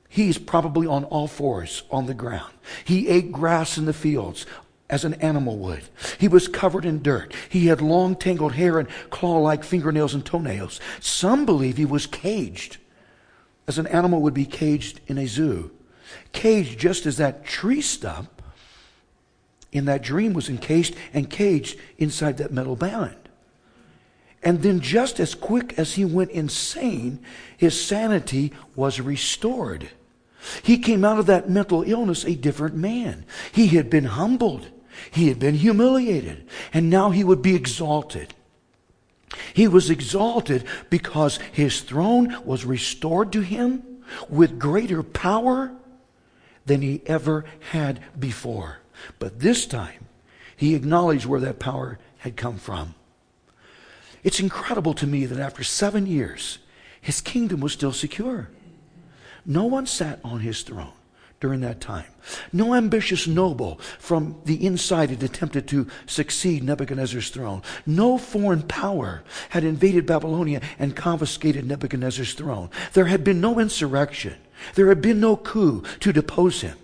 He's 0.10 0.38
probably 0.38 0.88
on 0.88 1.04
all 1.06 1.28
fours 1.28 1.84
on 1.92 2.06
the 2.06 2.14
ground. 2.14 2.54
He 2.86 3.08
ate 3.08 3.32
grass 3.32 3.78
in 3.78 3.86
the 3.86 3.94
fields 3.94 4.46
as 4.90 5.04
an 5.04 5.16
animal 5.16 5.58
would. 5.58 5.84
He 6.18 6.28
was 6.28 6.48
covered 6.48 6.86
in 6.86 7.02
dirt. 7.02 7.34
He 7.50 7.68
had 7.68 7.82
long 7.82 8.16
tangled 8.16 8.54
hair 8.54 8.80
and 8.80 8.88
claw 9.10 9.38
like 9.40 9.64
fingernails 9.64 10.14
and 10.14 10.26
toenails. 10.26 10.80
Some 11.00 11.46
believe 11.46 11.78
he 11.78 11.86
was 11.86 12.08
caged, 12.08 12.78
as 13.68 13.78
an 13.78 13.88
animal 13.88 14.22
would 14.22 14.34
be 14.34 14.46
caged 14.46 15.02
in 15.08 15.18
a 15.18 15.28
zoo. 15.28 15.72
Caged 16.32 16.80
just 16.80 17.06
as 17.06 17.18
that 17.18 17.46
tree 17.46 17.82
stump 17.82 18.42
in 19.74 19.86
that 19.86 20.02
dream 20.02 20.34
was 20.34 20.50
encased 20.50 20.94
and 21.14 21.30
caged 21.30 21.78
inside 21.98 22.38
that 22.38 22.54
metal 22.54 22.78
band. 22.78 23.27
And 24.48 24.62
then, 24.62 24.80
just 24.80 25.20
as 25.20 25.36
quick 25.36 25.78
as 25.78 25.96
he 25.96 26.06
went 26.06 26.32
insane, 26.32 27.20
his 27.58 27.78
sanity 27.78 28.54
was 28.78 29.02
restored. 29.02 29.90
He 30.64 30.78
came 30.78 31.04
out 31.04 31.20
of 31.20 31.26
that 31.26 31.50
mental 31.50 31.84
illness 31.84 32.24
a 32.24 32.34
different 32.34 32.74
man. 32.74 33.26
He 33.52 33.68
had 33.68 33.90
been 33.90 34.06
humbled, 34.06 34.70
he 35.12 35.28
had 35.28 35.38
been 35.38 35.56
humiliated, 35.56 36.48
and 36.72 36.90
now 36.90 37.10
he 37.10 37.26
would 37.26 37.42
be 37.42 37.56
exalted. 37.56 38.36
He 39.54 39.68
was 39.68 39.90
exalted 39.90 40.64
because 40.90 41.40
his 41.52 41.82
throne 41.82 42.34
was 42.46 42.64
restored 42.64 43.34
to 43.34 43.42
him 43.42 43.84
with 44.30 44.58
greater 44.58 45.04
power 45.04 45.74
than 46.66 46.82
he 46.82 47.02
ever 47.06 47.44
had 47.72 48.00
before. 48.18 48.78
But 49.20 49.42
this 49.42 49.66
time, 49.66 50.08
he 50.56 50.74
acknowledged 50.74 51.26
where 51.26 51.42
that 51.42 51.60
power 51.60 52.00
had 52.20 52.38
come 52.38 52.60
from. 52.60 52.96
It's 54.28 54.42
incredible 54.42 54.94
to 54.96 55.08
me 55.08 55.26
that 55.26 55.40
after 55.40 55.64
seven 55.64 56.06
years, 56.06 56.58
his 57.00 57.22
kingdom 57.22 57.62
was 57.62 57.72
still 57.72 57.94
secure. 57.94 58.50
No 59.46 59.64
one 59.64 59.86
sat 59.86 60.20
on 60.22 60.42
his 60.42 60.64
throne 60.64 60.92
during 61.40 61.62
that 61.62 61.80
time. 61.80 62.12
No 62.52 62.74
ambitious 62.74 63.26
noble 63.26 63.80
from 64.00 64.42
the 64.44 64.66
inside 64.66 65.12
had 65.12 65.24
attempted 65.24 65.66
to 65.70 65.88
succeed 66.08 66.62
Nebuchadnezzar's 66.62 67.30
throne. 67.30 67.62
No 67.86 68.18
foreign 68.18 68.64
power 68.64 69.24
had 69.48 69.64
invaded 69.64 70.06
Babylonia 70.06 70.60
and 70.78 70.94
confiscated 70.94 71.66
Nebuchadnezzar's 71.66 72.34
throne. 72.34 72.70
There 72.92 73.06
had 73.06 73.24
been 73.24 73.40
no 73.40 73.62
insurrection. 73.62 74.36
There 74.76 74.90
had 74.90 75.02
been 75.02 75.22
no 75.22 75.38
coup 75.38 75.86
to 76.02 76.12
depose 76.12 76.60
him. 76.60 76.78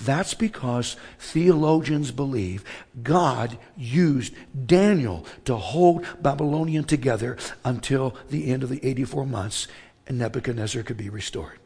That's 0.00 0.34
because 0.34 0.96
theologians 1.18 2.10
believe 2.10 2.64
God 3.02 3.58
used 3.76 4.34
Daniel 4.66 5.26
to 5.44 5.56
hold 5.56 6.06
Babylonian 6.20 6.84
together 6.84 7.36
until 7.64 8.16
the 8.30 8.50
end 8.50 8.62
of 8.62 8.68
the 8.68 8.84
84 8.84 9.26
months 9.26 9.68
and 10.06 10.18
Nebuchadnezzar 10.18 10.82
could 10.82 10.96
be 10.96 11.08
restored. 11.08 11.58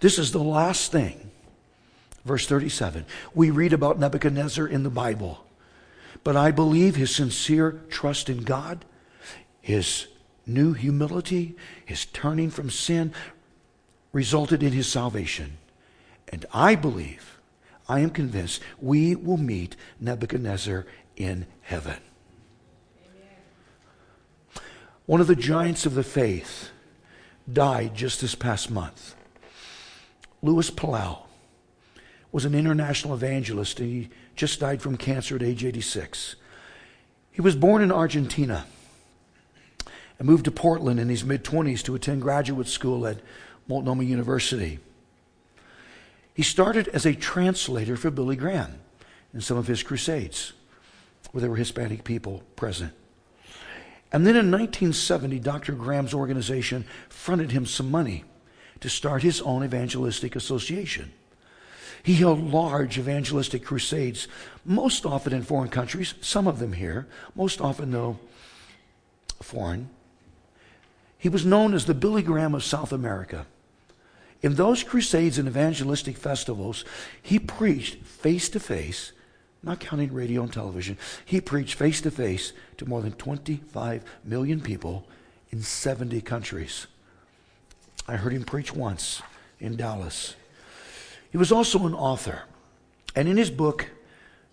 This 0.00 0.18
is 0.18 0.32
the 0.32 0.42
last 0.42 0.90
thing. 0.90 1.30
Verse 2.24 2.46
37. 2.46 3.06
We 3.34 3.50
read 3.50 3.72
about 3.72 3.98
Nebuchadnezzar 3.98 4.66
in 4.66 4.82
the 4.82 4.90
Bible. 4.90 5.44
But 6.24 6.36
I 6.36 6.50
believe 6.50 6.96
his 6.96 7.14
sincere 7.14 7.82
trust 7.88 8.28
in 8.28 8.42
God, 8.42 8.84
his 9.60 10.08
new 10.46 10.72
humility, 10.72 11.56
his 11.84 12.06
turning 12.06 12.50
from 12.50 12.70
sin 12.70 13.12
resulted 14.12 14.62
in 14.62 14.72
his 14.72 14.88
salvation. 14.88 15.58
And 16.28 16.44
I 16.52 16.74
believe, 16.74 17.38
I 17.88 18.00
am 18.00 18.10
convinced, 18.10 18.62
we 18.80 19.14
will 19.14 19.36
meet 19.36 19.76
Nebuchadnezzar 20.00 20.86
in 21.16 21.46
heaven. 21.62 21.98
Amen. 23.04 24.62
One 25.06 25.20
of 25.20 25.26
the 25.26 25.36
giants 25.36 25.86
of 25.86 25.94
the 25.94 26.02
faith 26.02 26.70
died 27.50 27.94
just 27.94 28.20
this 28.20 28.34
past 28.34 28.70
month. 28.70 29.14
Luis 30.42 30.70
Palau 30.70 31.26
was 32.32 32.44
an 32.44 32.54
international 32.54 33.14
evangelist. 33.14 33.80
And 33.80 33.88
he 33.88 34.10
just 34.34 34.60
died 34.60 34.82
from 34.82 34.96
cancer 34.96 35.36
at 35.36 35.42
age 35.42 35.64
86. 35.64 36.36
He 37.30 37.40
was 37.40 37.56
born 37.56 37.82
in 37.82 37.90
Argentina 37.90 38.66
and 40.18 40.28
moved 40.28 40.44
to 40.44 40.50
Portland 40.50 41.00
in 41.00 41.08
his 41.08 41.24
mid 41.24 41.44
20s 41.44 41.82
to 41.84 41.94
attend 41.94 42.22
graduate 42.22 42.68
school 42.68 43.06
at 43.06 43.20
Multnomah 43.68 44.04
University. 44.04 44.80
He 46.36 46.42
started 46.42 46.88
as 46.88 47.06
a 47.06 47.14
translator 47.14 47.96
for 47.96 48.10
Billy 48.10 48.36
Graham 48.36 48.78
in 49.32 49.40
some 49.40 49.56
of 49.56 49.68
his 49.68 49.82
crusades, 49.82 50.52
where 51.32 51.40
there 51.40 51.48
were 51.48 51.56
Hispanic 51.56 52.04
people 52.04 52.42
present. 52.56 52.92
And 54.12 54.26
then 54.26 54.36
in 54.36 54.50
1970, 54.50 55.38
Dr. 55.38 55.72
Graham's 55.72 56.12
organization 56.12 56.84
fronted 57.08 57.52
him 57.52 57.64
some 57.64 57.90
money 57.90 58.24
to 58.80 58.90
start 58.90 59.22
his 59.22 59.40
own 59.40 59.64
evangelistic 59.64 60.36
association. 60.36 61.10
He 62.02 62.16
held 62.16 62.52
large 62.52 62.98
evangelistic 62.98 63.64
crusades, 63.64 64.28
most 64.62 65.06
often 65.06 65.32
in 65.32 65.42
foreign 65.42 65.70
countries, 65.70 66.12
some 66.20 66.46
of 66.46 66.58
them 66.58 66.74
here, 66.74 67.06
most 67.34 67.62
often, 67.62 67.92
though, 67.92 68.18
foreign. 69.40 69.88
He 71.16 71.30
was 71.30 71.46
known 71.46 71.72
as 71.72 71.86
the 71.86 71.94
Billy 71.94 72.22
Graham 72.22 72.54
of 72.54 72.62
South 72.62 72.92
America. 72.92 73.46
In 74.42 74.54
those 74.54 74.82
crusades 74.82 75.38
and 75.38 75.48
evangelistic 75.48 76.16
festivals, 76.16 76.84
he 77.22 77.38
preached 77.38 77.96
face 78.04 78.48
to 78.50 78.60
face, 78.60 79.12
not 79.62 79.80
counting 79.80 80.12
radio 80.12 80.42
and 80.42 80.52
television, 80.52 80.98
he 81.24 81.40
preached 81.40 81.74
face 81.74 82.00
to 82.02 82.10
face 82.10 82.52
to 82.76 82.86
more 82.86 83.00
than 83.00 83.12
25 83.12 84.04
million 84.24 84.60
people 84.60 85.06
in 85.50 85.62
70 85.62 86.20
countries. 86.20 86.86
I 88.06 88.16
heard 88.16 88.32
him 88.32 88.44
preach 88.44 88.74
once 88.74 89.22
in 89.58 89.76
Dallas. 89.76 90.36
He 91.30 91.38
was 91.38 91.50
also 91.50 91.86
an 91.86 91.94
author. 91.94 92.42
And 93.14 93.28
in 93.28 93.36
his 93.36 93.50
book 93.50 93.90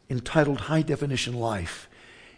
entitled 0.09 0.61
High 0.61 0.81
Definition 0.81 1.33
Life, 1.33 1.89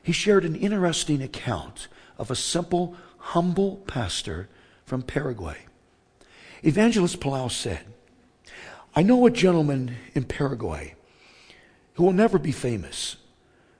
he 0.01 0.11
shared 0.11 0.45
an 0.45 0.55
interesting 0.55 1.21
account 1.21 1.87
of 2.17 2.31
a 2.31 2.35
simple, 2.35 2.95
humble 3.17 3.77
pastor 3.87 4.49
from 4.85 5.01
Paraguay. 5.01 5.57
Evangelist 6.65 7.19
Palau 7.19 7.51
said, 7.51 7.85
I 8.95 9.03
know 9.03 9.27
a 9.27 9.31
gentleman 9.31 9.97
in 10.15 10.23
Paraguay 10.23 10.95
who 11.93 12.03
will 12.03 12.11
never 12.11 12.39
be 12.39 12.51
famous, 12.51 13.17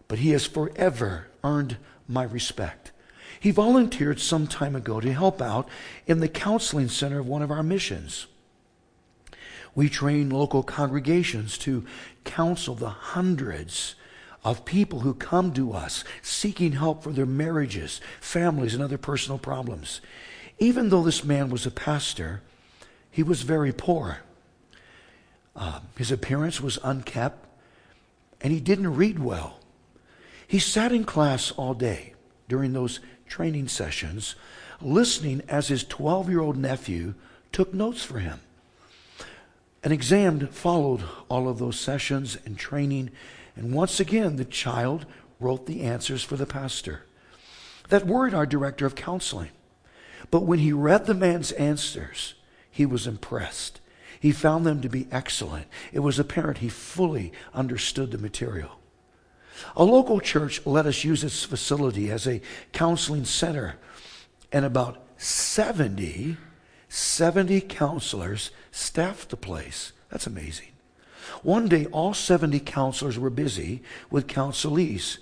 but 0.08 0.20
he 0.20 0.30
has 0.30 0.46
forever 0.46 1.26
earned 1.44 1.78
my 2.08 2.22
respect. 2.22 2.92
He 3.40 3.50
volunteered 3.50 4.20
some 4.20 4.46
time 4.46 4.76
ago 4.76 5.00
to 5.00 5.12
help 5.12 5.42
out 5.42 5.68
in 6.06 6.20
the 6.20 6.30
counseling 6.30 6.88
center 6.88 7.18
of 7.18 7.28
one 7.28 7.42
of 7.42 7.50
our 7.50 7.64
missions. 7.64 8.28
We 9.74 9.90
train 9.90 10.30
local 10.30 10.62
congregations 10.62 11.58
to 11.60 11.86
counsel 12.24 12.76
the 12.76 12.90
hundreds 12.90 13.96
of 14.44 14.64
people 14.64 15.00
who 15.00 15.16
come 15.16 15.54
to 15.54 15.74
us 15.74 16.04
seeking 16.22 16.74
help 16.74 17.02
for 17.02 17.12
their 17.12 17.26
marriages, 17.26 18.00
families, 18.22 18.76
and 18.76 18.84
other 18.84 19.00
personal 19.00 19.40
problems. 19.40 20.02
Even 20.60 20.90
though 20.90 21.04
this 21.04 21.24
man 21.24 21.50
was 21.50 21.66
a 21.66 21.72
pastor, 21.72 22.44
he 23.16 23.24
was 23.24 23.44
very 23.44 23.72
poor. 23.72 24.18
Uh, 25.56 25.80
his 25.98 26.12
appearance 26.12 26.60
was 26.60 26.78
unkept, 26.84 27.48
and 28.42 28.52
he 28.52 28.60
didn't 28.60 28.94
read 28.94 29.20
well. 29.20 29.62
He 30.46 30.60
sat 30.60 30.92
in 30.92 31.06
class 31.06 31.50
all 31.52 31.74
day 31.74 32.14
during 32.50 32.74
those 32.74 33.00
training 33.26 33.70
sessions, 33.70 34.36
listening 34.82 35.44
as 35.48 35.70
his 35.70 35.86
12 35.86 36.30
year 36.30 36.42
old 36.42 36.58
nephew 36.58 37.14
took 37.54 37.74
notes 37.74 38.04
for 38.04 38.20
him. 38.20 38.42
An 39.82 39.94
exam 39.94 40.46
followed 40.48 41.06
all 41.30 41.48
of 41.48 41.58
those 41.58 41.80
sessions 41.80 42.38
and 42.44 42.58
training, 42.60 43.12
and 43.56 43.74
once 43.74 44.02
again 44.02 44.36
the 44.36 44.44
child 44.44 45.06
wrote 45.40 45.68
the 45.68 45.84
answers 45.84 46.22
for 46.22 46.36
the 46.36 46.46
pastor. 46.46 47.06
That 47.88 48.06
worried 48.06 48.34
our 48.34 48.46
director 48.46 48.86
of 48.86 48.94
counseling. 48.94 49.52
But 50.32 50.42
when 50.42 50.60
he 50.60 50.74
read 50.74 51.06
the 51.06 51.14
man's 51.14 51.54
answers, 51.54 52.34
he 52.76 52.86
was 52.86 53.08
impressed. 53.08 53.80
He 54.20 54.34
found 54.34 54.66
them 54.66 54.82
to 54.82 54.90
be 54.90 55.08
excellent. 55.10 55.68
It 55.94 56.02
was 56.02 56.20
apparent 56.20 56.58
he 56.58 56.68
fully 56.68 57.32
understood 57.54 58.12
the 58.12 58.18
material. 58.18 58.82
A 59.78 59.86
local 59.86 60.20
church 60.20 60.60
let 60.66 60.86
us 60.86 61.06
use 61.06 61.24
its 61.24 61.46
facility 61.46 62.12
as 62.12 62.28
a 62.28 62.42
counseling 62.74 63.24
center, 63.24 63.78
and 64.52 64.66
about 64.66 65.02
70, 65.16 66.36
70 66.90 67.62
counselors 67.62 68.52
staffed 68.72 69.30
the 69.30 69.38
place. 69.38 69.94
That's 70.10 70.28
amazing. 70.28 70.74
One 71.44 71.70
day, 71.70 71.86
all 71.86 72.14
70 72.14 72.60
counselors 72.60 73.18
were 73.18 73.30
busy 73.30 73.84
with 74.12 74.28
counselees, 74.28 75.20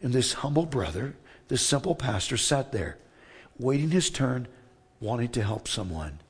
and 0.00 0.14
this 0.14 0.32
humble 0.32 0.64
brother, 0.64 1.16
this 1.48 1.60
simple 1.60 1.94
pastor, 1.94 2.38
sat 2.38 2.72
there, 2.72 2.96
waiting 3.58 3.90
his 3.90 4.08
turn, 4.08 4.48
wanting 5.00 5.28
to 5.32 5.42
help 5.42 5.68
someone. 5.68 6.20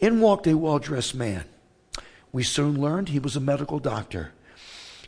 In 0.00 0.20
walked 0.20 0.46
a 0.46 0.56
well 0.56 0.78
dressed 0.78 1.14
man. 1.14 1.44
We 2.32 2.42
soon 2.42 2.80
learned 2.80 3.08
he 3.08 3.18
was 3.18 3.36
a 3.36 3.40
medical 3.40 3.78
doctor. 3.78 4.32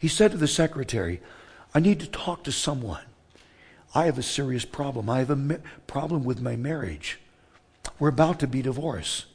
He 0.00 0.08
said 0.08 0.30
to 0.30 0.36
the 0.36 0.48
secretary, 0.48 1.20
I 1.74 1.80
need 1.80 2.00
to 2.00 2.06
talk 2.06 2.44
to 2.44 2.52
someone. 2.52 3.02
I 3.94 4.04
have 4.06 4.18
a 4.18 4.22
serious 4.22 4.64
problem. 4.64 5.10
I 5.10 5.18
have 5.18 5.30
a 5.30 5.36
ma- 5.36 5.56
problem 5.86 6.24
with 6.24 6.40
my 6.40 6.56
marriage. 6.56 7.18
We're 7.98 8.08
about 8.08 8.38
to 8.40 8.46
be 8.46 8.62
divorced. 8.62 9.26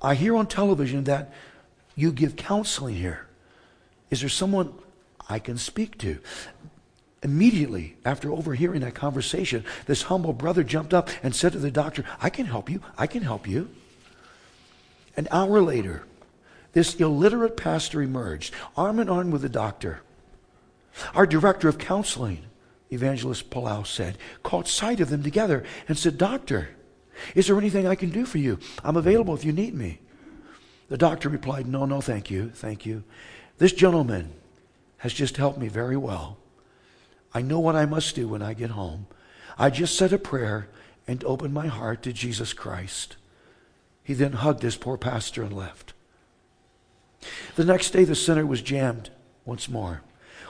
I 0.00 0.14
hear 0.14 0.36
on 0.36 0.46
television 0.46 1.04
that 1.04 1.32
you 1.94 2.12
give 2.12 2.36
counseling 2.36 2.96
here. 2.96 3.26
Is 4.10 4.20
there 4.20 4.28
someone 4.28 4.74
I 5.28 5.38
can 5.38 5.58
speak 5.58 5.98
to? 5.98 6.18
Immediately 7.22 7.96
after 8.04 8.30
overhearing 8.30 8.80
that 8.82 8.94
conversation, 8.94 9.64
this 9.86 10.02
humble 10.02 10.32
brother 10.32 10.62
jumped 10.62 10.92
up 10.92 11.08
and 11.22 11.34
said 11.34 11.52
to 11.52 11.58
the 11.58 11.70
doctor, 11.70 12.04
I 12.20 12.30
can 12.30 12.46
help 12.46 12.68
you. 12.68 12.80
I 12.98 13.06
can 13.06 13.22
help 13.22 13.46
you. 13.46 13.70
An 15.16 15.28
hour 15.30 15.60
later, 15.60 16.04
this 16.72 16.94
illiterate 16.96 17.56
pastor 17.56 18.02
emerged, 18.02 18.52
arm 18.76 18.98
in 18.98 19.08
arm 19.08 19.30
with 19.30 19.42
the 19.42 19.48
doctor. 19.48 20.00
Our 21.14 21.26
director 21.26 21.68
of 21.68 21.78
counseling, 21.78 22.44
Evangelist 22.90 23.50
Palau 23.50 23.86
said, 23.86 24.18
caught 24.42 24.68
sight 24.68 25.00
of 25.00 25.08
them 25.08 25.22
together 25.22 25.64
and 25.88 25.96
said, 25.98 26.18
Doctor, 26.18 26.70
is 27.34 27.46
there 27.46 27.58
anything 27.58 27.86
I 27.86 27.94
can 27.94 28.10
do 28.10 28.26
for 28.26 28.38
you? 28.38 28.58
I'm 28.82 28.96
available 28.96 29.34
if 29.34 29.44
you 29.44 29.52
need 29.52 29.74
me. 29.74 30.00
The 30.88 30.98
doctor 30.98 31.28
replied, 31.28 31.66
No, 31.66 31.86
no, 31.86 32.00
thank 32.00 32.30
you, 32.30 32.50
thank 32.50 32.84
you. 32.84 33.04
This 33.58 33.72
gentleman 33.72 34.32
has 34.98 35.12
just 35.12 35.36
helped 35.36 35.58
me 35.58 35.68
very 35.68 35.96
well. 35.96 36.38
I 37.32 37.42
know 37.42 37.60
what 37.60 37.76
I 37.76 37.84
must 37.84 38.14
do 38.14 38.28
when 38.28 38.42
I 38.42 38.54
get 38.54 38.70
home. 38.70 39.06
I 39.58 39.70
just 39.70 39.96
said 39.96 40.12
a 40.12 40.18
prayer 40.18 40.68
and 41.06 41.22
opened 41.24 41.54
my 41.54 41.66
heart 41.66 42.02
to 42.02 42.12
Jesus 42.12 42.52
Christ. 42.52 43.16
He 44.04 44.14
then 44.14 44.34
hugged 44.34 44.62
his 44.62 44.76
poor 44.76 44.96
pastor 44.98 45.42
and 45.42 45.52
left. 45.52 45.94
The 47.56 47.64
next 47.64 47.90
day, 47.90 48.04
the 48.04 48.14
center 48.14 48.46
was 48.46 48.62
jammed 48.62 49.10
once 49.44 49.68
more. 49.68 50.02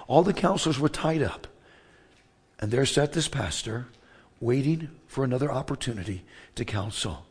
All 0.08 0.22
the 0.22 0.34
counselors 0.34 0.78
were 0.78 0.88
tied 0.88 1.22
up. 1.22 1.46
And 2.58 2.70
there 2.70 2.84
sat 2.84 3.12
this 3.12 3.28
pastor 3.28 3.86
waiting 4.40 4.90
for 5.06 5.24
another 5.24 5.50
opportunity 5.50 6.24
to 6.56 6.64
counsel. 6.64 7.24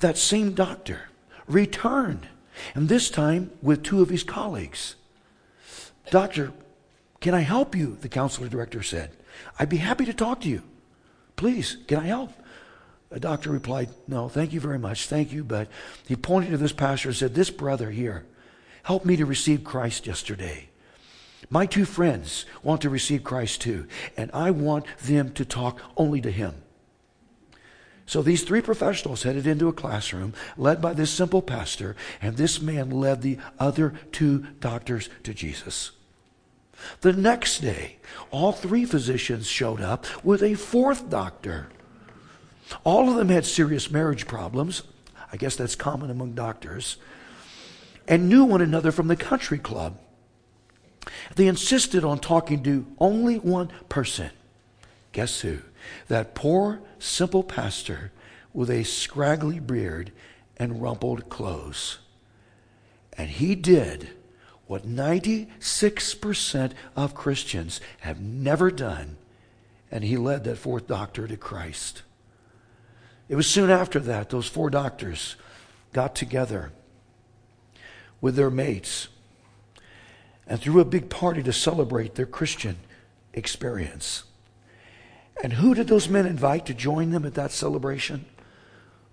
That 0.00 0.16
same 0.16 0.52
doctor 0.52 1.08
returned, 1.46 2.28
and 2.74 2.88
this 2.88 3.10
time 3.10 3.50
with 3.60 3.82
two 3.82 4.02
of 4.02 4.10
his 4.10 4.22
colleagues. 4.22 4.94
Doctor, 6.10 6.52
can 7.20 7.34
I 7.34 7.40
help 7.40 7.74
you? 7.74 7.96
The 8.00 8.08
counselor 8.08 8.48
director 8.48 8.82
said. 8.82 9.10
I'd 9.58 9.68
be 9.68 9.78
happy 9.78 10.04
to 10.04 10.14
talk 10.14 10.40
to 10.42 10.48
you. 10.48 10.62
Please, 11.36 11.78
can 11.86 11.98
I 11.98 12.06
help? 12.06 12.32
The 13.10 13.20
doctor 13.20 13.50
replied, 13.50 13.88
No, 14.06 14.28
thank 14.28 14.52
you 14.52 14.60
very 14.60 14.78
much. 14.78 15.06
Thank 15.06 15.32
you. 15.32 15.44
But 15.44 15.68
he 16.06 16.16
pointed 16.16 16.50
to 16.50 16.58
this 16.58 16.72
pastor 16.72 17.08
and 17.08 17.16
said, 17.16 17.34
This 17.34 17.50
brother 17.50 17.90
here 17.90 18.26
helped 18.82 19.06
me 19.06 19.16
to 19.16 19.26
receive 19.26 19.64
Christ 19.64 20.06
yesterday. 20.06 20.68
My 21.50 21.66
two 21.66 21.84
friends 21.84 22.44
want 22.62 22.82
to 22.82 22.90
receive 22.90 23.24
Christ 23.24 23.60
too, 23.60 23.86
and 24.16 24.30
I 24.34 24.50
want 24.50 24.86
them 24.98 25.32
to 25.34 25.44
talk 25.44 25.80
only 25.96 26.20
to 26.20 26.30
him. 26.30 26.54
So 28.06 28.22
these 28.22 28.42
three 28.42 28.62
professionals 28.62 29.22
headed 29.22 29.46
into 29.46 29.68
a 29.68 29.72
classroom 29.72 30.32
led 30.56 30.80
by 30.80 30.94
this 30.94 31.10
simple 31.10 31.42
pastor, 31.42 31.94
and 32.20 32.36
this 32.36 32.60
man 32.60 32.90
led 32.90 33.20
the 33.22 33.38
other 33.58 33.94
two 34.12 34.46
doctors 34.60 35.10
to 35.24 35.34
Jesus. 35.34 35.92
The 37.02 37.12
next 37.12 37.60
day, 37.60 37.98
all 38.30 38.52
three 38.52 38.84
physicians 38.84 39.46
showed 39.46 39.80
up 39.80 40.06
with 40.24 40.42
a 40.42 40.54
fourth 40.54 41.10
doctor. 41.10 41.68
All 42.84 43.08
of 43.08 43.16
them 43.16 43.28
had 43.28 43.44
serious 43.44 43.90
marriage 43.90 44.26
problems. 44.26 44.82
I 45.32 45.36
guess 45.36 45.56
that's 45.56 45.74
common 45.74 46.10
among 46.10 46.32
doctors. 46.32 46.96
And 48.06 48.28
knew 48.28 48.44
one 48.44 48.62
another 48.62 48.92
from 48.92 49.08
the 49.08 49.16
country 49.16 49.58
club. 49.58 49.98
They 51.36 51.46
insisted 51.46 52.04
on 52.04 52.18
talking 52.18 52.62
to 52.64 52.86
only 52.98 53.38
one 53.38 53.70
person. 53.88 54.30
Guess 55.12 55.40
who? 55.40 55.58
That 56.08 56.34
poor, 56.34 56.80
simple 56.98 57.42
pastor 57.42 58.12
with 58.52 58.70
a 58.70 58.82
scraggly 58.84 59.60
beard 59.60 60.12
and 60.56 60.82
rumpled 60.82 61.28
clothes. 61.28 61.98
And 63.12 63.30
he 63.30 63.54
did 63.54 64.10
what 64.66 64.86
96% 64.86 66.72
of 66.94 67.14
Christians 67.14 67.80
have 68.00 68.20
never 68.20 68.70
done, 68.70 69.16
and 69.90 70.04
he 70.04 70.16
led 70.16 70.44
that 70.44 70.58
fourth 70.58 70.86
doctor 70.86 71.26
to 71.26 71.36
Christ. 71.36 72.02
It 73.28 73.36
was 73.36 73.46
soon 73.46 73.70
after 73.70 74.00
that, 74.00 74.30
those 74.30 74.48
four 74.48 74.70
doctors 74.70 75.36
got 75.92 76.14
together 76.14 76.72
with 78.20 78.36
their 78.36 78.50
mates 78.50 79.08
and 80.46 80.60
threw 80.60 80.80
a 80.80 80.84
big 80.84 81.10
party 81.10 81.42
to 81.42 81.52
celebrate 81.52 82.14
their 82.14 82.26
Christian 82.26 82.78
experience. 83.34 84.24
And 85.42 85.54
who 85.54 85.74
did 85.74 85.88
those 85.88 86.08
men 86.08 86.26
invite 86.26 86.66
to 86.66 86.74
join 86.74 87.10
them 87.10 87.24
at 87.24 87.34
that 87.34 87.52
celebration? 87.52 88.24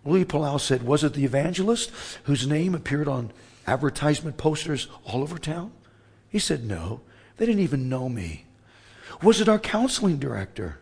Louis 0.05 0.25
Palau 0.25 0.59
said, 0.59 0.83
Was 0.83 1.03
it 1.03 1.13
the 1.13 1.25
evangelist 1.25 1.91
whose 2.23 2.47
name 2.47 2.73
appeared 2.73 3.07
on 3.07 3.31
advertisement 3.67 4.37
posters 4.37 4.87
all 5.03 5.21
over 5.21 5.37
town? 5.37 5.71
He 6.29 6.39
said, 6.39 6.63
No, 6.63 7.01
they 7.37 7.45
didn't 7.45 7.61
even 7.61 7.89
know 7.89 8.07
me. 8.07 8.45
Was 9.21 9.41
it 9.41 9.49
our 9.49 9.59
counseling 9.59 10.17
director, 10.17 10.79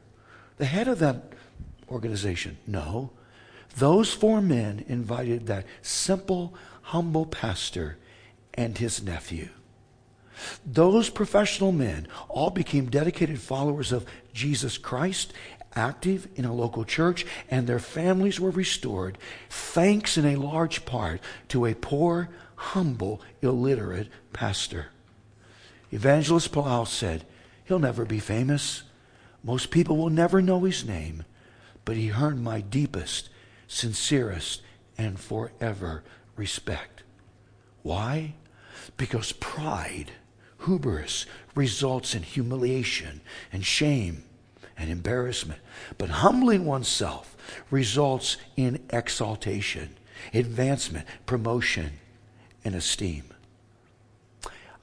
the 0.57 0.65
head 0.65 0.87
of 0.87 0.99
that 0.99 1.33
organization? 1.89 2.57
No. 2.67 3.11
Those 3.77 4.13
four 4.13 4.41
men 4.41 4.85
invited 4.87 5.47
that 5.47 5.65
simple, 5.81 6.53
humble 6.83 7.25
pastor 7.25 7.97
and 8.53 8.77
his 8.77 9.01
nephew. 9.01 9.49
Those 10.65 11.09
professional 11.09 11.71
men 11.71 12.07
all 12.27 12.49
became 12.49 12.89
dedicated 12.89 13.39
followers 13.39 13.91
of 13.91 14.05
Jesus 14.33 14.77
Christ, 14.77 15.33
active 15.75 16.27
in 16.35 16.45
a 16.45 16.53
local 16.53 16.83
church, 16.83 17.25
and 17.49 17.65
their 17.65 17.79
families 17.79 18.39
were 18.39 18.51
restored, 18.51 19.17
thanks 19.49 20.17
in 20.17 20.25
a 20.25 20.35
large 20.35 20.85
part 20.85 21.21
to 21.49 21.65
a 21.65 21.73
poor, 21.73 22.29
humble, 22.55 23.21
illiterate 23.41 24.09
pastor. 24.33 24.87
Evangelist 25.91 26.51
Palau 26.51 26.87
said, 26.87 27.25
He'll 27.65 27.79
never 27.79 28.05
be 28.05 28.19
famous. 28.19 28.83
Most 29.43 29.71
people 29.71 29.97
will 29.97 30.09
never 30.09 30.41
know 30.41 30.61
his 30.61 30.85
name, 30.85 31.23
but 31.85 31.95
he 31.95 32.11
earned 32.11 32.43
my 32.43 32.61
deepest, 32.61 33.29
sincerest, 33.73 34.61
and 34.97 35.19
forever 35.19 36.03
respect. 36.35 37.03
Why? 37.81 38.35
Because 38.97 39.31
pride, 39.33 40.11
hubris, 40.65 41.25
results 41.55 42.15
in 42.15 42.23
humiliation 42.23 43.21
and 43.51 43.65
shame 43.65 44.23
and 44.77 44.89
embarrassment. 44.89 45.59
But 45.97 46.09
humbling 46.09 46.65
oneself 46.65 47.35
results 47.69 48.37
in 48.55 48.83
exaltation, 48.91 49.97
advancement, 50.33 51.07
promotion, 51.25 51.99
and 52.63 52.75
esteem. 52.75 53.23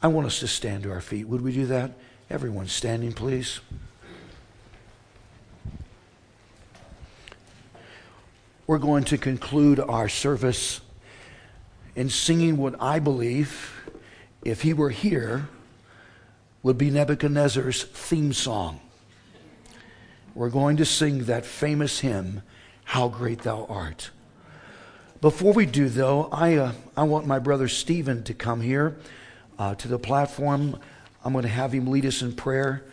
I 0.02 0.08
want 0.08 0.26
us 0.26 0.40
to 0.40 0.48
stand 0.48 0.82
to 0.84 0.90
our 0.90 1.00
feet. 1.00 1.28
Would 1.28 1.42
we 1.42 1.52
do 1.52 1.66
that? 1.66 1.92
Everyone 2.28 2.66
standing, 2.66 3.12
please. 3.12 3.60
We're 8.70 8.78
going 8.78 9.02
to 9.06 9.18
conclude 9.18 9.80
our 9.80 10.08
service 10.08 10.80
in 11.96 12.08
singing 12.08 12.56
what 12.56 12.80
I 12.80 13.00
believe, 13.00 13.72
if 14.44 14.62
he 14.62 14.74
were 14.74 14.90
here, 14.90 15.48
would 16.62 16.78
be 16.78 16.88
Nebuchadnezzar's 16.88 17.82
theme 17.82 18.32
song. 18.32 18.78
We're 20.36 20.50
going 20.50 20.76
to 20.76 20.84
sing 20.84 21.24
that 21.24 21.44
famous 21.44 21.98
hymn, 21.98 22.42
How 22.84 23.08
Great 23.08 23.40
Thou 23.40 23.66
Art. 23.68 24.10
Before 25.20 25.52
we 25.52 25.66
do, 25.66 25.88
though, 25.88 26.28
I, 26.30 26.54
uh, 26.54 26.72
I 26.96 27.02
want 27.02 27.26
my 27.26 27.40
brother 27.40 27.66
Stephen 27.66 28.22
to 28.22 28.34
come 28.34 28.60
here 28.60 28.96
uh, 29.58 29.74
to 29.74 29.88
the 29.88 29.98
platform. 29.98 30.78
I'm 31.24 31.32
going 31.32 31.42
to 31.42 31.48
have 31.48 31.72
him 31.72 31.88
lead 31.88 32.06
us 32.06 32.22
in 32.22 32.34
prayer, 32.34 32.84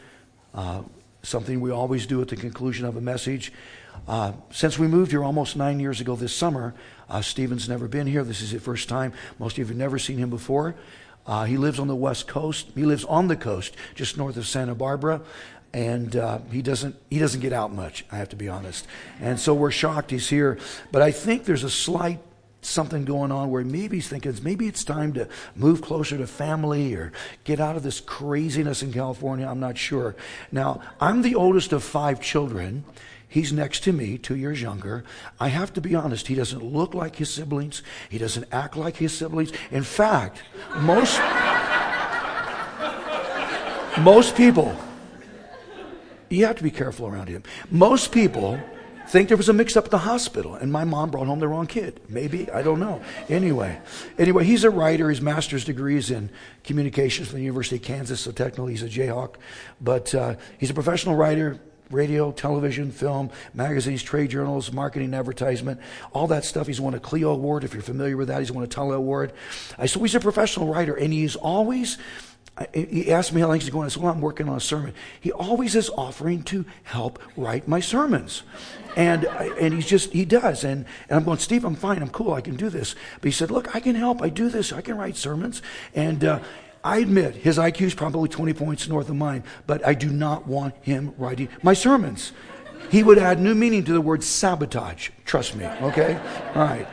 uh, 0.55 0.81
something 1.21 1.61
we 1.61 1.69
always 1.69 2.07
do 2.07 2.19
at 2.19 2.29
the 2.29 2.35
conclusion 2.35 2.87
of 2.87 2.97
a 2.97 3.01
message. 3.01 3.53
Uh, 4.07 4.33
since 4.51 4.77
we 4.77 4.87
moved 4.87 5.11
here 5.11 5.23
almost 5.23 5.55
nine 5.55 5.79
years 5.79 6.01
ago 6.01 6.15
this 6.15 6.33
summer, 6.33 6.73
uh, 7.09 7.21
Stephen's 7.21 7.69
never 7.69 7.87
been 7.87 8.07
here. 8.07 8.23
This 8.23 8.41
is 8.41 8.51
his 8.51 8.61
first 8.61 8.89
time. 8.89 9.13
Most 9.39 9.53
of 9.53 9.57
you 9.59 9.65
have 9.65 9.75
never 9.75 9.99
seen 9.99 10.17
him 10.17 10.29
before. 10.29 10.75
Uh, 11.25 11.43
he 11.43 11.57
lives 11.57 11.77
on 11.79 11.87
the 11.87 11.95
west 11.95 12.27
coast. 12.27 12.67
He 12.73 12.85
lives 12.85 13.03
on 13.05 13.27
the 13.27 13.35
coast, 13.35 13.75
just 13.95 14.17
north 14.17 14.37
of 14.37 14.47
Santa 14.47 14.75
Barbara 14.75 15.21
and 15.73 16.15
uh, 16.15 16.39
he 16.51 16.61
doesn't 16.61 16.95
he 17.09 17.19
doesn't 17.19 17.41
get 17.41 17.53
out 17.53 17.71
much. 17.71 18.05
I 18.11 18.17
have 18.17 18.29
to 18.29 18.35
be 18.35 18.47
honest, 18.47 18.87
and 19.19 19.39
so 19.39 19.53
we're 19.53 19.71
shocked 19.71 20.11
he's 20.11 20.29
here. 20.29 20.57
But 20.91 21.01
I 21.01 21.11
think 21.11 21.45
there's 21.45 21.63
a 21.63 21.69
slight 21.69 22.19
something 22.61 23.05
going 23.05 23.31
on 23.31 23.49
where 23.49 23.63
maybe 23.63 23.97
he's 23.97 24.09
thinking 24.09 24.33
maybe 24.41 24.67
it's 24.67 24.83
time 24.83 25.13
to 25.13 25.27
move 25.55 25.81
closer 25.81 26.17
to 26.17 26.27
family 26.27 26.93
or 26.95 27.11
get 27.43 27.59
out 27.59 27.75
of 27.75 27.83
this 27.83 27.99
craziness 27.99 28.81
in 28.81 28.91
California. 28.91 29.47
I'm 29.47 29.59
not 29.59 29.77
sure. 29.77 30.15
Now 30.51 30.81
I'm 30.99 31.21
the 31.21 31.35
oldest 31.35 31.73
of 31.73 31.83
five 31.83 32.21
children. 32.21 32.83
He's 33.29 33.51
next 33.51 33.83
to 33.83 33.91
me, 33.91 34.17
two 34.17 34.35
years 34.35 34.61
younger. 34.61 35.03
I 35.39 35.49
have 35.49 35.73
to 35.73 35.81
be 35.81 35.95
honest, 35.95 36.27
he 36.27 36.35
doesn't 36.35 36.63
look 36.63 36.93
like 36.93 37.17
his 37.17 37.29
siblings. 37.29 37.83
He 38.09 38.17
doesn't 38.17 38.47
act 38.51 38.77
like 38.77 38.97
his 38.97 39.13
siblings. 39.17 39.51
In 39.71 39.83
fact, 39.83 40.41
most, 40.77 41.19
most 43.99 44.35
people 44.35 44.75
you 46.29 46.45
have 46.45 46.57
to 46.57 46.63
be 46.63 46.71
careful 46.71 47.07
around 47.07 47.29
him. 47.29 47.43
Most 47.71 48.11
people 48.11 48.59
think 49.07 49.29
there 49.29 49.37
was 49.37 49.47
a 49.47 49.53
mix 49.53 49.77
up 49.77 49.85
at 49.85 49.91
the 49.91 49.99
hospital 49.99 50.55
and 50.55 50.71
my 50.71 50.83
mom 50.83 51.09
brought 51.09 51.27
home 51.27 51.39
the 51.39 51.47
wrong 51.47 51.67
kid. 51.67 52.01
Maybe, 52.09 52.49
I 52.51 52.61
don't 52.61 52.79
know. 52.79 53.01
Anyway, 53.29 53.79
anyway, 54.17 54.43
he's 54.43 54.65
a 54.65 54.69
writer. 54.69 55.09
His 55.09 55.21
master's 55.21 55.63
degree 55.63 55.95
is 55.95 56.11
in 56.11 56.29
communications 56.63 57.29
from 57.29 57.37
the 57.37 57.43
University 57.43 57.77
of 57.77 57.83
Kansas, 57.83 58.19
so 58.19 58.31
technically 58.31 58.73
he's 58.73 58.83
a 58.83 58.89
Jayhawk. 58.89 59.35
But 59.79 60.13
uh, 60.13 60.35
he's 60.57 60.69
a 60.69 60.73
professional 60.73 61.15
writer, 61.15 61.57
radio, 61.89 62.31
television, 62.31 62.91
film, 62.91 63.29
magazines, 63.53 64.03
trade 64.03 64.29
journals, 64.29 64.71
marketing, 64.71 65.13
advertisement, 65.13 65.79
all 66.13 66.27
that 66.27 66.45
stuff. 66.45 66.67
He's 66.67 66.81
won 66.81 66.93
a 66.93 66.99
Clio 66.99 67.31
Award, 67.31 67.63
if 67.63 67.73
you're 67.73 67.83
familiar 67.83 68.17
with 68.17 68.27
that. 68.27 68.39
He's 68.39 68.51
won 68.51 68.63
a 68.63 68.67
Telly 68.67 68.95
Award. 68.95 69.33
So 69.85 69.99
he's 69.99 70.15
a 70.15 70.19
professional 70.19 70.67
writer, 70.67 70.95
and 70.95 71.13
he's 71.13 71.35
always 71.35 71.97
he 72.73 73.11
asked 73.11 73.33
me 73.33 73.41
how 73.41 73.47
long 73.47 73.59
he's 73.59 73.69
going. 73.69 73.85
I 73.85 73.89
said, 73.89 74.01
Well, 74.01 74.11
I'm 74.11 74.21
working 74.21 74.49
on 74.49 74.57
a 74.57 74.61
sermon. 74.61 74.93
He 75.21 75.31
always 75.31 75.75
is 75.75 75.89
offering 75.91 76.43
to 76.43 76.65
help 76.83 77.21
write 77.35 77.67
my 77.67 77.79
sermons. 77.79 78.43
And, 78.95 79.25
and 79.25 79.75
he's 79.75 79.85
just, 79.85 80.11
he 80.11 80.25
does. 80.25 80.63
And, 80.63 80.85
and 81.07 81.19
I'm 81.19 81.23
going, 81.23 81.37
Steve, 81.37 81.65
I'm 81.65 81.75
fine. 81.75 82.01
I'm 82.01 82.09
cool. 82.09 82.33
I 82.33 82.41
can 82.41 82.55
do 82.55 82.69
this. 82.69 82.95
But 83.21 83.25
he 83.25 83.31
said, 83.31 83.51
Look, 83.51 83.75
I 83.75 83.79
can 83.79 83.95
help. 83.95 84.23
I 84.23 84.29
do 84.29 84.49
this. 84.49 84.73
I 84.73 84.81
can 84.81 84.97
write 84.97 85.15
sermons. 85.15 85.61
And 85.93 86.23
uh, 86.23 86.39
I 86.87 86.99
admit 86.99 87.35
his 87.35 87.57
IQ 87.57 87.81
is 87.81 87.93
probably 87.93 88.29
20 88.29 88.53
points 88.53 88.87
north 88.87 89.09
of 89.09 89.15
mine, 89.17 89.43
but 89.65 89.85
I 89.85 89.93
do 89.93 90.09
not 90.09 90.47
want 90.47 90.73
him 90.81 91.13
writing 91.17 91.49
my 91.61 91.73
sermons. 91.73 92.31
he 92.89 93.03
would 93.03 93.17
add 93.17 93.41
new 93.41 93.53
meaning 93.53 93.83
to 93.83 93.91
the 93.91 93.99
word 93.99 94.23
sabotage. 94.23 95.09
Trust 95.25 95.57
me, 95.57 95.65
okay? 95.65 96.15
All 96.55 96.63
right. 96.63 96.87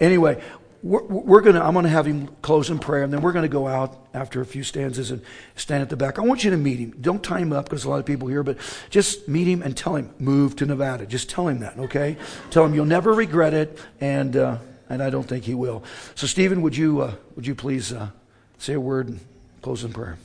Anyway, 0.00 0.40
we're, 0.84 1.02
we're 1.02 1.40
going 1.40 1.56
to, 1.56 1.64
I'm 1.64 1.72
going 1.72 1.82
to 1.82 1.90
have 1.90 2.06
him 2.06 2.28
close 2.42 2.70
in 2.70 2.78
prayer, 2.78 3.02
and 3.02 3.12
then 3.12 3.22
we're 3.22 3.32
going 3.32 3.42
to 3.42 3.48
go 3.48 3.66
out 3.66 4.06
after 4.14 4.40
a 4.40 4.46
few 4.46 4.62
stanzas 4.62 5.10
and 5.10 5.20
stand 5.56 5.82
at 5.82 5.88
the 5.88 5.96
back. 5.96 6.20
I 6.20 6.22
want 6.22 6.44
you 6.44 6.52
to 6.52 6.56
meet 6.56 6.78
him. 6.78 6.94
Don't 7.00 7.20
tie 7.20 7.40
him 7.40 7.52
up 7.52 7.64
because 7.64 7.84
a 7.84 7.90
lot 7.90 7.98
of 7.98 8.06
people 8.06 8.28
here, 8.28 8.44
but 8.44 8.56
just 8.88 9.26
meet 9.26 9.48
him 9.48 9.62
and 9.62 9.76
tell 9.76 9.96
him, 9.96 10.14
move 10.20 10.54
to 10.56 10.64
Nevada. 10.64 11.06
Just 11.06 11.28
tell 11.28 11.48
him 11.48 11.58
that, 11.58 11.76
okay? 11.76 12.16
tell 12.50 12.64
him 12.64 12.72
you'll 12.72 12.84
never 12.84 13.12
regret 13.12 13.52
it, 13.52 13.80
and, 14.00 14.36
uh, 14.36 14.58
and 14.88 15.02
I 15.02 15.10
don't 15.10 15.26
think 15.26 15.42
he 15.42 15.54
will. 15.54 15.82
So, 16.14 16.28
Stephen, 16.28 16.62
would 16.62 16.76
you, 16.76 17.00
uh, 17.00 17.14
would 17.34 17.48
you 17.48 17.56
please 17.56 17.92
uh, 17.92 18.10
say 18.58 18.74
a 18.74 18.80
word 18.80 19.18
close 19.62 19.84
in 19.84 19.92
prayer? 19.92 20.18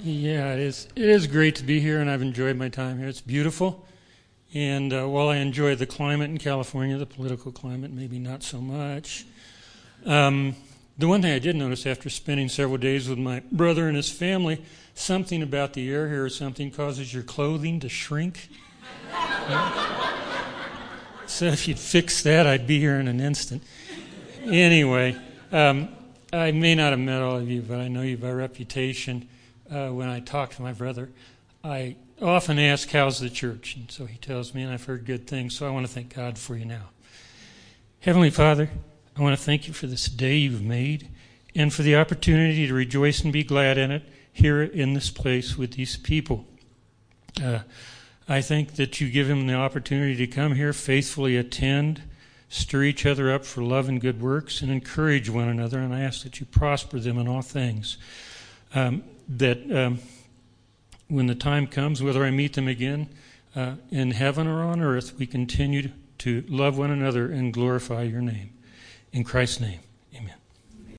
Yeah, 0.00 0.52
it 0.52 0.60
is, 0.60 0.88
it 0.94 1.08
is 1.08 1.26
great 1.26 1.56
to 1.56 1.64
be 1.64 1.80
here, 1.80 2.00
and 2.00 2.10
I've 2.10 2.22
enjoyed 2.22 2.56
my 2.56 2.68
time 2.68 2.98
here. 2.98 3.08
It's 3.08 3.20
beautiful. 3.20 3.86
And 4.54 4.92
uh, 4.92 5.06
while 5.06 5.28
I 5.28 5.36
enjoy 5.36 5.74
the 5.74 5.86
climate 5.86 6.30
in 6.30 6.38
California, 6.38 6.96
the 6.96 7.06
political 7.06 7.52
climate, 7.52 7.90
maybe 7.90 8.18
not 8.18 8.42
so 8.42 8.60
much. 8.60 9.26
Um, 10.06 10.54
the 10.96 11.06
one 11.06 11.20
thing 11.20 11.32
I 11.32 11.38
did 11.38 11.56
notice 11.56 11.84
after 11.84 12.08
spending 12.08 12.48
several 12.48 12.78
days 12.78 13.08
with 13.08 13.18
my 13.18 13.42
brother 13.52 13.88
and 13.88 13.96
his 13.96 14.10
family, 14.10 14.64
something 14.94 15.42
about 15.42 15.74
the 15.74 15.90
air 15.90 16.08
here 16.08 16.24
or 16.24 16.30
something 16.30 16.70
causes 16.70 17.12
your 17.12 17.24
clothing 17.24 17.80
to 17.80 17.88
shrink. 17.88 18.48
so 21.26 21.46
if 21.46 21.68
you'd 21.68 21.78
fix 21.78 22.22
that, 22.22 22.46
I'd 22.46 22.66
be 22.66 22.78
here 22.78 22.98
in 22.98 23.08
an 23.08 23.20
instant. 23.20 23.62
Anyway, 24.44 25.14
um, 25.52 25.88
I 26.32 26.52
may 26.52 26.74
not 26.74 26.90
have 26.90 27.00
met 27.00 27.22
all 27.22 27.36
of 27.36 27.48
you, 27.48 27.62
but 27.62 27.78
I 27.78 27.88
know 27.88 28.02
you 28.02 28.18
by 28.18 28.30
reputation. 28.30 29.28
Uh, 29.70 29.88
when 29.88 30.08
I 30.08 30.20
talk 30.20 30.50
to 30.56 30.62
my 30.62 30.72
brother, 30.74 31.08
I 31.64 31.96
often 32.20 32.58
ask, 32.58 32.90
How's 32.90 33.18
the 33.18 33.30
church? 33.30 33.76
And 33.76 33.90
so 33.90 34.04
he 34.04 34.18
tells 34.18 34.54
me, 34.54 34.62
and 34.62 34.72
I've 34.72 34.84
heard 34.84 35.06
good 35.06 35.26
things, 35.26 35.56
so 35.56 35.66
I 35.66 35.70
want 35.70 35.86
to 35.86 35.92
thank 35.92 36.14
God 36.14 36.36
for 36.36 36.54
you 36.56 36.66
now. 36.66 36.90
Heavenly 38.00 38.30
Father, 38.30 38.68
I 39.16 39.22
want 39.22 39.38
to 39.38 39.42
thank 39.42 39.66
you 39.66 39.72
for 39.72 39.86
this 39.86 40.06
day 40.06 40.36
you've 40.36 40.62
made 40.62 41.08
and 41.54 41.72
for 41.72 41.82
the 41.82 41.96
opportunity 41.96 42.66
to 42.66 42.74
rejoice 42.74 43.22
and 43.22 43.32
be 43.32 43.42
glad 43.42 43.78
in 43.78 43.90
it 43.90 44.02
here 44.30 44.62
in 44.62 44.92
this 44.92 45.10
place 45.10 45.56
with 45.56 45.72
these 45.72 45.96
people. 45.96 46.44
Uh, 47.42 47.60
I 48.28 48.42
think 48.42 48.76
that 48.76 49.00
you 49.00 49.10
give 49.10 49.28
them 49.28 49.46
the 49.46 49.54
opportunity 49.54 50.14
to 50.16 50.26
come 50.26 50.54
here, 50.54 50.74
faithfully 50.74 51.36
attend, 51.36 52.02
stir 52.48 52.84
each 52.84 53.04
other 53.04 53.32
up 53.32 53.44
for 53.44 53.62
love 53.62 53.88
and 53.88 54.00
good 54.00 54.20
works, 54.20 54.62
and 54.62 54.70
encourage 54.70 55.28
one 55.28 55.48
another. 55.48 55.78
And 55.78 55.94
I 55.94 56.00
ask 56.00 56.22
that 56.24 56.40
you 56.40 56.46
prosper 56.46 56.98
them 56.98 57.18
in 57.18 57.28
all 57.28 57.42
things. 57.42 57.98
Um, 58.74 59.04
that 59.28 59.70
um, 59.70 60.00
when 61.08 61.26
the 61.26 61.34
time 61.34 61.66
comes, 61.66 62.02
whether 62.02 62.24
I 62.24 62.30
meet 62.30 62.54
them 62.54 62.68
again 62.68 63.08
uh, 63.54 63.74
in 63.90 64.12
heaven 64.12 64.46
or 64.46 64.62
on 64.62 64.80
earth, 64.80 65.18
we 65.18 65.26
continue 65.26 65.90
to 66.18 66.44
love 66.48 66.78
one 66.78 66.90
another 66.90 67.30
and 67.30 67.52
glorify 67.52 68.02
your 68.02 68.20
name. 68.20 68.50
In 69.12 69.24
Christ's 69.24 69.60
name. 69.60 69.80